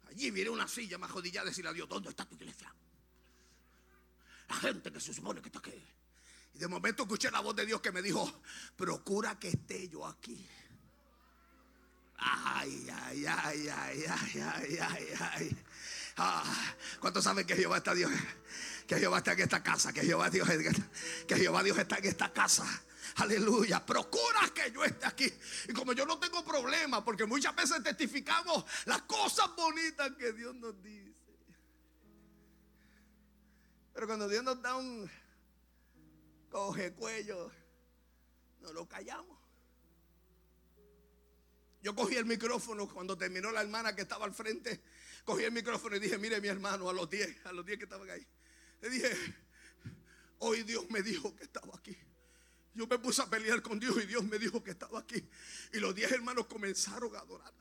Allí 0.07 0.32
viene 0.32 0.49
una 0.49 0.67
silla 0.67 0.97
más 0.97 1.11
jodillada 1.11 1.47
y 1.47 1.49
decirle 1.49 1.69
a 1.69 1.74
Dios, 1.74 1.88
¿dónde 1.88 2.09
está 2.09 2.26
tu 2.26 2.36
iglesia? 2.36 2.74
La 4.50 4.56
gente 4.56 4.91
que 4.91 5.00
se 5.00 5.14
supone 5.14 5.41
que 5.41 5.50
está 5.50 5.60
aquí. 5.60 5.84
Y 6.54 6.60
de 6.60 6.68
momento 6.68 7.04
escuché 7.04 7.32
la 7.32 7.39
voz 7.39 7.56
de 7.56 7.66
Dios 7.66 7.82
que 7.82 7.91
me 7.91 8.02
dijo, 8.02 8.41
procura 8.76 9.39
que 9.39 9.50
esté 9.50 9.88
yo 9.89 10.06
aquí. 10.06 10.48
Ay, 12.18 12.88
ay, 12.91 13.26
ay, 13.26 13.68
ay, 13.68 14.06
ay, 14.08 14.41
ay, 14.41 14.78
ay, 14.80 15.08
ay. 15.20 15.58
Ah, 16.18 16.76
¿Cuántos 17.00 17.24
saben 17.24 17.46
que 17.46 17.56
Jehová 17.56 17.78
está 17.78 17.94
Dios? 17.94 18.12
Que 18.88 18.98
Jehová 18.98 19.18
está 19.18 19.34
en 19.34 19.41
esta 19.41 19.64
casa, 19.64 19.91
que 19.91 20.02
Jehová 20.02 20.30
Dios, 20.30 20.48
que 21.28 21.36
Jehová 21.36 21.64
Dios 21.64 21.78
está 21.78 21.98
en 21.98 22.06
esta 22.06 22.32
casa. 22.32 22.66
Aleluya. 23.16 23.86
Procura 23.86 24.52
que 24.54 24.72
yo 24.72 24.84
esté 24.84 25.06
aquí. 25.06 25.34
Y 25.68 25.74
como 25.74 25.94
yo 25.94 26.06
no 26.06 26.20
tengo 26.20 26.44
problema, 26.44 27.04
porque 27.04 27.26
muchas 27.26 27.56
veces 27.56 27.84
testificamos 27.84 28.64
las 28.86 29.02
cosas 29.04 29.50
bonitas 29.56 30.12
que 30.18 30.34
Dios 30.34 30.56
nos 30.56 30.82
dice. 30.82 31.03
Pero 33.94 34.08
cuando 34.08 34.28
Dios 34.28 34.44
nos 34.44 34.62
da 34.62 34.76
un 34.76 35.10
coge 36.50 36.94
cuello, 36.94 37.52
no 38.62 38.74
lo 38.74 38.88
callamos. 38.88 39.38
Yo 41.82 41.94
cogí 41.94 42.16
el 42.16 42.26
micrófono 42.26 42.88
cuando 42.88 43.18
terminó 43.18 43.52
la 43.52 43.62
hermana 43.62 43.96
que 43.96 44.04
estaba 44.04 44.26
al 44.26 44.34
frente. 44.34 44.82
Cogí 45.26 45.44
el 45.44 45.52
micrófono 45.52 45.96
y 45.98 46.00
dije, 46.00 46.18
mire 46.18 46.39
mi 46.39 46.48
hermano, 46.48 46.89
a 46.89 46.94
los 46.94 47.10
10, 47.10 47.46
a 47.46 47.52
los 47.52 47.66
10 47.66 47.78
que 47.78 47.84
estaban 47.84 48.10
ahí. 48.10 48.26
Le 48.82 48.89
dije, 48.89 49.12
hoy 50.39 50.64
Dios 50.64 50.89
me 50.89 51.02
dijo 51.02 51.36
que 51.36 51.44
estaba 51.44 51.76
aquí. 51.76 51.98
Yo 52.74 52.88
me 52.88 52.98
puse 52.98 53.22
a 53.22 53.30
pelear 53.30 53.62
con 53.62 53.80
Dios 53.80 53.96
y 54.02 54.06
Dios 54.06 54.24
me 54.24 54.39
dijo 54.39 54.64
que 54.64 54.72
estaba 54.72 55.00
aquí. 55.00 55.28
Y 55.74 55.80
los 55.80 55.94
10 55.94 56.14
hermanos 56.14 56.48
comenzaron 56.48 57.16
a 57.16 57.20
adorar. 57.20 57.54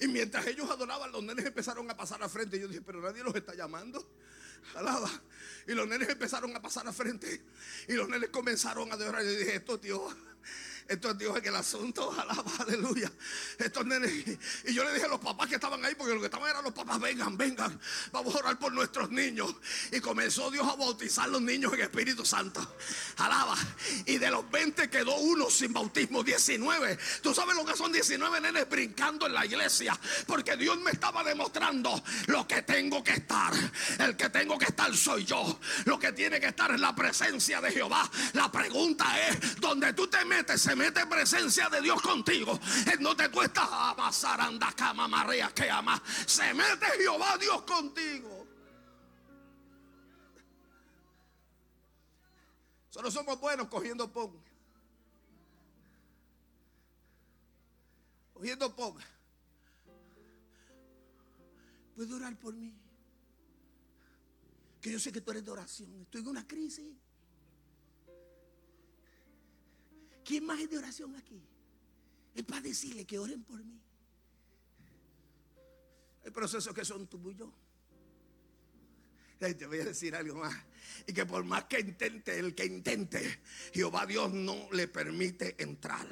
Y 0.00 0.08
mientras 0.08 0.46
ellos 0.46 0.68
adoraban, 0.70 1.12
los 1.12 1.22
nenes 1.22 1.44
empezaron 1.44 1.90
a 1.90 1.96
pasar 1.96 2.22
al 2.22 2.30
frente. 2.30 2.58
Yo 2.58 2.68
dije, 2.68 2.82
pero 2.82 3.00
nadie 3.00 3.22
los 3.22 3.34
está 3.34 3.54
llamando. 3.54 4.06
Alaba. 4.74 5.10
Y 5.66 5.72
los 5.72 5.86
nenes 5.88 6.08
empezaron 6.08 6.54
a 6.54 6.62
pasar 6.62 6.86
al 6.86 6.94
frente. 6.94 7.42
Y 7.88 7.92
los 7.94 8.08
nenes 8.08 8.30
comenzaron 8.30 8.90
a 8.90 8.94
adorar. 8.94 9.24
Y 9.24 9.36
dije, 9.36 9.56
esto 9.56 9.78
Dios. 9.78 10.14
Esto 10.88 11.10
es 11.10 11.18
Dios 11.18 11.36
en 11.36 11.46
el 11.46 11.56
asunto, 11.56 12.12
alaba, 12.12 12.44
aleluya. 12.60 13.10
Estos 13.58 13.84
nenes. 13.86 14.12
Y 14.64 14.72
yo 14.72 14.84
le 14.84 14.92
dije 14.92 15.06
a 15.06 15.08
los 15.08 15.20
papás 15.20 15.48
que 15.48 15.56
estaban 15.56 15.84
ahí, 15.84 15.94
porque 15.96 16.14
lo 16.14 16.20
que 16.20 16.26
estaban 16.26 16.48
eran 16.48 16.62
los 16.62 16.72
papás, 16.72 17.00
vengan, 17.00 17.36
vengan, 17.36 17.78
vamos 18.12 18.34
a 18.34 18.38
orar 18.38 18.58
por 18.58 18.72
nuestros 18.72 19.10
niños. 19.10 19.54
Y 19.90 20.00
comenzó 20.00 20.50
Dios 20.50 20.66
a 20.66 20.76
bautizar 20.76 21.28
los 21.28 21.42
niños 21.42 21.72
en 21.72 21.80
Espíritu 21.80 22.24
Santo. 22.24 22.76
Alaba. 23.16 23.56
Y 24.04 24.18
de 24.18 24.30
los 24.30 24.48
20 24.50 24.88
quedó 24.88 25.16
uno 25.16 25.50
sin 25.50 25.72
bautismo, 25.72 26.22
19. 26.22 26.98
Tú 27.22 27.34
sabes 27.34 27.56
lo 27.56 27.64
que 27.64 27.76
son 27.76 27.90
19 27.90 28.40
nenes 28.40 28.68
brincando 28.68 29.26
en 29.26 29.34
la 29.34 29.44
iglesia. 29.44 29.98
Porque 30.26 30.56
Dios 30.56 30.78
me 30.78 30.92
estaba 30.92 31.24
demostrando 31.24 32.02
lo 32.26 32.46
que 32.46 32.62
tengo 32.62 33.02
que 33.02 33.12
estar. 33.12 33.52
El 33.98 34.16
que 34.16 34.30
tengo 34.30 34.56
que 34.58 34.66
estar 34.66 34.94
soy 34.96 35.24
yo. 35.24 35.58
Lo 35.84 35.98
que 35.98 36.12
tiene 36.12 36.38
que 36.38 36.46
estar 36.46 36.70
es 36.70 36.80
la 36.80 36.94
presencia 36.94 37.60
de 37.60 37.72
Jehová. 37.72 38.08
La 38.34 38.50
pregunta 38.52 39.06
es, 39.28 39.60
¿dónde 39.60 39.92
tú 39.92 40.06
te 40.06 40.24
metes? 40.24 40.62
Mete 40.76 41.04
presencia 41.06 41.68
de 41.68 41.80
Dios 41.80 42.00
contigo, 42.00 42.58
en 42.92 43.02
donde 43.02 43.28
tú 43.28 43.42
estás, 43.42 43.68
amasar, 43.70 44.40
anda, 44.40 44.72
cama, 44.72 45.08
marea, 45.08 45.50
que 45.52 45.68
ama. 45.68 46.00
Se 46.26 46.54
mete 46.54 46.86
Jehová 46.98 47.36
Dios 47.38 47.62
contigo. 47.62 48.46
Solo 52.90 53.10
somos 53.10 53.40
buenos 53.40 53.68
cogiendo 53.68 54.10
pon. 54.10 54.32
Cogiendo 58.32 58.74
pon. 58.74 58.96
Puedes 61.94 62.12
orar 62.12 62.36
por 62.38 62.54
mí. 62.54 62.74
Que 64.80 64.92
yo 64.92 65.00
sé 65.00 65.10
que 65.10 65.20
tú 65.20 65.30
eres 65.30 65.44
de 65.44 65.50
oración. 65.50 66.02
Estoy 66.02 66.20
en 66.20 66.28
una 66.28 66.46
crisis. 66.46 66.94
¿Quién 70.26 70.44
más 70.44 70.58
es 70.58 70.68
de 70.68 70.78
oración 70.78 71.14
aquí? 71.14 71.40
Es 72.34 72.42
para 72.42 72.60
decirle 72.60 73.06
que 73.06 73.16
oren 73.16 73.44
por 73.44 73.62
mí. 73.64 73.80
Hay 76.24 76.30
procesos 76.32 76.74
que 76.74 76.84
son 76.84 77.06
tuyos. 77.06 77.48
Te 79.38 79.66
voy 79.66 79.78
a 79.78 79.84
decir 79.84 80.16
algo 80.16 80.40
más. 80.40 80.52
Y 81.06 81.12
que 81.12 81.24
por 81.24 81.44
más 81.44 81.66
que 81.66 81.78
intente, 81.78 82.36
el 82.38 82.56
que 82.56 82.64
intente, 82.64 83.40
Jehová 83.72 84.04
Dios 84.04 84.32
no 84.32 84.68
le 84.72 84.88
permite 84.88 85.62
entrar 85.62 86.08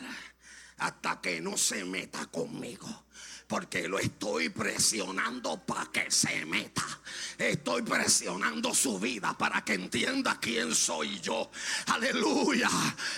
hasta 0.79 1.21
que 1.21 1.41
no 1.41 1.57
se 1.57 1.85
meta 1.85 2.27
conmigo 2.27 3.05
porque 3.47 3.89
lo 3.89 3.99
estoy 3.99 4.49
presionando 4.49 5.59
para 5.65 5.87
que 5.87 6.11
se 6.11 6.45
meta. 6.47 6.85
Estoy 7.39 7.83
presionando 7.83 8.75
su 8.75 8.99
vida 8.99 9.37
para 9.37 9.65
que 9.65 9.75
entienda 9.75 10.39
quién 10.41 10.75
soy 10.75 11.21
yo. 11.21 11.51
Aleluya. 11.87 12.71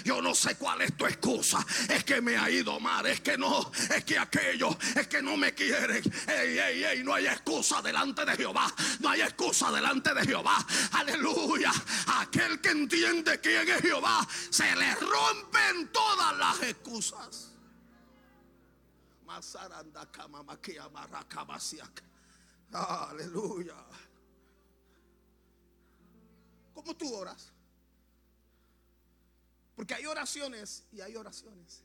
Yo 0.04 0.20
no 0.20 0.34
sé 0.34 0.56
cuál 0.56 0.82
es 0.82 0.96
tu 0.96 1.06
excusa. 1.06 1.64
Es 1.88 2.04
que 2.04 2.20
me 2.20 2.36
ha 2.36 2.50
ido 2.50 2.78
mal. 2.80 3.06
Es 3.06 3.20
que 3.20 3.38
no. 3.38 3.70
Es 3.94 4.04
que 4.04 4.18
aquello. 4.18 4.76
Es 4.94 5.06
que 5.06 5.22
no 5.22 5.36
me 5.36 5.54
quieren. 5.54 6.02
Ey, 6.26 6.58
ey, 6.58 6.84
ey. 6.84 7.02
No 7.04 7.14
hay 7.14 7.26
excusa 7.26 7.80
delante 7.80 8.24
de 8.24 8.36
Jehová. 8.36 8.72
No 9.00 9.10
hay 9.10 9.20
excusa 9.20 9.70
delante 9.70 10.12
de 10.12 10.24
Jehová. 10.26 10.56
Aleluya. 10.92 11.72
Aquel 12.18 12.60
que 12.60 12.70
entiende 12.70 13.40
quién 13.40 13.68
es 13.68 13.80
Jehová. 13.80 14.26
Se 14.50 14.74
le 14.74 14.94
rompen 14.96 15.88
todas 15.92 16.36
las 16.36 16.62
excusas. 16.62 17.45
Aleluya. 22.72 23.76
¿Cómo 26.74 26.94
tú 26.96 27.14
oras? 27.14 27.52
Porque 29.74 29.94
hay 29.94 30.06
oraciones 30.06 30.84
y 30.92 31.00
hay 31.00 31.16
oraciones. 31.16 31.82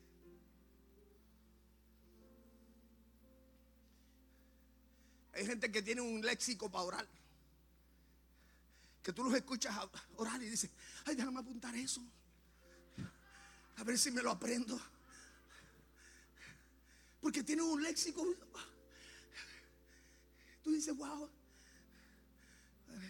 Hay 5.34 5.46
gente 5.46 5.72
que 5.72 5.82
tiene 5.82 6.02
un 6.02 6.22
léxico 6.22 6.70
para 6.70 6.84
orar. 6.84 7.08
Que 9.02 9.14
tú 9.14 9.24
los 9.24 9.34
escuchas 9.34 9.76
orar 10.18 10.42
y 10.42 10.50
dices, 10.50 10.70
ay, 11.06 11.16
déjame 11.16 11.39
apuntar 11.39 11.76
eso. 11.76 12.02
A 13.78 13.84
ver 13.84 13.98
si 13.98 14.12
me 14.12 14.22
lo 14.22 14.32
aprendo. 14.32 14.80
Porque 17.22 17.43
tiene 17.43 17.61
un 17.61 17.82
léxico. 17.82 18.26
Tú 20.63 20.72
dices, 20.72 20.95
wow. 20.95 21.30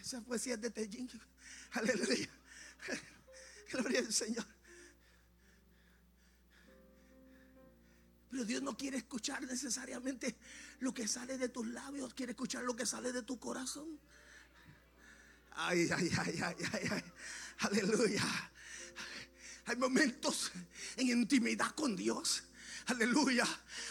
Esa 0.01 0.22
poesía 0.22 0.55
es 0.55 0.62
de 0.62 0.70
Tejin. 0.70 1.09
Aleluya. 1.72 2.30
Gloria 3.72 3.99
al 3.99 4.14
Señor. 4.14 4.45
Pero 8.30 8.45
Dios 8.45 8.62
no 8.62 8.78
quiere 8.78 8.97
escuchar 8.97 9.41
necesariamente 9.43 10.38
lo 10.80 10.93
que 10.93 11.07
sale 11.07 11.38
de 11.38 11.49
tus 11.49 11.68
labios, 11.68 12.14
quiere 12.14 12.32
escuchar 12.32 12.64
lo 12.64 12.76
que 12.76 12.86
sale 12.86 13.12
de 13.12 13.24
tu 13.24 13.39
corazón. 13.39 13.99
Ay, 15.51 15.89
ay, 15.93 16.09
ay, 16.18 16.39
ay, 16.41 16.55
ay, 16.72 16.88
ay. 16.91 17.03
Aleluya. 17.59 18.24
Hay 19.66 19.76
momentos 19.76 20.51
en 20.95 21.07
intimidad 21.07 21.72
con 21.76 21.95
Dios 21.95 22.43
Aleluya. 22.88 23.46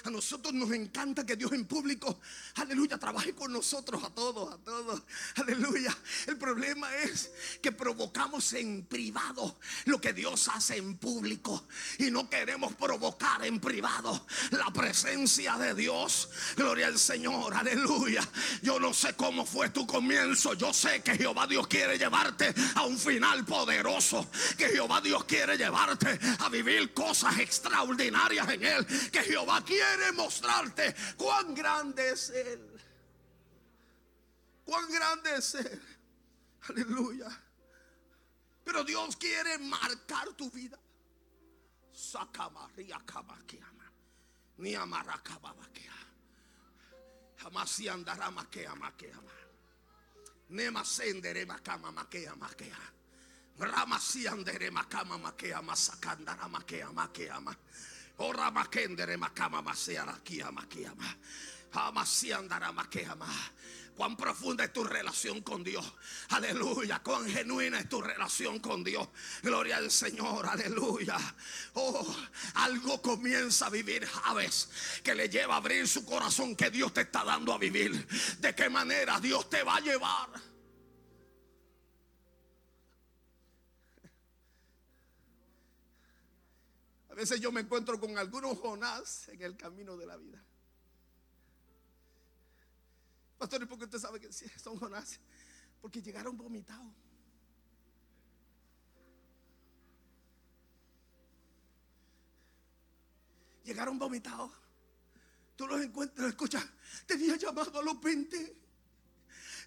A 0.05 0.11
nosotros 0.11 0.53
nos 0.55 0.71
encanta 0.73 1.25
que 1.25 1.37
Dios 1.37 1.53
en 1.53 1.65
público, 1.65 2.21
aleluya, 2.57 2.99
trabaje 2.99 3.35
con 3.35 3.53
nosotros, 3.53 4.03
a 4.03 4.11
todos, 4.11 4.53
a 4.53 4.59
todos. 4.59 5.03
Aleluya. 5.37 5.97
El 6.27 6.37
problema 6.37 6.95
es 6.97 7.31
que 7.63 7.73
provocamos 7.73 8.53
en 8.55 8.85
privado 8.85 9.59
lo 9.85 10.01
que 10.01 10.13
Dios 10.13 10.49
hace 10.49 10.77
en 10.77 10.97
público. 10.97 11.67
Y 11.99 12.11
no 12.11 12.29
queremos 12.29 12.75
provocar 12.75 13.45
en 13.45 13.61
privado 13.61 14.27
la 14.51 14.71
presencia 14.73 15.57
de 15.57 15.75
Dios. 15.75 16.31
Gloria 16.57 16.87
al 16.87 16.99
Señor, 16.99 17.55
aleluya. 17.55 18.27
Yo 18.63 18.81
no 18.81 18.93
sé 18.93 19.15
cómo 19.15 19.47
fue 19.47 19.71
tu 19.71 19.87
comienzo. 19.87 20.55
Yo 20.55 20.73
sé 20.73 21.03
que 21.03 21.17
Jehová 21.17 21.47
Dios 21.47 21.67
quiere 21.67 21.99
llevarte 21.99 22.55
a 22.75 22.85
un 22.85 22.99
final 22.99 23.45
poderoso. 23.45 24.29
Que 24.57 24.69
Jehová 24.69 25.01
Dios 25.01 25.25
quiere 25.25 25.57
llevarte 25.57 26.19
a 26.39 26.49
vivir 26.49 26.93
cosas 26.93 27.39
extraordinarias 27.39 28.49
en 28.49 28.65
Él 28.65 28.80
que 28.87 29.23
Jehová 29.23 29.63
quiere 29.65 30.13
mostrarte 30.13 30.95
cuán 31.17 31.55
grande 31.55 32.11
es 32.11 32.31
Él. 32.31 32.81
Cuán 34.65 34.91
grande 34.91 35.37
es 35.37 35.55
Él. 35.55 35.83
Aleluya. 36.69 37.29
Pero 38.65 38.85
Dios 38.85 39.17
quiere 39.17 39.59
marcar 39.59 40.29
tu 40.35 40.51
vida. 40.51 40.79
Ni 44.59 44.75
amaracababakea. 44.75 45.95
Jamás 47.39 47.71
si 47.71 47.89
andará 47.89 48.31
maquea 48.31 48.75
maquea. 48.75 49.19
Nema 50.51 50.85
sendere 50.85 51.47
makama 51.47 51.91
maquea 51.91 52.35
maquea. 52.37 52.79
Rama 53.59 53.99
si 53.99 54.27
andere 54.27 54.71
makama 54.71 55.19
maquea 55.19 55.63
masakandara 55.63 56.49
maquea 56.49 56.91
maquea. 56.93 57.41
Ora 58.23 58.51
makendere 58.51 59.17
makama 59.17 59.63
maseara 59.63 60.21
kiama 60.23 60.67
kiama. 60.69 61.17
Amasiandara 61.73 62.73
makeama. 62.73 63.27
Cuán 63.97 64.17
profunda 64.17 64.65
es 64.65 64.73
tu 64.73 64.85
relación 64.85 65.41
con 65.43 65.65
Dios. 65.65 65.85
Aleluya. 66.31 67.01
Cuán 67.03 67.27
genuina 67.29 67.81
es 67.81 67.89
tu 67.89 68.03
relación 68.03 68.59
con 68.59 68.85
Dios. 68.85 69.09
Gloria 69.43 69.79
al 69.79 69.91
Señor. 69.91 70.47
Aleluya. 70.47 71.17
Oh, 71.75 72.15
algo 72.55 73.01
comienza 73.01 73.67
a 73.67 73.71
vivir 73.71 74.07
Javes 74.07 74.69
que 75.03 75.15
le 75.15 75.29
lleva 75.29 75.55
a 75.55 75.59
abrir 75.59 75.89
su 75.89 76.05
corazón 76.05 76.57
que 76.57 76.71
Dios 76.71 76.93
te 76.93 77.03
está 77.03 77.25
dando 77.25 77.55
a 77.55 77.59
vivir. 77.59 78.07
De 78.39 78.55
qué 78.55 78.69
manera 78.69 79.19
Dios 79.19 79.49
te 79.49 79.63
va 79.63 79.77
a 79.77 79.81
llevar. 79.81 80.50
Veces 87.21 87.39
yo 87.39 87.53
me 87.53 87.61
encuentro 87.61 88.01
con 88.01 88.17
algunos 88.17 88.59
Jonás 88.59 89.29
en 89.29 89.43
el 89.43 89.55
camino 89.55 89.95
de 89.97 90.07
la 90.07 90.17
vida. 90.17 90.43
Pastor, 93.37 93.63
¿y 93.63 93.67
por 93.67 93.79
qué 93.79 93.85
usted 93.85 93.99
sabe 93.99 94.19
que 94.19 94.33
son 94.33 94.79
Jonás? 94.79 95.21
Porque 95.83 96.01
llegaron 96.01 96.37
vomitados. 96.37 96.93
Llegaron 103.65 103.99
vomitados. 103.99 104.53
Tú 105.57 105.67
los 105.67 105.83
encuentras, 105.83 106.31
escucha, 106.31 106.67
tenía 107.07 107.37
llamado 107.37 107.81
a 107.81 107.83
los 107.83 108.01
20. 108.01 108.57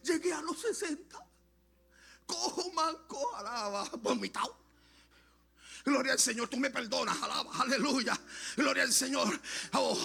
Llegué 0.03 0.33
a 0.33 0.41
los 0.41 0.59
60. 0.59 1.19
Cojo, 2.25 2.71
manco, 2.73 3.35
alaba, 3.35 3.87
vomitado. 4.01 4.62
Gloria 5.85 6.13
al 6.13 6.19
Señor, 6.19 6.47
tú 6.47 6.55
me 6.57 6.69
perdonas, 6.69 7.17
aleluya. 7.59 8.17
Gloria 8.55 8.83
al 8.83 8.93
Señor. 8.93 9.37
Oh, 9.73 9.99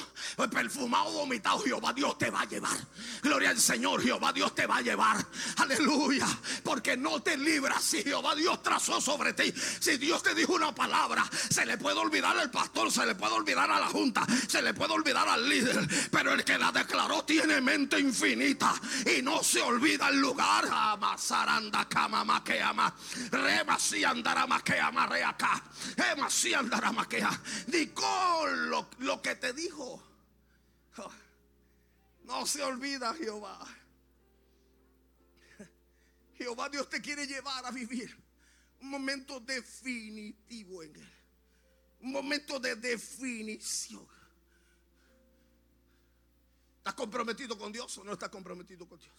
perfumado, 0.50 1.12
vomitado, 1.12 1.60
Jehová 1.62 1.92
Dios 1.92 2.18
te 2.18 2.30
va 2.30 2.40
a 2.40 2.44
llevar. 2.46 2.76
Gloria 3.22 3.50
al 3.50 3.60
Señor, 3.60 4.02
Jehová 4.02 4.32
Dios 4.32 4.52
te 4.56 4.66
va 4.66 4.78
a 4.78 4.82
llevar. 4.82 5.24
Aleluya. 5.58 6.26
Porque 6.64 6.96
no 6.96 7.22
te 7.22 7.36
libras 7.36 7.84
si 7.84 8.02
Jehová 8.02 8.34
Dios 8.34 8.60
trazó 8.60 9.00
sobre 9.00 9.34
ti. 9.34 9.54
Si 9.78 9.98
Dios 9.98 10.20
te 10.20 10.34
dijo 10.34 10.54
una 10.54 10.74
palabra, 10.74 11.24
se 11.48 11.64
le 11.64 11.78
puede 11.78 11.98
olvidar 11.98 12.36
al 12.36 12.50
pastor, 12.50 12.90
se 12.90 13.06
le 13.06 13.14
puede 13.14 13.34
olvidar 13.34 13.70
a 13.70 13.78
la 13.78 13.86
junta, 13.86 14.26
se 14.48 14.60
le 14.60 14.74
puede 14.74 14.94
olvidar 14.94 15.28
al 15.28 15.48
líder. 15.48 15.86
Pero 16.10 16.32
el 16.32 16.42
que 16.42 16.58
la 16.58 16.72
declaró 16.72 17.24
tiene 17.24 17.60
mente 17.60 18.00
infinita 18.00 18.74
y 19.16 19.22
no 19.22 19.44
se 19.44 19.62
olvida 19.62 20.08
el 20.08 20.18
lugar. 20.18 20.66
Amasaranda 20.68 21.88
kama 21.88 22.24
makeama. 22.24 22.92
Rema 23.30 23.78
si 23.78 24.02
andará 24.02 24.44
makeama 24.44 25.06
reacá. 25.06 25.62
Dijo 27.66 28.46
lo, 28.46 28.88
lo 28.98 29.22
que 29.22 29.34
te 29.36 29.52
dijo. 29.52 30.02
No 32.24 32.46
se 32.46 32.62
olvida 32.62 33.14
Jehová. 33.14 33.66
Jehová 36.36 36.68
Dios 36.68 36.88
te 36.88 37.00
quiere 37.00 37.26
llevar 37.26 37.64
a 37.66 37.70
vivir 37.70 38.16
un 38.80 38.90
momento 38.90 39.40
definitivo 39.40 40.82
en 40.82 40.94
Él. 40.94 41.12
Un 42.00 42.12
momento 42.12 42.60
de 42.60 42.76
definición. 42.76 44.06
¿Estás 46.78 46.94
comprometido 46.94 47.58
con 47.58 47.72
Dios 47.72 47.98
o 47.98 48.04
no 48.04 48.12
estás 48.12 48.28
comprometido 48.28 48.88
con 48.88 48.98
Dios? 48.98 49.14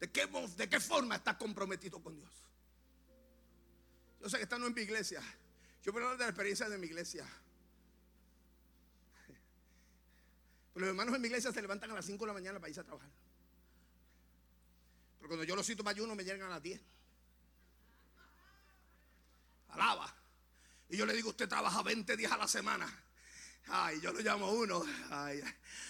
¿De 0.00 0.10
qué, 0.10 0.26
de 0.26 0.68
qué 0.68 0.80
forma 0.80 1.16
estás 1.16 1.36
comprometido 1.36 2.02
con 2.02 2.14
Dios? 2.14 2.43
Yo 4.24 4.30
sé 4.30 4.38
que 4.38 4.44
están 4.44 4.64
en 4.64 4.72
mi 4.72 4.80
iglesia. 4.80 5.22
Yo 5.82 5.92
voy 5.92 6.00
a 6.00 6.04
hablar 6.06 6.18
de 6.18 6.24
la 6.24 6.30
experiencia 6.30 6.66
de 6.66 6.78
mi 6.78 6.86
iglesia. 6.86 7.28
Pero 10.72 10.86
los 10.86 10.88
hermanos 10.88 11.14
en 11.14 11.20
mi 11.20 11.26
iglesia 11.26 11.52
se 11.52 11.60
levantan 11.60 11.90
a 11.90 11.94
las 11.94 12.06
5 12.06 12.24
de 12.24 12.26
la 12.28 12.32
mañana 12.32 12.58
para 12.58 12.70
irse 12.70 12.80
a 12.80 12.84
trabajar. 12.84 13.10
Pero 15.18 15.28
cuando 15.28 15.44
yo 15.44 15.54
los 15.54 15.66
cito 15.66 15.84
para 15.84 15.94
ayuno 15.94 16.14
me 16.14 16.24
llegan 16.24 16.40
a 16.40 16.48
las 16.48 16.62
10. 16.62 16.80
Alaba. 19.68 20.16
Y 20.88 20.96
yo 20.96 21.04
le 21.04 21.12
digo, 21.12 21.28
usted 21.28 21.46
trabaja 21.46 21.82
20 21.82 22.16
días 22.16 22.32
a 22.32 22.38
la 22.38 22.48
semana. 22.48 22.90
Ay, 23.66 24.00
yo 24.00 24.10
lo 24.10 24.20
llamo 24.20 24.50
uno. 24.52 24.82
Ay, 25.10 25.42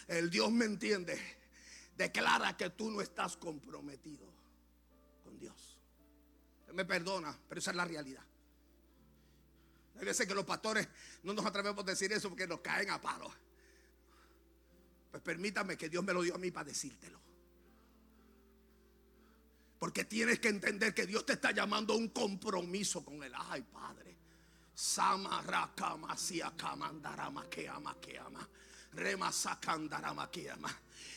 el 0.08 0.28
Dios 0.28 0.50
me 0.50 0.64
entiende. 0.64 1.20
Declara 1.96 2.56
que 2.56 2.70
tú 2.70 2.90
no 2.90 3.00
estás 3.00 3.36
comprometido 3.36 4.34
me 6.74 6.84
perdona, 6.84 7.36
pero 7.48 7.58
esa 7.58 7.70
es 7.70 7.76
la 7.76 7.84
realidad. 7.84 8.22
Hay 9.96 10.04
veces 10.04 10.26
que 10.26 10.34
los 10.34 10.44
pastores 10.44 10.88
no 11.22 11.32
nos 11.32 11.46
atrevemos 11.46 11.84
a 11.84 11.86
decir 11.86 12.12
eso 12.12 12.28
porque 12.28 12.46
nos 12.46 12.60
caen 12.60 12.90
a 12.90 13.00
palo. 13.00 13.32
Pues 15.10 15.22
permítame 15.22 15.76
que 15.76 15.88
Dios 15.88 16.02
me 16.02 16.12
lo 16.12 16.22
dio 16.22 16.34
a 16.34 16.38
mí 16.38 16.50
para 16.50 16.64
decírtelo. 16.64 17.20
Porque 19.78 20.04
tienes 20.04 20.40
que 20.40 20.48
entender 20.48 20.92
que 20.92 21.06
Dios 21.06 21.24
te 21.24 21.34
está 21.34 21.52
llamando 21.52 21.94
a 21.94 21.96
un 21.96 22.08
compromiso 22.08 23.04
con 23.04 23.22
él. 23.22 23.32
Ay, 23.36 23.62
Padre. 23.62 24.16
Samaraka 24.74 25.96
Rema 28.92 29.32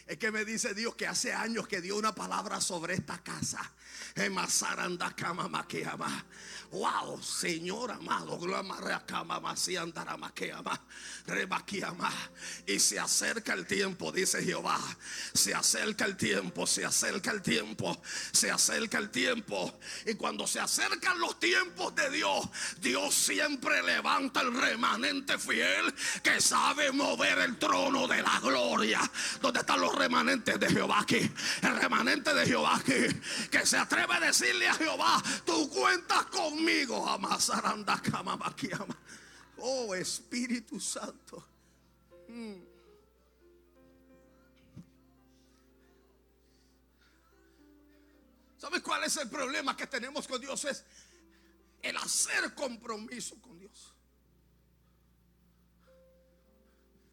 es 0.07 0.17
que 0.17 0.31
me 0.31 0.45
dice 0.45 0.73
Dios 0.73 0.95
que 0.95 1.07
hace 1.07 1.33
años 1.33 1.67
que 1.67 1.81
dio 1.81 1.97
una 1.97 2.15
palabra 2.15 2.61
sobre 2.61 2.93
esta 2.93 3.21
casa. 3.21 3.71
Wow, 6.71 7.21
Señor 7.21 7.91
amado, 7.91 8.37
y 12.65 12.79
se 12.79 12.99
acerca 12.99 13.53
el 13.53 13.65
tiempo, 13.65 14.11
dice 14.11 14.43
Jehová. 14.43 14.79
Se 15.33 15.53
acerca 15.53 16.05
el 16.05 16.17
tiempo, 16.17 16.67
se 16.67 16.83
acerca 16.83 17.31
el 17.31 17.41
tiempo, 17.41 18.01
se 18.31 18.51
acerca 18.51 18.97
el 18.97 19.09
tiempo. 19.09 19.79
Y 20.05 20.15
cuando 20.15 20.45
se 20.47 20.59
acercan 20.59 21.19
los 21.19 21.39
tiempos 21.39 21.95
de 21.95 22.09
Dios, 22.09 22.49
Dios 22.81 23.13
siempre 23.13 23.81
levanta 23.83 24.41
el 24.41 24.53
remanente 24.53 25.37
fiel 25.37 25.93
que 26.23 26.41
sabe 26.41 26.91
mover 26.91 27.39
el 27.39 27.57
trono 27.57 28.07
de 28.07 28.21
la 28.21 28.39
gloria. 28.39 28.99
¿Dónde 29.41 29.61
los 29.77 29.95
remanentes 29.95 30.59
de 30.59 30.67
Jehová 30.69 31.01
aquí. 31.01 31.29
El 31.61 31.75
remanente 31.79 32.33
de 32.33 32.45
Jehová 32.45 32.77
aquí. 32.77 33.07
Que 33.49 33.65
se 33.65 33.77
atreve 33.77 34.13
a 34.15 34.19
decirle 34.19 34.67
a 34.67 34.73
Jehová, 34.73 35.21
tú 35.45 35.69
cuentas 35.69 36.25
conmigo. 36.25 37.05
Oh 39.57 39.95
Espíritu 39.95 40.79
Santo. 40.79 41.47
Hmm. 42.27 42.55
¿Sabes 48.57 48.81
cuál 48.81 49.03
es 49.03 49.15
el 49.17 49.29
problema 49.29 49.77
que 49.77 49.87
tenemos 49.87 50.27
con 50.27 50.41
Dios? 50.41 50.65
Es 50.65 50.83
el 51.81 51.95
hacer 51.97 52.53
compromiso 52.53 53.39
con 53.41 53.57
Dios. 53.59 53.93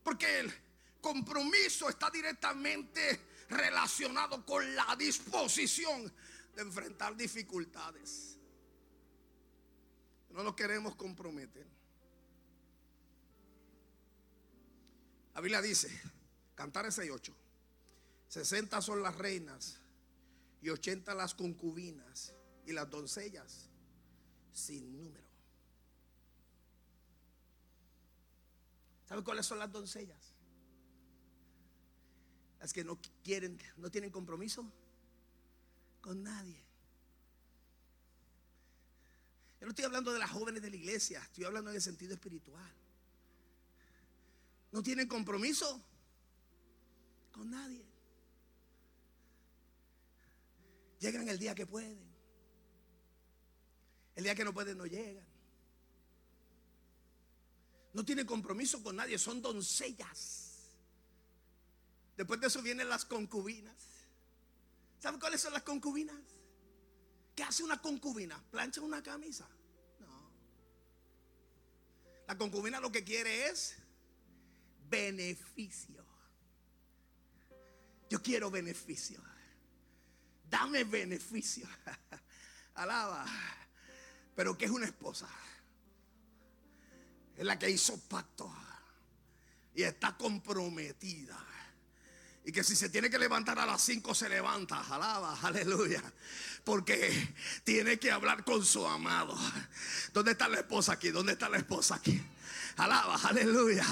Porque 0.02 0.40
Él 0.40 0.63
compromiso 1.04 1.90
está 1.90 2.08
directamente 2.10 3.44
relacionado 3.50 4.42
con 4.46 4.74
la 4.74 4.96
disposición 4.96 6.10
de 6.56 6.62
enfrentar 6.62 7.14
dificultades. 7.14 8.38
No 10.30 10.42
nos 10.42 10.54
queremos 10.54 10.96
comprometer. 10.96 11.66
La 15.34 15.42
Biblia 15.42 15.60
dice, 15.60 15.90
cantar 16.54 16.86
ese 16.86 17.10
8. 17.10 17.34
60 18.28 18.80
son 18.80 19.02
las 19.02 19.14
reinas 19.14 19.78
y 20.62 20.70
80 20.70 21.14
las 21.14 21.34
concubinas 21.34 22.32
y 22.64 22.72
las 22.72 22.88
doncellas 22.88 23.68
sin 24.54 24.90
número. 24.90 25.28
¿Sabe 29.06 29.22
cuáles 29.22 29.44
son 29.44 29.58
las 29.58 29.70
doncellas? 29.70 30.33
Las 32.64 32.72
que 32.72 32.82
no 32.82 32.98
quieren, 33.22 33.60
no 33.76 33.90
tienen 33.90 34.10
compromiso 34.10 34.64
con 36.00 36.22
nadie. 36.22 36.64
Yo 39.60 39.66
no 39.66 39.68
estoy 39.68 39.84
hablando 39.84 40.14
de 40.14 40.18
las 40.18 40.30
jóvenes 40.30 40.62
de 40.62 40.70
la 40.70 40.76
iglesia, 40.76 41.20
estoy 41.20 41.44
hablando 41.44 41.68
en 41.68 41.76
el 41.76 41.82
sentido 41.82 42.14
espiritual. 42.14 42.72
No 44.72 44.82
tienen 44.82 45.06
compromiso 45.06 45.78
con 47.32 47.50
nadie. 47.50 47.84
Llegan 51.00 51.28
el 51.28 51.38
día 51.38 51.54
que 51.54 51.66
pueden. 51.66 52.00
El 54.16 54.24
día 54.24 54.34
que 54.34 54.42
no 54.42 54.54
pueden 54.54 54.78
no 54.78 54.86
llegan. 54.86 55.26
No 57.92 58.06
tienen 58.06 58.24
compromiso 58.24 58.82
con 58.82 58.96
nadie, 58.96 59.18
son 59.18 59.42
doncellas. 59.42 60.43
Después 62.16 62.40
de 62.40 62.46
eso 62.46 62.62
vienen 62.62 62.88
las 62.88 63.04
concubinas. 63.04 63.76
¿Saben 65.00 65.20
cuáles 65.20 65.40
son 65.40 65.52
las 65.52 65.62
concubinas? 65.62 66.16
¿Qué 67.34 67.42
hace 67.42 67.62
una 67.62 67.80
concubina? 67.82 68.42
¿Plancha 68.50 68.80
una 68.80 69.02
camisa? 69.02 69.48
No. 70.00 70.30
La 72.28 72.38
concubina 72.38 72.80
lo 72.80 72.92
que 72.92 73.04
quiere 73.04 73.48
es 73.48 73.76
beneficio. 74.88 76.04
Yo 78.08 78.22
quiero 78.22 78.50
beneficio 78.50 79.20
dame 80.54 80.84
beneficio. 80.84 81.66
Alaba. 82.74 83.26
Pero 84.36 84.56
que 84.56 84.66
es 84.66 84.70
una 84.70 84.86
esposa. 84.86 85.28
Es 87.36 87.44
la 87.44 87.58
que 87.58 87.70
hizo 87.70 87.98
pacto. 88.08 88.52
Y 89.74 89.82
está 89.82 90.16
comprometida. 90.16 91.38
Y 92.46 92.52
que 92.52 92.62
si 92.62 92.76
se 92.76 92.90
tiene 92.90 93.08
que 93.08 93.18
levantar 93.18 93.58
a 93.58 93.64
las 93.64 93.82
5 93.82 94.14
se 94.14 94.28
levanta. 94.28 94.80
Alaba, 94.80 95.38
aleluya. 95.42 96.02
Porque 96.62 97.34
tiene 97.64 97.98
que 97.98 98.10
hablar 98.10 98.44
con 98.44 98.64
su 98.64 98.86
amado. 98.86 99.34
¿Dónde 100.12 100.32
está 100.32 100.48
la 100.48 100.58
esposa 100.58 100.92
aquí? 100.92 101.10
¿Dónde 101.10 101.32
está 101.32 101.48
la 101.48 101.56
esposa 101.56 101.94
aquí? 101.94 102.20
Alaba, 102.76 103.18
aleluya. 103.22 103.86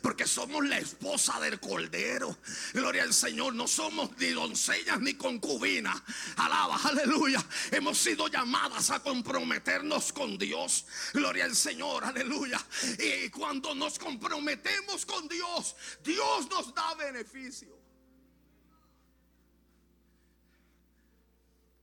Porque 0.00 0.26
somos 0.26 0.64
la 0.66 0.78
esposa 0.78 1.38
del 1.40 1.60
Cordero. 1.60 2.38
Gloria 2.72 3.02
al 3.02 3.12
Señor. 3.12 3.54
No 3.54 3.68
somos 3.68 4.16
ni 4.18 4.28
doncellas 4.28 4.98
ni 5.00 5.14
concubinas. 5.14 6.00
Alaba, 6.36 6.80
aleluya. 6.82 7.44
Hemos 7.70 7.98
sido 7.98 8.28
llamadas 8.28 8.90
a 8.90 9.00
comprometernos 9.00 10.12
con 10.14 10.38
Dios. 10.38 10.86
Gloria 11.12 11.44
al 11.44 11.56
Señor, 11.56 12.04
aleluya. 12.04 12.64
Y 12.98 13.28
cuando 13.28 13.74
nos 13.74 13.98
comprometemos 13.98 15.04
con 15.04 15.28
Dios, 15.28 15.76
Dios 16.02 16.48
nos 16.48 16.74
da 16.74 16.94
beneficio. 16.94 17.89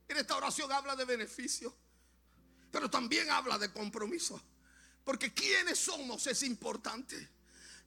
En 0.08 0.16
esta 0.16 0.36
oración 0.36 0.72
habla 0.72 0.96
de 0.96 1.04
beneficio, 1.04 1.74
pero 2.70 2.90
también 2.90 3.30
habla 3.30 3.58
de 3.58 3.70
compromiso. 3.72 4.40
Porque 5.04 5.32
quiénes 5.32 5.78
somos 5.78 6.26
es 6.26 6.42
importante. 6.42 7.28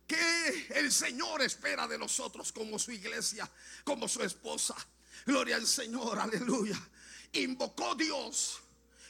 ¿Qué 0.08 0.68
el 0.76 0.92
Señor 0.92 1.42
espera 1.42 1.88
de 1.88 1.98
nosotros 1.98 2.52
como 2.52 2.78
su 2.78 2.92
iglesia, 2.92 3.50
como 3.84 4.08
su 4.08 4.24
esposa? 4.24 4.76
Gloria 5.26 5.56
al 5.56 5.68
Señor, 5.68 6.20
aleluya. 6.20 6.80
Invocó 7.34 7.96
Dios 7.96 8.61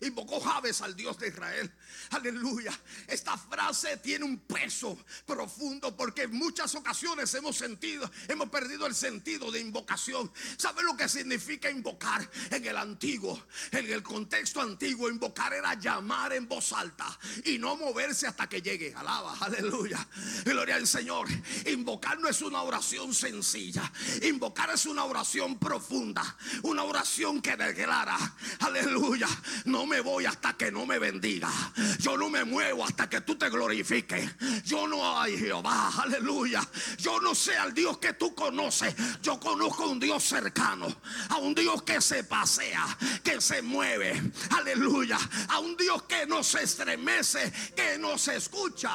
invocó 0.01 0.39
Javes 0.39 0.81
al 0.81 0.95
Dios 0.95 1.17
de 1.19 1.29
Israel. 1.29 1.71
Aleluya. 2.11 2.77
Esta 3.07 3.37
frase 3.37 3.97
tiene 3.97 4.25
un 4.25 4.39
peso 4.39 4.97
profundo 5.25 5.95
porque 5.95 6.23
en 6.23 6.33
muchas 6.33 6.73
ocasiones 6.75 7.33
hemos 7.35 7.57
sentido, 7.57 8.09
hemos 8.27 8.49
perdido 8.49 8.85
el 8.87 8.95
sentido 8.95 9.51
de 9.51 9.59
invocación. 9.59 10.31
¿Sabe 10.57 10.83
lo 10.83 10.95
que 10.97 11.07
significa 11.07 11.69
invocar 11.69 12.29
en 12.49 12.65
el 12.65 12.77
antiguo? 12.77 13.41
En 13.71 13.91
el 13.91 14.03
contexto 14.03 14.61
antiguo, 14.61 15.09
invocar 15.09 15.53
era 15.53 15.73
llamar 15.75 16.33
en 16.33 16.47
voz 16.47 16.73
alta 16.73 17.05
y 17.45 17.57
no 17.57 17.75
moverse 17.75 18.27
hasta 18.27 18.47
que 18.49 18.61
llegue. 18.61 18.93
Alaba, 18.95 19.37
aleluya. 19.39 20.07
Gloria 20.43 20.75
al 20.75 20.87
Señor. 20.87 21.27
Invocar 21.67 22.19
no 22.19 22.27
es 22.27 22.41
una 22.41 22.61
oración 22.61 23.13
sencilla. 23.13 23.91
Invocar 24.23 24.71
es 24.71 24.85
una 24.85 25.05
oración 25.05 25.59
profunda. 25.59 26.37
Una 26.63 26.83
oración 26.83 27.41
que 27.41 27.55
declara, 27.55 28.17
aleluya. 28.59 29.27
No 29.65 29.85
me 29.91 29.99
voy 29.99 30.25
hasta 30.25 30.53
que 30.53 30.71
no 30.71 30.85
me 30.85 30.97
bendiga. 30.99 31.51
Yo 31.99 32.15
no 32.15 32.29
me 32.29 32.45
muevo 32.45 32.85
hasta 32.85 33.09
que 33.09 33.19
tú 33.21 33.35
te 33.35 33.49
glorifiques. 33.49 34.31
Yo 34.63 34.87
no 34.87 35.19
hay 35.19 35.37
Jehová, 35.37 35.91
aleluya. 36.01 36.61
Yo 36.97 37.19
no 37.19 37.35
sé 37.35 37.57
al 37.57 37.73
Dios 37.73 37.97
que 37.97 38.13
tú 38.13 38.33
conoces. 38.33 38.95
Yo 39.21 39.37
conozco 39.37 39.83
a 39.83 39.87
un 39.89 39.99
Dios 39.99 40.23
cercano, 40.23 40.87
a 41.27 41.37
un 41.39 41.53
Dios 41.53 41.83
que 41.83 41.99
se 41.99 42.23
pasea, 42.23 42.97
que 43.21 43.41
se 43.41 43.61
mueve, 43.61 44.31
aleluya. 44.51 45.19
A 45.49 45.59
un 45.59 45.75
Dios 45.75 46.03
que 46.03 46.25
nos 46.25 46.55
estremece, 46.55 47.51
que 47.75 47.97
nos 47.97 48.29
escucha 48.29 48.93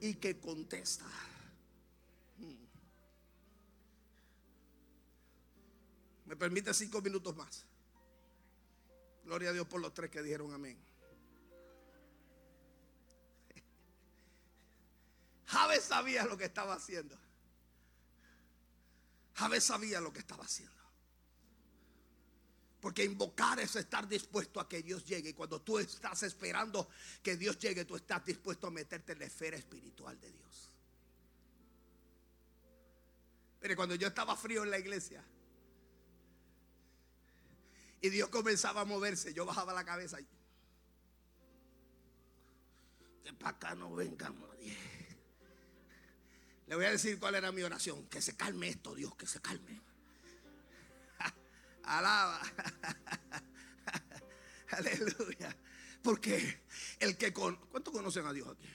y 0.00 0.14
que 0.14 0.38
contesta. 0.38 1.06
Hmm. 2.38 2.54
¿Me 6.26 6.36
permite 6.36 6.72
cinco 6.72 7.02
minutos 7.02 7.34
más? 7.34 7.65
Gloria 9.26 9.50
a 9.50 9.52
Dios 9.52 9.66
por 9.66 9.80
los 9.80 9.92
tres 9.92 10.08
que 10.08 10.22
dijeron 10.22 10.54
amén. 10.54 10.78
Javes 15.46 15.82
sabía 15.82 16.24
lo 16.24 16.38
que 16.38 16.44
estaba 16.44 16.74
haciendo. 16.74 17.18
Javes 19.34 19.64
sabía 19.64 20.00
lo 20.00 20.12
que 20.12 20.20
estaba 20.20 20.44
haciendo. 20.44 20.76
Porque 22.80 23.02
invocar 23.02 23.58
es 23.58 23.74
estar 23.74 24.06
dispuesto 24.06 24.60
a 24.60 24.68
que 24.68 24.80
Dios 24.80 25.04
llegue. 25.04 25.30
Y 25.30 25.34
cuando 25.34 25.60
tú 25.60 25.80
estás 25.80 26.22
esperando 26.22 26.88
que 27.20 27.36
Dios 27.36 27.58
llegue, 27.58 27.84
tú 27.84 27.96
estás 27.96 28.24
dispuesto 28.24 28.68
a 28.68 28.70
meterte 28.70 29.14
en 29.14 29.18
la 29.18 29.24
esfera 29.24 29.56
espiritual 29.56 30.20
de 30.20 30.30
Dios. 30.30 30.70
Pero 33.58 33.74
cuando 33.74 33.96
yo 33.96 34.06
estaba 34.06 34.36
frío 34.36 34.62
en 34.62 34.70
la 34.70 34.78
iglesia, 34.78 35.24
y 38.06 38.10
Dios 38.10 38.28
comenzaba 38.28 38.82
a 38.82 38.84
moverse. 38.84 39.34
Yo 39.34 39.44
bajaba 39.44 39.72
la 39.72 39.84
cabeza 39.84 40.20
y. 40.20 40.26
Que 43.24 43.32
para 43.32 43.56
acá 43.56 43.74
no 43.74 43.94
venga 43.94 44.30
nadie. 44.30 44.76
Le 46.66 46.76
voy 46.76 46.84
a 46.84 46.90
decir 46.90 47.18
cuál 47.18 47.34
era 47.34 47.50
mi 47.52 47.62
oración. 47.62 48.06
Que 48.08 48.22
se 48.22 48.36
calme 48.36 48.68
esto, 48.68 48.94
Dios, 48.94 49.14
que 49.16 49.26
se 49.26 49.40
calme. 49.40 49.80
Alaba. 51.82 52.40
Aleluya. 54.70 55.56
Porque 56.02 56.64
el 57.00 57.16
que 57.16 57.32
con. 57.32 57.56
¿Cuántos 57.56 57.92
conocen 57.92 58.26
a 58.26 58.32
Dios 58.32 58.48
aquí? 58.48 58.68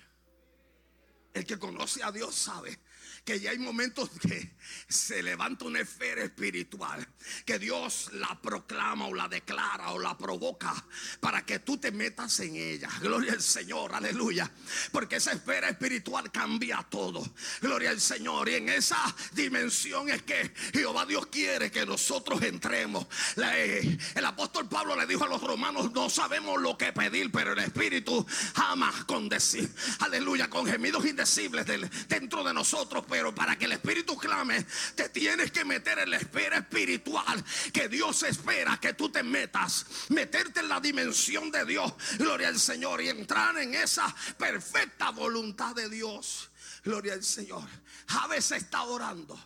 El 1.33 1.45
que 1.45 1.57
conoce 1.57 2.03
a 2.03 2.11
Dios 2.11 2.35
sabe 2.35 2.77
que 3.23 3.39
ya 3.39 3.51
hay 3.51 3.59
momentos 3.59 4.09
que 4.21 4.55
se 4.87 5.21
levanta 5.21 5.65
una 5.65 5.81
esfera 5.81 6.23
espiritual, 6.23 7.07
que 7.45 7.59
Dios 7.59 8.09
la 8.13 8.39
proclama 8.41 9.07
o 9.07 9.13
la 9.13 9.27
declara 9.27 9.91
o 9.91 9.99
la 9.99 10.17
provoca 10.17 10.73
para 11.19 11.45
que 11.45 11.59
tú 11.59 11.77
te 11.77 11.91
metas 11.91 12.39
en 12.39 12.55
ella. 12.55 12.89
Gloria 12.99 13.33
al 13.33 13.41
Señor, 13.41 13.93
aleluya. 13.93 14.51
Porque 14.91 15.17
esa 15.17 15.33
esfera 15.33 15.69
espiritual 15.69 16.31
cambia 16.31 16.85
todo. 16.89 17.23
Gloria 17.61 17.91
al 17.91 18.01
Señor. 18.01 18.49
Y 18.49 18.55
en 18.55 18.69
esa 18.69 18.97
dimensión 19.33 20.09
es 20.09 20.23
que 20.23 20.53
Jehová 20.73 21.05
Dios 21.05 21.27
quiere 21.27 21.71
que 21.71 21.85
nosotros 21.85 22.41
entremos. 22.41 23.05
Eh, 23.37 23.97
el 24.15 24.25
apóstol 24.25 24.67
Pablo 24.67 24.95
le 24.95 25.05
dijo 25.05 25.25
a 25.25 25.27
los 25.27 25.41
romanos, 25.41 25.91
no 25.91 26.09
sabemos 26.09 26.59
lo 26.61 26.77
que 26.77 26.91
pedir, 26.91 27.31
pero 27.31 27.53
el 27.53 27.59
Espíritu 27.59 28.25
jamás 28.55 29.05
con 29.05 29.29
decir, 29.29 29.69
aleluya, 29.99 30.49
con 30.49 30.65
gemidos 30.65 31.05
indecibles 31.05 31.65
dentro 32.07 32.43
de 32.43 32.53
nosotros, 32.53 33.05
pero 33.11 33.35
para 33.35 33.57
que 33.57 33.65
el 33.65 33.73
Espíritu 33.73 34.17
clame, 34.17 34.65
te 34.95 35.09
tienes 35.09 35.51
que 35.51 35.65
meter 35.65 35.99
en 35.99 36.11
la 36.11 36.15
espera 36.15 36.59
espiritual 36.59 37.43
que 37.73 37.89
Dios 37.89 38.23
espera 38.23 38.79
que 38.79 38.93
tú 38.93 39.11
te 39.11 39.21
metas, 39.21 39.85
meterte 40.07 40.61
en 40.61 40.69
la 40.69 40.79
dimensión 40.79 41.51
de 41.51 41.65
Dios, 41.65 41.93
gloria 42.17 42.47
al 42.47 42.57
Señor, 42.57 43.01
y 43.01 43.09
entrar 43.09 43.57
en 43.57 43.75
esa 43.75 44.15
perfecta 44.37 45.09
voluntad 45.09 45.75
de 45.75 45.89
Dios. 45.89 46.49
Gloria 46.85 47.11
al 47.11 47.23
Señor. 47.23 47.67
Javes 48.07 48.49
está 48.53 48.83
orando 48.83 49.37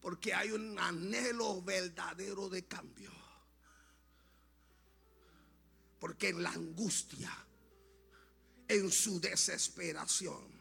porque 0.00 0.32
hay 0.32 0.52
un 0.52 0.78
anhelo 0.78 1.62
verdadero 1.62 2.48
de 2.48 2.64
cambio. 2.64 3.10
Porque 5.98 6.28
en 6.28 6.44
la 6.44 6.50
angustia, 6.50 7.32
en 8.68 8.92
su 8.92 9.20
desesperación, 9.20 10.53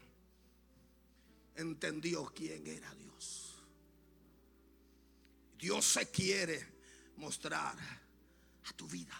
entendió 1.55 2.31
quién 2.35 2.65
era 2.67 2.93
Dios. 2.95 3.55
Dios 5.57 5.85
se 5.85 6.09
quiere 6.09 6.65
mostrar 7.17 7.77
a 8.65 8.73
tu 8.73 8.87
vida. 8.87 9.19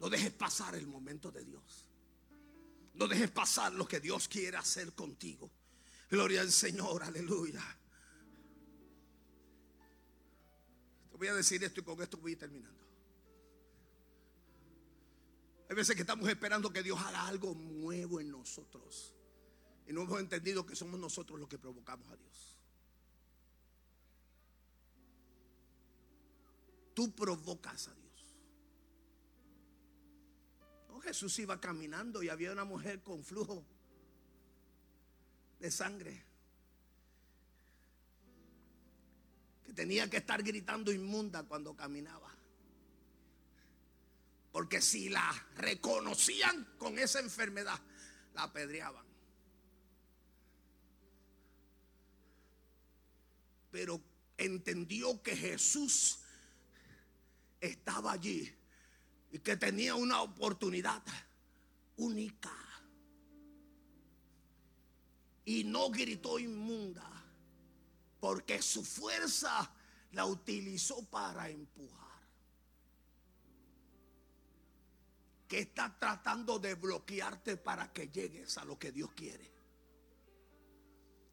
No 0.00 0.10
dejes 0.10 0.32
pasar 0.32 0.74
el 0.74 0.86
momento 0.86 1.30
de 1.30 1.44
Dios. 1.44 1.86
No 2.94 3.06
dejes 3.06 3.30
pasar 3.30 3.72
lo 3.72 3.86
que 3.86 4.00
Dios 4.00 4.28
quiere 4.28 4.56
hacer 4.56 4.94
contigo. 4.94 5.50
Gloria 6.10 6.40
al 6.40 6.52
Señor, 6.52 7.02
aleluya. 7.02 7.62
Te 11.10 11.16
voy 11.16 11.28
a 11.28 11.34
decir 11.34 11.62
esto 11.64 11.80
y 11.80 11.82
con 11.84 12.00
esto 12.02 12.18
voy 12.18 12.36
terminando. 12.36 12.84
Hay 15.68 15.74
veces 15.74 15.96
que 15.96 16.02
estamos 16.02 16.28
esperando 16.28 16.70
que 16.70 16.82
Dios 16.82 16.98
haga 17.00 17.26
algo 17.26 17.54
nuevo 17.54 18.20
en 18.20 18.30
nosotros. 18.30 19.15
Y 19.86 19.92
no 19.92 20.02
hemos 20.02 20.20
entendido 20.20 20.66
que 20.66 20.74
somos 20.74 20.98
nosotros 20.98 21.38
los 21.38 21.48
que 21.48 21.58
provocamos 21.58 22.08
a 22.10 22.16
Dios. 22.16 22.56
Tú 26.94 27.14
provocas 27.14 27.88
a 27.88 27.94
Dios. 27.94 28.06
Jesús 31.06 31.38
iba 31.38 31.60
caminando 31.60 32.20
y 32.20 32.28
había 32.28 32.50
una 32.50 32.64
mujer 32.64 33.00
con 33.00 33.22
flujo 33.22 33.64
de 35.60 35.70
sangre 35.70 36.24
que 39.64 39.72
tenía 39.72 40.10
que 40.10 40.16
estar 40.16 40.42
gritando 40.42 40.90
inmunda 40.90 41.44
cuando 41.44 41.76
caminaba. 41.76 42.34
Porque 44.50 44.80
si 44.82 45.08
la 45.08 45.32
reconocían 45.54 46.74
con 46.76 46.98
esa 46.98 47.20
enfermedad, 47.20 47.78
la 48.34 48.42
apedreaban. 48.42 49.05
Pero 53.76 54.00
entendió 54.38 55.22
que 55.22 55.36
Jesús 55.36 56.20
estaba 57.60 58.12
allí 58.12 58.50
y 59.30 59.38
que 59.40 59.58
tenía 59.58 59.94
una 59.94 60.22
oportunidad 60.22 61.02
única. 61.98 62.50
Y 65.44 65.64
no 65.64 65.90
gritó 65.90 66.38
inmunda, 66.38 67.06
porque 68.18 68.62
su 68.62 68.82
fuerza 68.82 69.70
la 70.12 70.24
utilizó 70.24 71.04
para 71.10 71.50
empujar. 71.50 72.22
Que 75.46 75.58
está 75.58 75.94
tratando 75.98 76.58
de 76.58 76.76
bloquearte 76.76 77.58
para 77.58 77.92
que 77.92 78.08
llegues 78.08 78.56
a 78.56 78.64
lo 78.64 78.78
que 78.78 78.90
Dios 78.90 79.12
quiere 79.12 79.55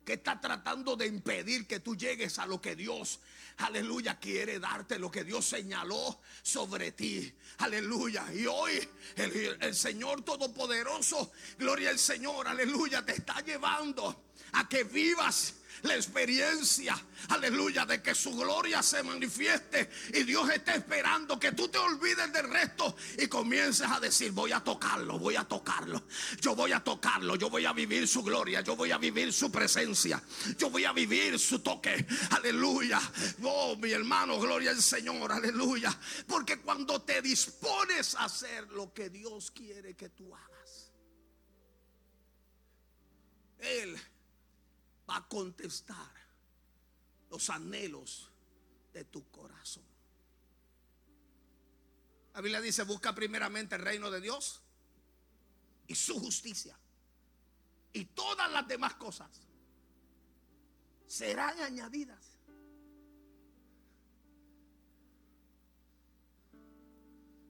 que 0.03 0.13
está 0.13 0.39
tratando 0.39 0.95
de 0.95 1.07
impedir 1.07 1.67
que 1.67 1.79
tú 1.79 1.95
llegues 1.95 2.39
a 2.39 2.45
lo 2.45 2.61
que 2.61 2.75
Dios, 2.75 3.19
aleluya, 3.57 4.19
quiere 4.19 4.59
darte, 4.59 4.99
lo 4.99 5.09
que 5.09 5.23
Dios 5.23 5.45
señaló 5.45 6.19
sobre 6.41 6.91
ti, 6.91 7.33
aleluya. 7.59 8.25
Y 8.33 8.45
hoy 8.45 8.87
el, 9.15 9.57
el 9.61 9.75
Señor 9.75 10.23
Todopoderoso, 10.23 11.31
gloria 11.57 11.89
al 11.89 11.99
Señor, 11.99 12.47
aleluya, 12.47 13.05
te 13.05 13.13
está 13.13 13.41
llevando 13.41 14.25
a 14.53 14.67
que 14.67 14.83
vivas 14.83 15.55
la 15.81 15.95
experiencia, 15.95 16.95
aleluya, 17.29 17.85
de 17.85 18.01
que 18.01 18.15
su 18.15 18.35
gloria 18.35 18.81
se 18.81 19.03
manifieste 19.03 19.89
y 20.13 20.23
Dios 20.23 20.49
está 20.49 20.75
esperando 20.75 21.39
que 21.39 21.51
tú 21.51 21.67
te 21.67 21.77
olvides 21.77 22.31
del 22.31 22.49
resto 22.49 22.95
y 23.17 23.27
comiences 23.27 23.87
a 23.89 23.99
decir, 23.99 24.31
voy 24.31 24.51
a 24.51 24.61
tocarlo, 24.61 25.19
voy 25.19 25.35
a 25.35 25.43
tocarlo, 25.43 26.03
yo 26.39 26.55
voy 26.55 26.71
a 26.71 26.83
tocarlo, 26.83 27.35
yo 27.35 27.49
voy 27.49 27.65
a 27.65 27.73
vivir 27.73 28.07
su 28.07 28.23
gloria, 28.23 28.61
yo 28.61 28.75
voy 28.75 28.91
a 28.91 28.97
vivir 28.97 29.33
su 29.33 29.51
presencia, 29.51 30.21
yo 30.57 30.69
voy 30.69 30.85
a 30.85 30.93
vivir 30.93 31.37
su 31.39 31.59
toque, 31.59 32.05
aleluya. 32.31 33.01
Oh, 33.43 33.75
mi 33.75 33.91
hermano, 33.91 34.39
gloria 34.39 34.71
al 34.71 34.81
Señor, 34.81 35.31
aleluya. 35.31 35.97
Porque 36.27 36.59
cuando 36.59 37.01
te 37.01 37.21
dispones 37.21 38.15
a 38.15 38.25
hacer 38.25 38.69
lo 38.69 38.93
que 38.93 39.09
Dios 39.09 39.51
quiere 39.51 39.95
que 39.95 40.09
tú 40.09 40.33
hagas, 40.33 40.91
Él 43.59 43.97
va 45.09 45.17
a 45.17 45.27
contestar 45.27 46.11
los 47.29 47.49
anhelos 47.49 48.29
de 48.93 49.03
tu 49.05 49.29
corazón. 49.29 49.83
La 52.33 52.41
Biblia 52.41 52.61
dice, 52.61 52.83
busca 52.83 53.13
primeramente 53.13 53.75
el 53.75 53.81
reino 53.81 54.09
de 54.09 54.21
Dios 54.21 54.61
y 55.87 55.95
su 55.95 56.19
justicia. 56.19 56.77
Y 57.91 58.05
todas 58.05 58.51
las 58.51 58.67
demás 58.67 58.95
cosas 58.95 59.29
serán 61.05 61.59
añadidas. 61.59 62.39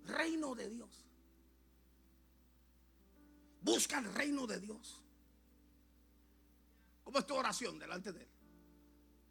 Reino 0.05 0.53
de 0.53 0.69
Dios. 0.69 1.05
Busca 3.61 3.99
el 3.99 4.13
reino 4.13 4.45
de 4.45 4.59
Dios. 4.59 5.01
¿Cómo 7.13 7.19
es 7.19 7.27
tu 7.27 7.35
oración 7.35 7.77
delante 7.77 8.11
de 8.11 8.21
Él? 8.21 8.27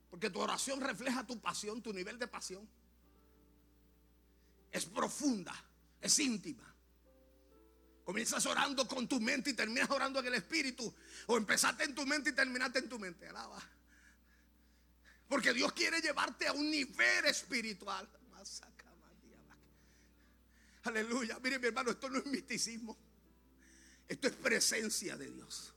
Porque 0.08 0.30
tu 0.30 0.38
oración 0.38 0.80
refleja 0.80 1.26
tu 1.26 1.40
pasión, 1.40 1.82
tu 1.82 1.92
nivel 1.92 2.16
de 2.16 2.28
pasión. 2.28 2.68
Es 4.70 4.86
profunda, 4.86 5.52
es 6.00 6.16
íntima. 6.20 6.72
Comienzas 8.04 8.46
orando 8.46 8.86
con 8.86 9.08
tu 9.08 9.18
mente 9.18 9.50
y 9.50 9.54
terminas 9.54 9.90
orando 9.90 10.20
en 10.20 10.26
el 10.26 10.34
espíritu. 10.34 10.94
O 11.26 11.36
empezaste 11.36 11.82
en 11.82 11.92
tu 11.92 12.06
mente 12.06 12.30
y 12.30 12.34
terminaste 12.34 12.78
en 12.78 12.88
tu 12.88 13.00
mente. 13.00 13.26
Alaba. 13.26 13.60
Porque 15.28 15.52
Dios 15.52 15.72
quiere 15.72 16.00
llevarte 16.00 16.46
a 16.46 16.52
un 16.52 16.70
nivel 16.70 17.24
espiritual. 17.24 18.08
Aleluya. 20.84 21.40
Mire 21.42 21.58
mi 21.58 21.66
hermano, 21.66 21.90
esto 21.90 22.08
no 22.08 22.18
es 22.18 22.26
misticismo. 22.26 22.96
Esto 24.06 24.28
es 24.28 24.34
presencia 24.34 25.16
de 25.16 25.28
Dios. 25.28 25.71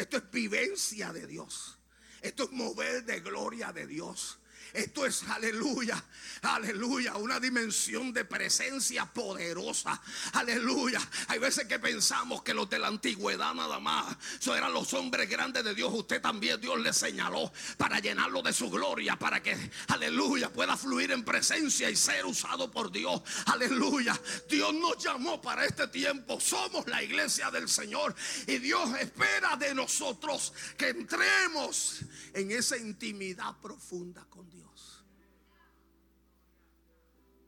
Esto 0.00 0.16
es 0.16 0.30
vivencia 0.30 1.12
de 1.12 1.26
Dios. 1.26 1.78
Esto 2.22 2.44
es 2.44 2.52
mover 2.52 3.04
de 3.04 3.20
gloria 3.20 3.70
de 3.70 3.86
Dios. 3.86 4.39
Esto 4.72 5.06
es 5.06 5.22
aleluya, 5.24 6.02
aleluya, 6.42 7.16
una 7.16 7.40
dimensión 7.40 8.12
de 8.12 8.24
presencia 8.24 9.06
poderosa. 9.06 10.00
Aleluya. 10.32 11.00
Hay 11.28 11.38
veces 11.38 11.66
que 11.66 11.78
pensamos 11.78 12.42
que 12.42 12.54
los 12.54 12.68
de 12.70 12.78
la 12.78 12.88
antigüedad 12.88 13.54
nada 13.54 13.80
más, 13.80 14.16
eso 14.40 14.54
eran 14.54 14.72
los 14.72 14.92
hombres 14.94 15.28
grandes 15.28 15.64
de 15.64 15.74
Dios. 15.74 15.92
Usted 15.92 16.20
también 16.20 16.60
Dios 16.60 16.78
le 16.80 16.92
señaló 16.92 17.52
para 17.76 17.98
llenarlo 17.98 18.42
de 18.42 18.52
su 18.52 18.70
gloria, 18.70 19.16
para 19.16 19.42
que, 19.42 19.56
aleluya, 19.88 20.50
pueda 20.50 20.76
fluir 20.76 21.10
en 21.12 21.24
presencia 21.24 21.90
y 21.90 21.96
ser 21.96 22.24
usado 22.26 22.70
por 22.70 22.90
Dios. 22.90 23.22
Aleluya. 23.46 24.18
Dios 24.48 24.72
nos 24.74 25.02
llamó 25.02 25.40
para 25.40 25.64
este 25.64 25.88
tiempo. 25.88 26.40
Somos 26.40 26.86
la 26.86 27.02
iglesia 27.02 27.50
del 27.50 27.68
Señor 27.68 28.14
y 28.46 28.58
Dios 28.58 28.90
espera 28.98 29.56
de 29.56 29.74
nosotros 29.74 30.52
que 30.76 30.88
entremos 30.88 32.00
en 32.34 32.50
esa 32.50 32.76
intimidad 32.76 33.56
profunda 33.60 34.24
con 34.28 34.48
Dios. 34.50 34.59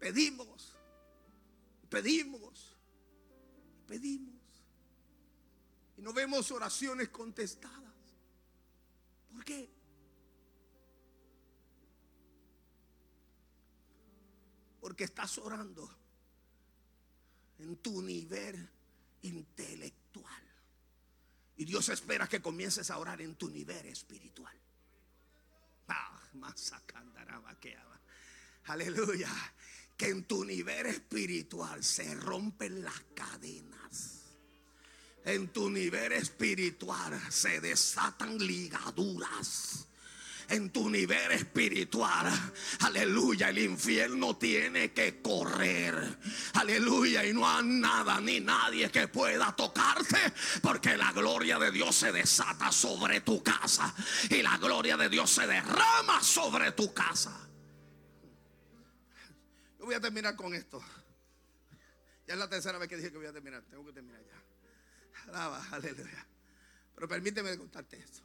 Pedimos, 0.03 0.77
pedimos, 1.89 2.77
pedimos. 3.87 4.43
Y 5.97 6.03
no 6.03 6.13
vemos 6.13 6.51
oraciones 6.51 7.11
contestadas. 7.11 7.95
¿Por 9.31 9.45
qué? 9.45 9.71
Porque 14.81 15.05
estás 15.05 15.39
orando 15.39 15.89
en 17.61 17.77
tu 17.77 18.03
nivel 18.03 18.69
intelectual. 19.23 20.43
Y 21.59 21.65
Dios 21.65 21.89
espera 21.91 22.29
que 22.29 22.43
comiences 22.43 22.91
a 22.91 22.99
orar 22.99 23.21
en 23.21 23.37
tu 23.37 23.49
nivel 23.49 23.87
espiritual. 23.87 24.59
Ah, 25.87 26.21
más 26.33 26.73
Aleluya 29.99 30.17
en 30.17 30.25
tu 30.25 30.45
nivel 30.45 30.87
espiritual 30.87 31.83
se 31.83 32.15
rompen 32.15 32.83
las 32.83 33.01
cadenas. 33.15 34.23
En 35.25 35.49
tu 35.49 35.71
nivel 35.71 36.13
espiritual 36.13 37.21
se 37.31 37.61
desatan 37.61 38.39
ligaduras 38.39 39.87
en 40.49 40.71
tu 40.71 40.91
nivel 40.91 41.33
espiritual. 41.33 42.31
Aleluya, 42.81 43.49
el 43.49 43.59
infierno 43.59 44.37
tiene 44.37 44.93
que 44.93 45.23
correr. 45.23 46.19
Aleluya, 46.55 47.25
y 47.25 47.33
no 47.33 47.49
hay 47.49 47.65
nada 47.65 48.21
ni 48.21 48.41
nadie 48.41 48.91
que 48.91 49.09
pueda 49.09 49.55
tocarte 49.57 50.19
porque 50.61 50.97
la 50.97 51.13
gloria 51.13 51.59
de 51.59 51.71
Dios 51.71 51.97
se 51.97 52.13
desata 52.13 52.71
sobre 52.71 53.23
tu 53.23 53.43
casa 53.43 53.95
y 54.29 54.43
la 54.43 54.59
gloria 54.59 54.97
de 54.97 55.09
Dios 55.09 55.31
se 55.31 55.47
derrama 55.47 56.23
sobre 56.23 56.73
tu 56.73 56.93
casa. 56.93 57.49
Yo 59.83 59.87
voy 59.87 59.97
a 59.97 60.01
terminar 60.01 60.37
con 60.37 60.55
esto. 60.55 60.81
Ya 62.29 62.35
es 62.35 62.39
la 62.39 62.49
tercera 62.49 62.79
vez 62.79 62.89
que 62.89 62.97
dije 62.97 63.11
que 63.11 63.19
voy 63.19 63.27
a 63.27 63.33
terminar. 63.33 63.65
Tengo 63.69 63.85
que 63.85 63.93
terminar 63.93 64.23
ya. 64.23 65.23
Alaba, 65.25 65.61
aleluya. 65.73 66.25
Pero 66.95 67.09
permíteme 67.09 67.59
contarte 67.59 67.99
esto. 67.99 68.23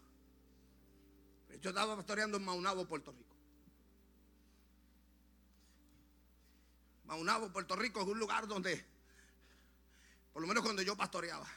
Yo 1.59 1.71
estaba 1.71 1.95
pastoreando 1.95 2.37
en 2.37 2.45
Maunabo, 2.45 2.87
Puerto 2.87 3.11
Rico. 3.11 3.35
Maunabo, 7.05 7.51
Puerto 7.51 7.75
Rico 7.75 8.01
es 8.01 8.07
un 8.07 8.19
lugar 8.19 8.45
donde, 8.45 8.85
por 10.33 10.43
lo 10.43 10.47
menos 10.47 10.63
cuando 10.63 10.83
yo 10.83 10.95
pastoreaba, 10.95 11.47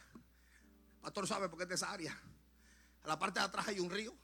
pastor 1.03 1.29
sabe 1.29 1.51
por 1.51 1.59
qué 1.59 1.65
es 1.65 1.69
de 1.69 1.75
esa 1.75 1.91
área. 1.91 2.19
A 3.03 3.07
la 3.07 3.19
parte 3.19 3.39
de 3.39 3.45
atrás 3.45 3.69
hay 3.69 3.79
un 3.79 3.91
río, 3.91 4.17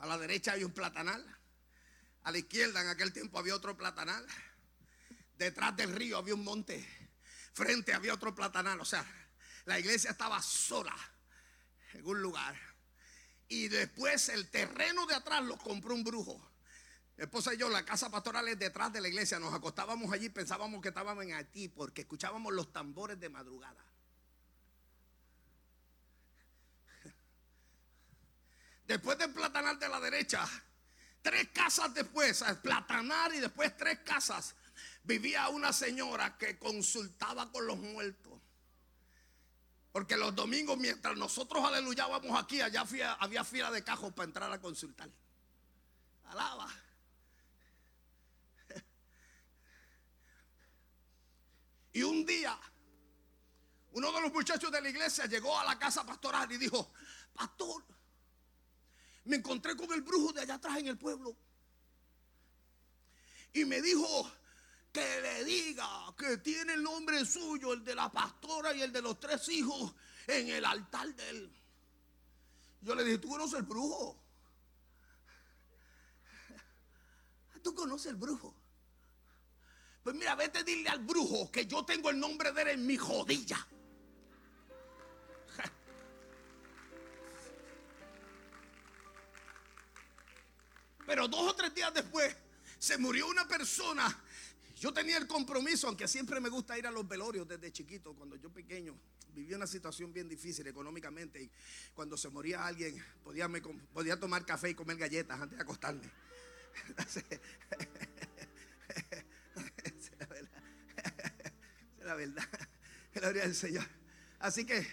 a 0.00 0.06
la 0.06 0.18
derecha 0.18 0.54
hay 0.54 0.64
un 0.64 0.72
platanal, 0.72 1.24
a 2.24 2.30
la 2.30 2.38
izquierda 2.38 2.80
en 2.80 2.88
aquel 2.88 3.12
tiempo 3.12 3.38
había 3.38 3.54
otro 3.54 3.76
platanal, 3.76 4.26
detrás 5.36 5.76
del 5.76 5.92
río 5.92 6.18
había 6.18 6.34
un 6.34 6.44
monte, 6.44 6.86
frente 7.52 7.92
había 7.92 8.14
otro 8.14 8.34
platanal, 8.34 8.80
o 8.80 8.84
sea, 8.84 9.04
la 9.64 9.78
iglesia 9.78 10.10
estaba 10.10 10.40
sola 10.42 10.94
en 11.94 12.06
un 12.06 12.20
lugar 12.20 12.56
y 13.48 13.68
después 13.68 14.28
el 14.30 14.48
terreno 14.48 15.06
de 15.06 15.14
atrás 15.14 15.42
lo 15.42 15.58
compró 15.58 15.94
un 15.94 16.04
brujo. 16.04 16.40
Mi 17.16 17.24
esposa 17.24 17.52
y 17.52 17.58
yo, 17.58 17.68
la 17.68 17.84
casa 17.84 18.10
pastoral 18.10 18.48
es 18.48 18.58
detrás 18.58 18.90
de 18.92 19.00
la 19.00 19.08
iglesia. 19.08 19.38
Nos 19.38 19.52
acostábamos 19.52 20.10
allí, 20.10 20.30
pensábamos 20.30 20.80
que 20.80 20.88
estábamos 20.88 21.22
en 21.22 21.34
Haití 21.34 21.68
porque 21.68 22.00
escuchábamos 22.00 22.52
los 22.54 22.72
tambores 22.72 23.20
de 23.20 23.28
madrugada. 23.28 23.84
Después 28.86 29.18
del 29.18 29.32
platanar 29.32 29.78
de 29.78 29.88
la 29.88 30.00
derecha, 30.00 30.48
tres 31.22 31.48
casas 31.48 31.94
después, 31.94 32.44
platanar 32.62 33.32
y 33.34 33.38
después 33.38 33.76
tres 33.76 34.00
casas, 34.00 34.54
vivía 35.04 35.48
una 35.48 35.72
señora 35.72 36.36
que 36.36 36.58
consultaba 36.58 37.50
con 37.50 37.66
los 37.66 37.78
muertos. 37.78 38.32
Porque 39.92 40.16
los 40.16 40.34
domingos, 40.34 40.76
mientras 40.78 41.16
nosotros 41.16 41.64
aleluyábamos 41.64 42.42
aquí, 42.42 42.60
allá 42.60 42.84
había 43.20 43.44
fila 43.44 43.70
de 43.70 43.84
cajos 43.84 44.12
para 44.12 44.26
entrar 44.26 44.52
a 44.52 44.60
consultar. 44.60 45.08
Alaba. 46.24 46.68
Y 51.92 52.02
un 52.02 52.24
día, 52.24 52.58
uno 53.92 54.12
de 54.12 54.20
los 54.22 54.32
muchachos 54.32 54.72
de 54.72 54.80
la 54.80 54.88
iglesia 54.88 55.26
llegó 55.26 55.58
a 55.58 55.64
la 55.64 55.78
casa 55.78 56.06
pastoral 56.06 56.50
y 56.50 56.56
dijo, 56.56 56.90
pastor, 57.34 57.84
me 59.24 59.36
encontré 59.36 59.76
con 59.76 59.92
el 59.92 60.02
brujo 60.02 60.32
de 60.32 60.42
allá 60.42 60.54
atrás 60.54 60.78
en 60.78 60.88
el 60.88 60.98
pueblo. 60.98 61.36
Y 63.52 63.64
me 63.64 63.80
dijo, 63.82 64.30
que 64.92 65.20
le 65.22 65.44
diga 65.44 65.88
que 66.16 66.36
tiene 66.38 66.74
el 66.74 66.82
nombre 66.82 67.24
suyo, 67.24 67.72
el 67.72 67.82
de 67.82 67.94
la 67.94 68.12
pastora 68.12 68.74
y 68.74 68.82
el 68.82 68.92
de 68.92 69.00
los 69.00 69.18
tres 69.18 69.48
hijos, 69.48 69.94
en 70.26 70.48
el 70.48 70.64
altar 70.64 71.14
de 71.14 71.30
él. 71.30 71.52
Yo 72.82 72.94
le 72.94 73.04
dije, 73.04 73.18
¿tú 73.18 73.28
conoces 73.28 73.58
el 73.58 73.64
brujo? 73.64 74.18
¿Tú 77.62 77.74
conoces 77.74 78.10
el 78.10 78.16
brujo? 78.16 78.54
Pues 80.02 80.16
mira, 80.16 80.34
vete 80.34 80.58
a 80.58 80.62
dile 80.62 80.88
al 80.88 80.98
brujo 80.98 81.50
que 81.50 81.64
yo 81.66 81.84
tengo 81.84 82.10
el 82.10 82.18
nombre 82.18 82.52
de 82.52 82.62
él 82.62 82.68
en 82.68 82.86
mi 82.86 82.96
jodilla. 82.96 83.66
Pero 91.12 91.28
dos 91.28 91.52
o 91.52 91.54
tres 91.54 91.74
días 91.74 91.92
después 91.92 92.34
se 92.78 92.96
murió 92.96 93.26
una 93.26 93.46
persona 93.46 94.08
yo 94.80 94.94
tenía 94.94 95.18
el 95.18 95.26
compromiso, 95.26 95.88
aunque 95.88 96.08
siempre 96.08 96.40
me 96.40 96.48
gusta 96.48 96.78
ir 96.78 96.86
a 96.86 96.90
los 96.90 97.06
velorios 97.06 97.46
desde 97.46 97.70
chiquito, 97.70 98.14
cuando 98.14 98.34
yo 98.36 98.50
pequeño 98.50 98.98
vivía 99.34 99.58
una 99.58 99.66
situación 99.66 100.10
bien 100.10 100.26
difícil 100.26 100.66
económicamente 100.66 101.42
y 101.42 101.50
cuando 101.92 102.16
se 102.16 102.30
moría 102.30 102.66
alguien 102.66 102.96
podía, 103.22 104.18
tomar 104.18 104.46
café 104.46 104.70
y 104.70 104.74
comer 104.74 104.96
galletas 104.96 105.38
antes 105.38 105.58
de 105.58 105.62
acostarme. 105.62 106.10
es 109.84 110.10
la 110.18 110.26
verdad. 110.26 110.62
Es 111.98 112.04
la 112.06 112.14
verdad. 112.14 112.48
Gloria 113.14 113.44
al 113.44 113.54
Señor. 113.54 113.86
Así 114.38 114.64
que 114.64 114.84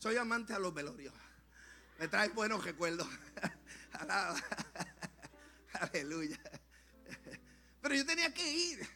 soy 0.00 0.16
amante 0.16 0.52
a 0.52 0.58
los 0.58 0.74
velorios. 0.74 1.14
Me 2.00 2.08
trae 2.08 2.28
buenos 2.30 2.64
recuerdos. 2.64 3.06
Aleluya. 5.92 6.38
Pero 7.80 7.94
yo 7.94 8.04
tenía 8.04 8.32
que 8.34 8.50
ir. 8.52 8.88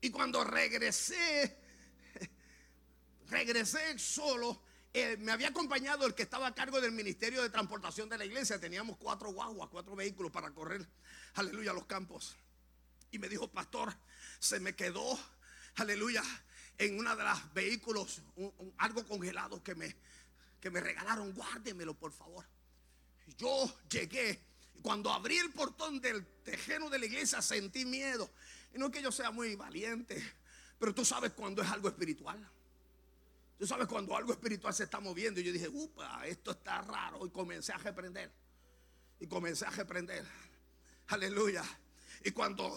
Y 0.00 0.10
cuando 0.10 0.42
regresé, 0.42 1.56
regresé 3.28 3.98
solo. 3.98 4.62
Eh, 4.92 5.16
me 5.18 5.30
había 5.30 5.48
acompañado 5.48 6.06
el 6.06 6.14
que 6.14 6.22
estaba 6.22 6.48
a 6.48 6.54
cargo 6.54 6.80
del 6.80 6.92
Ministerio 6.92 7.42
de 7.42 7.50
Transportación 7.50 8.08
de 8.08 8.18
la 8.18 8.24
iglesia. 8.24 8.58
Teníamos 8.58 8.96
cuatro 8.96 9.32
guaguas, 9.32 9.68
cuatro 9.70 9.94
vehículos 9.94 10.32
para 10.32 10.50
correr, 10.50 10.84
aleluya, 11.34 11.70
a 11.70 11.74
los 11.74 11.86
campos. 11.86 12.36
Y 13.10 13.18
me 13.18 13.28
dijo, 13.28 13.48
pastor, 13.48 13.94
se 14.40 14.58
me 14.58 14.74
quedó, 14.74 15.18
aleluya, 15.76 16.22
en 16.78 16.98
uno 16.98 17.14
de 17.14 17.22
los 17.22 17.54
vehículos 17.54 18.22
algo 18.78 19.06
congelado 19.06 19.62
que 19.62 19.74
me, 19.74 19.94
que 20.60 20.70
me 20.70 20.80
regalaron. 20.80 21.32
Guárdemelo, 21.32 21.94
por 21.94 22.12
favor. 22.12 22.44
Yo 23.36 23.78
llegué. 23.88 24.47
Cuando 24.82 25.12
abrí 25.12 25.36
el 25.38 25.50
portón 25.50 26.00
del 26.00 26.24
tejeno 26.44 26.88
de 26.88 26.98
la 26.98 27.06
iglesia 27.06 27.42
sentí 27.42 27.84
miedo. 27.84 28.30
Y 28.74 28.78
no 28.78 28.86
es 28.86 28.92
que 28.92 29.02
yo 29.02 29.10
sea 29.10 29.30
muy 29.30 29.54
valiente, 29.56 30.22
pero 30.78 30.94
tú 30.94 31.04
sabes 31.04 31.32
cuando 31.32 31.62
es 31.62 31.70
algo 31.70 31.88
espiritual. 31.88 32.38
Tú 33.58 33.66
sabes 33.66 33.88
cuando 33.88 34.16
algo 34.16 34.32
espiritual 34.32 34.72
se 34.72 34.84
está 34.84 35.00
moviendo. 35.00 35.40
Y 35.40 35.44
yo 35.44 35.52
dije, 35.52 35.68
upa, 35.68 36.24
esto 36.26 36.52
está 36.52 36.80
raro. 36.82 37.26
Y 37.26 37.30
comencé 37.30 37.72
a 37.72 37.78
reprender. 37.78 38.30
Y 39.18 39.26
comencé 39.26 39.66
a 39.66 39.70
reprender. 39.70 40.24
Aleluya. 41.08 41.64
Y 42.24 42.30
cuando 42.30 42.76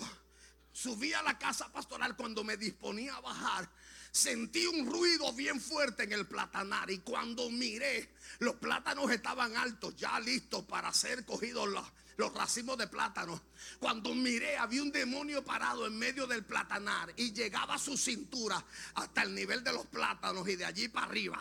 subí 0.71 1.13
a 1.13 1.21
la 1.21 1.37
casa 1.37 1.71
pastoral, 1.71 2.15
cuando 2.15 2.43
me 2.43 2.57
disponía 2.57 3.15
a 3.15 3.21
bajar, 3.21 3.69
sentí 4.11 4.65
un 4.67 4.85
ruido 4.85 5.31
bien 5.33 5.59
fuerte 5.59 6.03
en 6.03 6.13
el 6.13 6.27
platanar. 6.27 6.89
Y 6.91 6.99
cuando 6.99 7.49
miré, 7.49 8.09
los 8.39 8.55
plátanos 8.55 9.09
estaban 9.11 9.55
altos, 9.55 9.95
ya 9.95 10.19
listos 10.19 10.63
para 10.65 10.93
ser 10.93 11.25
cogidos 11.25 11.69
los, 11.69 11.85
los 12.17 12.33
racimos 12.33 12.77
de 12.77 12.87
plátano. 12.87 13.41
Cuando 13.79 14.13
miré, 14.13 14.57
había 14.57 14.83
un 14.83 14.91
demonio 14.91 15.43
parado 15.43 15.87
en 15.87 15.97
medio 15.97 16.27
del 16.27 16.43
platanar 16.43 17.13
y 17.15 17.31
llegaba 17.31 17.75
a 17.75 17.79
su 17.79 17.97
cintura 17.97 18.63
hasta 18.95 19.23
el 19.23 19.33
nivel 19.33 19.63
de 19.63 19.73
los 19.73 19.85
plátanos 19.87 20.47
y 20.47 20.55
de 20.55 20.65
allí 20.65 20.87
para 20.87 21.07
arriba. 21.07 21.39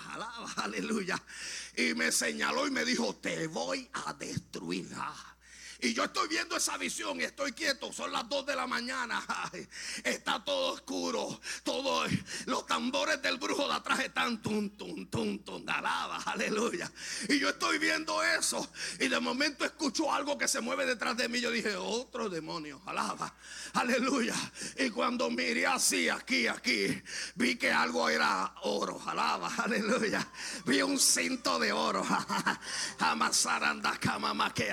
aleluya. 0.57 1.21
Y 1.77 1.95
me 1.95 2.13
señaló 2.13 2.67
y 2.67 2.71
me 2.71 2.85
dijo: 2.85 3.15
Te 3.17 3.47
voy 3.49 3.89
a 3.93 4.15
destruir. 4.15 4.89
Y 5.83 5.95
yo 5.95 6.05
estoy 6.05 6.29
viendo 6.29 6.57
esa 6.57 6.77
visión 6.77 7.21
y 7.21 7.25
estoy 7.25 7.53
quieto. 7.53 7.93
Son 7.93 8.13
las 8.13 8.29
2 8.29 8.47
de 8.47 8.57
la 8.57 8.67
mañana. 8.67 9.23
Está 10.05 10.43
todo 10.45 10.75
oscuro. 10.75 11.41
Todos 11.63 12.11
los 12.47 12.67
tambores 12.67 13.21
del 13.23 13.39
brujo 13.39 13.67
de 13.67 13.75
atrás 13.75 14.01
están 14.01 14.43
tum, 14.43 14.71
tum, 14.71 15.07
tum, 15.07 15.39
tum. 15.39 15.65
Alaba, 15.69 16.17
aleluya. 16.27 16.91
Y 17.29 17.39
yo 17.39 17.49
estoy 17.51 17.79
viendo 17.79 18.23
eso. 18.23 18.71
Y 18.99 19.09
de 19.09 19.21
momento 19.21 19.65
escucho 19.65 20.13
algo 20.13 20.37
que 20.37 20.49
se 20.49 20.61
mueve 20.61 20.87
detrás 20.87 21.17
de 21.17 21.29
mí. 21.29 21.41
Yo 21.41 21.51
dije, 21.51 21.77
otro 21.77 22.29
demonio. 22.29 22.83
Alaba, 22.87 23.35
aleluya. 23.75 24.35
Y 24.79 24.91
cuando 24.91 25.31
miré 25.31 25.67
así, 25.67 26.09
aquí, 26.09 26.47
aquí, 26.47 27.01
vi 27.35 27.57
que 27.57 27.73
algo 27.73 28.09
era 28.09 28.55
oro. 28.63 29.01
Alaba, 29.07 29.53
aleluya. 29.57 30.27
Vi 30.67 30.83
un 30.83 30.99
cinto 30.99 31.59
de 31.59 31.73
oro. 31.73 32.07
Amasaranda, 32.99 33.99
que 34.55 34.71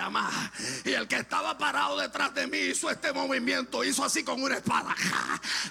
Y 0.86 0.94
el 0.98 1.08
que 1.08 1.18
estaba 1.18 1.58
parado 1.58 1.98
detrás 1.98 2.34
de 2.34 2.48
mí 2.48 2.58
hizo 2.58 2.90
este 2.90 3.14
movimiento, 3.14 3.84
hizo 3.84 4.04
así 4.04 4.24
con 4.24 4.42
una 4.42 4.58
espada. 4.58 4.96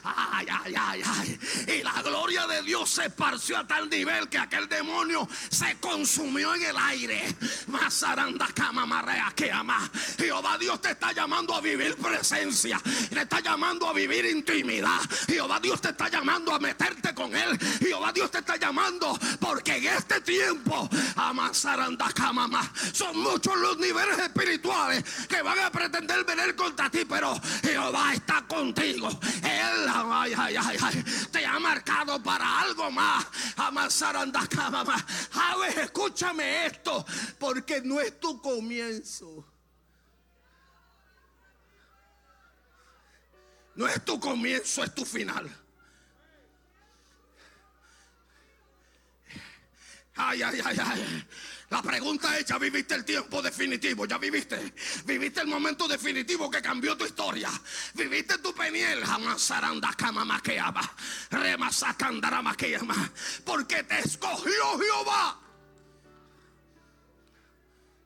Ay, 0.05 0.47
ay, 0.51 0.75
ay, 0.79 1.03
ay. 1.05 1.41
Y 1.79 1.83
la 1.83 2.01
gloria 2.03 2.47
de 2.47 2.63
Dios 2.63 2.91
se 2.91 3.07
esparció 3.07 3.59
a 3.59 3.67
tal 3.67 3.91
nivel 3.91 4.29
que 4.29 4.39
aquel 4.39 4.69
demonio 4.69 5.29
se 5.51 5.77
consumió 5.79 6.55
en 6.55 6.63
el 6.63 6.77
aire. 6.77 7.37
Mazaranda 7.67 8.47
cama 8.55 8.87
marrea 8.87 9.33
que 9.35 9.51
ama. 9.51 9.91
Jehová 10.19 10.57
Dios 10.59 10.81
te 10.81 10.91
está 10.91 11.13
llamando 11.13 11.55
a 11.55 11.61
vivir 11.61 11.97
presencia. 11.97 12.81
Te 13.11 13.23
está 13.23 13.41
llamando 13.41 13.89
a 13.89 13.93
vivir 13.93 14.25
intimidad. 14.27 15.01
Jehová 15.27 15.59
Dios 15.61 15.81
te 15.81 15.89
está 15.89 16.09
llamando 16.09 16.55
a 16.55 16.59
meterte 16.59 17.15
con 17.15 17.35
él. 17.35 17.59
Jehová 17.81 18.13
Dios 18.13 18.31
te 18.31 18.39
está 18.39 18.57
llamando 18.57 19.19
porque 19.41 19.77
en 19.77 19.87
este 19.87 20.21
tiempo, 20.21 20.89
Amazaranda 21.17 22.07
cama 22.15 22.47
son 22.93 23.19
muchos 23.19 23.57
los 23.57 23.79
niveles 23.79 24.19
espirituales 24.19 25.05
que 25.29 25.43
van 25.43 25.59
a 25.59 25.71
pretender 25.71 26.25
venir 26.25 26.55
contra 26.55 26.91
ti, 26.91 27.05
pero 27.05 27.39
Jehová 27.63 28.15
está 28.15 28.47
contigo. 28.47 29.09
Él 29.43 29.87
ay, 29.89 30.33
ay, 30.37 30.57
ay, 30.57 31.05
te 31.31 31.45
ha 31.45 31.59
marcado 31.59 32.23
para 32.23 32.61
algo 32.61 32.91
más. 32.91 33.27
Cama 34.49 34.83
ver, 35.61 35.79
escúchame 35.79 36.67
esto, 36.67 37.05
porque 37.39 37.81
no 37.83 38.01
es 38.01 38.19
tu 38.21 38.41
comienzo. 38.41 39.45
No 43.75 43.87
es 43.87 44.05
tu 44.05 44.19
comienzo, 44.19 44.85
es 44.85 44.95
tu 44.95 45.05
final. 45.05 45.51
Ay, 50.15 50.43
ay, 50.43 50.61
ay, 50.65 50.77
ay. 50.83 51.27
La 51.71 51.83
pregunta 51.83 52.39
es, 52.39 52.47
¿ya 52.47 52.59
viviste 52.59 52.95
el 52.95 53.05
tiempo 53.05 53.43
definitivo? 53.43 54.07
¿Ya 54.07 54.19
viviste? 54.19 54.73
¿Viviste 55.05 55.41
el 55.41 55.49
momento 55.49 55.89
definitivo 55.89 56.49
que 56.49 56.63
cambió 56.63 56.97
tu 56.97 57.05
historia? 57.05 57.51
¿Viviste 57.95 58.39
tu 58.39 58.55
peniel? 58.55 59.03
Porque 63.45 63.83
te 63.83 63.99
escogió 63.99 64.79
Jehová. 64.79 65.41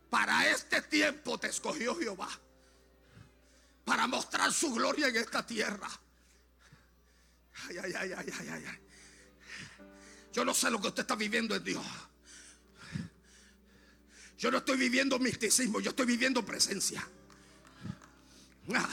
Para 0.08 0.48
este 0.48 0.80
tiempo 0.82 1.38
te 1.38 1.48
escogió 1.48 1.94
Jehová. 1.96 2.30
Para 3.84 4.06
mostrar 4.06 4.52
su 4.54 4.72
gloria 4.72 5.08
en 5.08 5.16
esta 5.16 5.44
tierra. 5.44 5.88
Ay, 7.68 7.76
ay, 7.76 7.92
ay, 7.94 8.12
ay, 8.16 8.32
ay, 8.38 8.64
ay. 8.66 8.78
Yo 10.32 10.46
no 10.46 10.54
sé 10.54 10.70
lo 10.70 10.80
que 10.80 10.88
usted 10.88 11.02
está 11.02 11.14
viviendo 11.14 11.54
en 11.54 11.64
Dios. 11.64 11.84
Yo 14.40 14.50
no 14.50 14.56
estoy 14.56 14.78
viviendo 14.78 15.18
misticismo, 15.18 15.80
yo 15.80 15.90
estoy 15.90 16.06
viviendo 16.06 16.42
presencia. 16.42 17.06
Ah, 18.74 18.88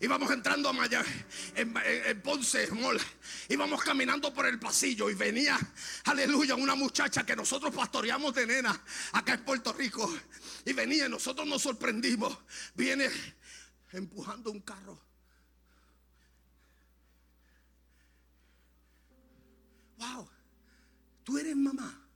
íbamos 0.00 0.30
entrando 0.30 0.70
a 0.70 0.72
Maya, 0.72 1.04
en, 1.54 2.22
Ponce 2.22 2.68
Mall. 2.70 2.98
Íbamos 3.50 3.82
caminando 3.84 4.32
por 4.32 4.46
el 4.46 4.58
pasillo 4.58 5.10
y 5.10 5.14
venía, 5.14 5.58
aleluya, 6.04 6.54
una 6.54 6.74
muchacha 6.74 7.26
que 7.26 7.36
nosotros 7.36 7.74
pastoreamos 7.74 8.34
de 8.34 8.46
nena 8.46 8.82
acá 9.12 9.34
en 9.34 9.44
Puerto 9.44 9.74
Rico. 9.74 10.10
Y 10.64 10.72
venía 10.72 11.04
y 11.04 11.10
nosotros 11.10 11.46
nos 11.46 11.60
sorprendimos. 11.60 12.38
Viene 12.74 13.10
empujando 13.92 14.50
un 14.50 14.62
carro. 14.62 14.98
Wow, 19.98 20.30
tú 21.24 21.36
eres 21.36 21.56
mamá. 21.56 22.08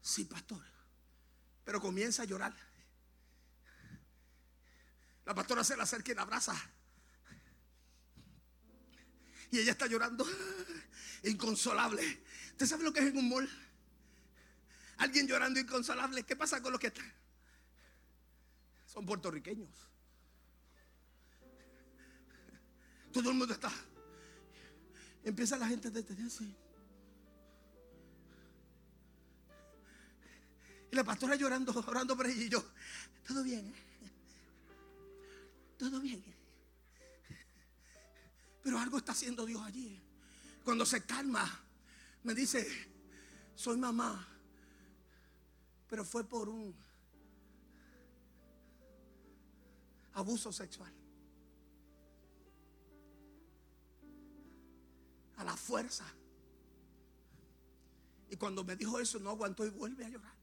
Sí, 0.00 0.24
pastor 0.24 0.75
pero 1.66 1.80
comienza 1.80 2.22
a 2.22 2.24
llorar. 2.24 2.54
La 5.24 5.34
pastora 5.34 5.64
se 5.64 5.76
la 5.76 5.82
acerca 5.82 6.12
y 6.12 6.14
la 6.14 6.22
abraza. 6.22 6.54
Y 9.50 9.58
ella 9.58 9.72
está 9.72 9.88
llorando, 9.88 10.24
inconsolable. 11.24 12.22
¿Usted 12.52 12.66
sabe 12.66 12.84
lo 12.84 12.92
que 12.92 13.00
es 13.00 13.06
en 13.06 13.18
un 13.18 13.28
mall? 13.28 13.50
Alguien 14.98 15.26
llorando 15.26 15.58
inconsolable. 15.58 16.22
¿Qué 16.22 16.36
pasa 16.36 16.62
con 16.62 16.70
los 16.70 16.80
que 16.80 16.86
están? 16.86 17.12
Son 18.86 19.04
puertorriqueños. 19.04 19.68
Todo 23.12 23.30
el 23.30 23.36
mundo 23.36 23.52
está. 23.52 23.72
Empieza 25.24 25.58
la 25.58 25.66
gente 25.66 25.88
a 25.88 25.90
detenerse. 25.90 26.44
La 30.96 31.04
pastora 31.04 31.36
llorando, 31.36 31.72
orando 31.86 32.16
por 32.16 32.26
ella 32.26 32.42
y 32.42 32.48
yo, 32.48 32.64
todo 33.26 33.42
bien, 33.42 33.72
todo 35.78 36.00
bien. 36.00 36.24
Pero 38.62 38.78
algo 38.78 38.98
está 38.98 39.12
haciendo 39.12 39.46
Dios 39.46 39.62
allí. 39.62 40.02
Cuando 40.64 40.84
se 40.84 41.04
calma, 41.04 41.48
me 42.24 42.34
dice, 42.34 42.66
soy 43.54 43.76
mamá, 43.76 44.26
pero 45.88 46.04
fue 46.04 46.24
por 46.24 46.48
un 46.48 46.74
abuso 50.14 50.52
sexual. 50.52 50.92
A 55.36 55.44
la 55.44 55.56
fuerza. 55.56 56.06
Y 58.30 58.36
cuando 58.36 58.64
me 58.64 58.74
dijo 58.74 58.98
eso, 58.98 59.20
no 59.20 59.30
aguantó 59.30 59.64
y 59.64 59.70
vuelve 59.70 60.04
a 60.06 60.08
llorar. 60.08 60.35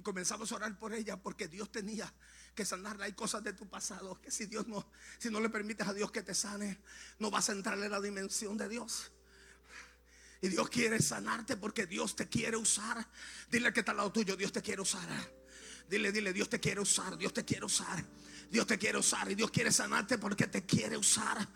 Y 0.00 0.02
comenzamos 0.02 0.50
a 0.50 0.56
orar 0.56 0.78
por 0.78 0.94
ella 0.94 1.18
porque 1.18 1.46
Dios 1.46 1.70
tenía 1.70 2.10
que 2.54 2.64
sanarla. 2.64 3.04
Hay 3.04 3.12
cosas 3.12 3.44
de 3.44 3.52
tu 3.52 3.68
pasado 3.68 4.18
que 4.18 4.30
si 4.30 4.46
Dios 4.46 4.66
no, 4.66 4.90
si 5.18 5.28
no 5.28 5.40
le 5.40 5.50
permites 5.50 5.86
a 5.86 5.92
Dios 5.92 6.10
que 6.10 6.22
te 6.22 6.34
sane, 6.34 6.78
no 7.18 7.30
vas 7.30 7.50
a 7.50 7.52
entrar 7.52 7.78
en 7.78 7.90
la 7.90 8.00
dimensión 8.00 8.56
de 8.56 8.66
Dios. 8.70 9.12
Y 10.40 10.48
Dios 10.48 10.70
quiere 10.70 11.02
sanarte 11.02 11.58
porque 11.58 11.84
Dios 11.84 12.16
te 12.16 12.30
quiere 12.30 12.56
usar. 12.56 13.06
Dile 13.50 13.74
que 13.74 13.80
está 13.80 13.92
al 13.92 13.98
lado 13.98 14.10
tuyo, 14.10 14.36
Dios 14.36 14.52
te 14.52 14.62
quiere 14.62 14.80
usar. 14.80 15.06
Dile, 15.86 16.12
dile, 16.12 16.32
Dios 16.32 16.48
te 16.48 16.58
quiere 16.58 16.80
usar, 16.80 17.18
Dios 17.18 17.34
te 17.34 17.44
quiere 17.44 17.66
usar. 17.66 18.02
Dios 18.50 18.66
te 18.66 18.78
quiere 18.78 18.98
usar 18.98 19.30
y 19.30 19.36
Dios 19.36 19.50
quiere 19.50 19.70
sanarte 19.70 20.18
porque 20.18 20.48
te 20.48 20.66
quiere 20.66 20.96
usar. 20.96 21.46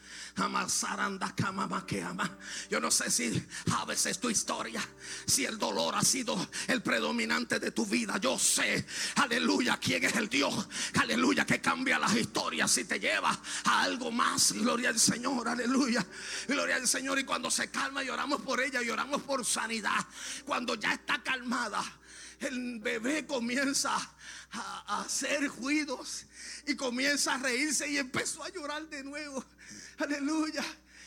Yo 2.70 2.80
no 2.80 2.90
sé 2.90 3.10
si 3.10 3.46
a 3.72 3.84
veces 3.84 4.20
tu 4.20 4.30
historia, 4.30 4.80
si 5.26 5.44
el 5.44 5.58
dolor 5.58 5.96
ha 5.96 6.02
sido 6.02 6.48
el 6.68 6.82
predominante 6.82 7.58
de 7.58 7.72
tu 7.72 7.84
vida. 7.84 8.18
Yo 8.18 8.38
sé, 8.38 8.86
aleluya, 9.16 9.76
quién 9.78 10.04
es 10.04 10.14
el 10.14 10.28
Dios, 10.28 10.68
aleluya, 11.00 11.44
que 11.44 11.60
cambia 11.60 11.98
las 11.98 12.14
historias 12.14 12.76
y 12.78 12.84
te 12.84 13.00
lleva 13.00 13.36
a 13.64 13.82
algo 13.82 14.12
más. 14.12 14.52
Gloria 14.52 14.90
al 14.90 15.00
Señor, 15.00 15.48
aleluya. 15.48 16.06
Gloria 16.46 16.76
al 16.76 16.86
Señor. 16.86 17.18
Y 17.18 17.24
cuando 17.24 17.50
se 17.50 17.70
calma 17.70 18.04
y 18.04 18.08
oramos 18.08 18.40
por 18.42 18.60
ella 18.60 18.80
y 18.82 18.90
oramos 18.90 19.22
por 19.22 19.44
sanidad, 19.44 20.06
cuando 20.44 20.76
ya 20.76 20.92
está 20.92 21.22
calmada, 21.24 21.82
el 22.40 22.80
bebé 22.80 23.26
comienza 23.26 23.96
a, 24.52 25.00
hacer 25.00 25.48
ruidos 25.48 26.26
y 26.66 26.76
comienza 26.76 27.34
a 27.34 27.38
reírse 27.38 27.88
y 27.88 27.98
empezó 27.98 28.42
a 28.44 28.48
llorar 28.48 28.88
de 28.88 29.02
nuevo. 29.02 29.44
Aleluya. 29.98 30.64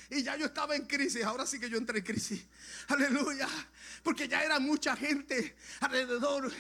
Y 0.10 0.24
ya 0.24 0.38
yo 0.38 0.46
estaba 0.46 0.76
en 0.76 0.86
crisis, 0.86 1.24
ahora 1.24 1.46
sí 1.46 1.60
que 1.60 1.70
yo 1.70 1.78
entré 1.78 2.00
en 2.00 2.06
crisis. 2.06 2.46
Aleluya. 2.88 3.48
Porque 4.04 4.28
ya 4.28 4.44
era 4.44 4.60
mucha 4.60 4.96
gente 4.96 5.56
alrededor 5.82 6.52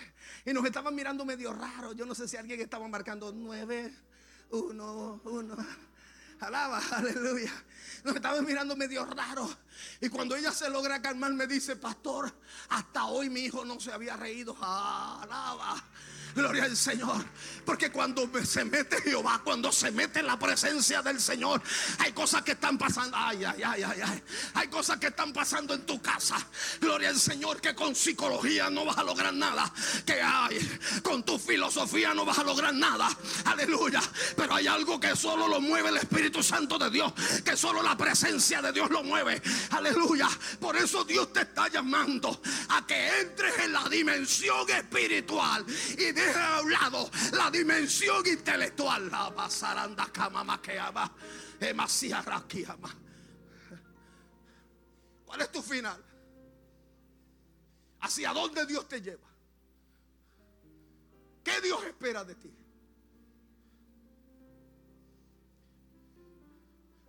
y 0.45 0.51
nos 0.51 0.65
estaban 0.65 0.93
mirando 0.93 1.25
medio 1.25 1.53
raro. 1.53 1.93
Yo 1.93 2.05
no 2.05 2.13
sé 2.13 2.27
si 2.27 2.35
alguien 2.35 2.59
estaba 2.59 2.87
marcando 2.87 3.31
nueve, 3.31 3.93
uno, 4.49 5.21
uno. 5.23 5.55
Alaba, 6.39 6.81
aleluya. 6.91 7.51
Nos 8.03 8.15
estaban 8.15 8.45
mirando 8.45 8.75
medio 8.75 9.05
raro. 9.05 9.49
Y 10.01 10.09
cuando 10.09 10.35
ella 10.35 10.51
se 10.51 10.69
logra 10.69 11.01
calmar, 11.01 11.33
me 11.33 11.47
dice, 11.47 11.75
pastor, 11.75 12.33
hasta 12.69 13.05
hoy 13.05 13.29
mi 13.29 13.41
hijo 13.41 13.65
no 13.65 13.79
se 13.79 13.91
había 13.91 14.15
reído. 14.15 14.55
Alaba. 14.61 15.83
Gloria 16.37 16.65
al 16.65 16.77
Señor. 16.77 17.25
Porque 17.65 17.91
cuando 17.91 18.29
se 18.45 18.63
mete 18.63 19.01
Jehová, 19.01 19.41
cuando 19.43 19.71
se 19.71 19.89
mete 19.89 20.19
en 20.19 20.27
la 20.27 20.37
presencia 20.37 21.01
del 21.01 21.19
Señor, 21.19 21.59
hay 21.97 22.11
cosas 22.11 22.43
que 22.43 22.51
están 22.51 22.77
pasando. 22.77 23.17
Ay, 23.19 23.43
ay, 23.43 23.63
ay, 23.63 23.81
ay, 23.81 24.01
ay. 24.05 24.23
Hay 24.53 24.67
cosas 24.67 24.99
que 24.99 25.07
están 25.07 25.33
pasando 25.33 25.73
en 25.73 25.83
tu 25.83 25.99
casa. 25.99 26.37
Gloria 26.79 27.09
al 27.09 27.19
Señor 27.19 27.59
que 27.59 27.73
con 27.73 27.95
psicología 27.95 28.69
no 28.69 28.85
vas 28.85 28.99
a 28.99 29.03
lograr 29.03 29.33
nada. 29.33 29.73
Que 30.05 30.21
hay 30.21 30.59
con 31.01 31.23
tu 31.23 31.39
filosofía 31.39 32.13
no 32.13 32.23
vas 32.23 32.37
a 32.37 32.43
lograr 32.43 32.71
nada. 32.71 33.09
Aleluya. 33.45 34.01
Pero 34.35 34.53
hay 34.53 34.67
algo 34.67 34.99
que 34.99 35.15
solo 35.15 35.47
lo 35.47 35.59
mueve 35.59 35.89
el 35.89 35.97
Espíritu 35.97 36.43
Santo 36.43 36.77
de 36.77 36.91
Dios. 36.91 37.11
Que 37.43 37.57
solo 37.57 37.81
la 37.81 37.97
presencia 37.97 38.61
de 38.61 38.71
Dios 38.71 38.91
lo 38.91 39.03
mueve. 39.03 39.41
Aleluya. 39.71 40.29
Por 40.59 40.77
eso 40.77 41.03
Dios 41.03 41.33
te 41.33 41.41
está 41.41 41.67
llamando 41.67 42.39
a 42.69 42.85
que 42.85 43.21
entres 43.21 43.57
en 43.57 43.73
la 43.73 43.89
dimensión 43.89 44.69
espiritual 44.69 45.65
y 45.97 46.11
de 46.11 46.26
deja 46.27 46.57
a 46.57 46.61
un 46.61 46.71
lado 46.71 47.09
la 47.33 47.49
dimensión 47.51 48.25
intelectual. 48.27 49.09
Cama 50.13 50.61
que 50.61 50.79
ama. 50.79 51.15
¿Cuál 55.25 55.41
es 55.41 55.51
tu 55.51 55.61
final? 55.61 56.03
¿Hacia 58.01 58.31
dónde 58.33 58.65
Dios 58.65 58.87
te 58.87 59.01
lleva? 59.01 59.27
¿Qué 61.43 61.61
Dios 61.61 61.83
espera 61.85 62.23
de 62.23 62.35
ti? 62.35 62.53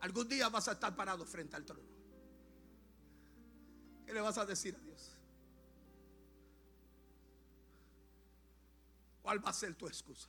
Algún 0.01 0.29
día 0.29 0.49
vas 0.49 0.69
a 0.69 0.73
estar 0.73 0.95
parado 0.95 1.27
frente 1.27 1.57
al 1.57 1.64
trono. 1.64 1.83
¿Qué 4.07 4.12
le 4.12 4.21
vas 4.21 4.39
a 4.39 4.47
decir 4.47 4.75
a 4.77 4.79
Dios? 4.79 4.88
¿Cuál 9.29 9.45
va 9.45 9.51
a 9.51 9.53
ser 9.53 9.74
tu 9.74 9.87
excusa? 9.87 10.26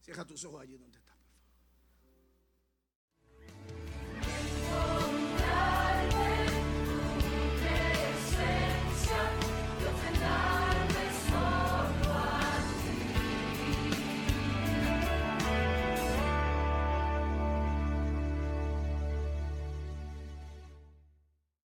Cierra 0.00 0.24
tus 0.24 0.44
ojos 0.44 0.62
allí 0.62 0.76
estás. 0.76 0.89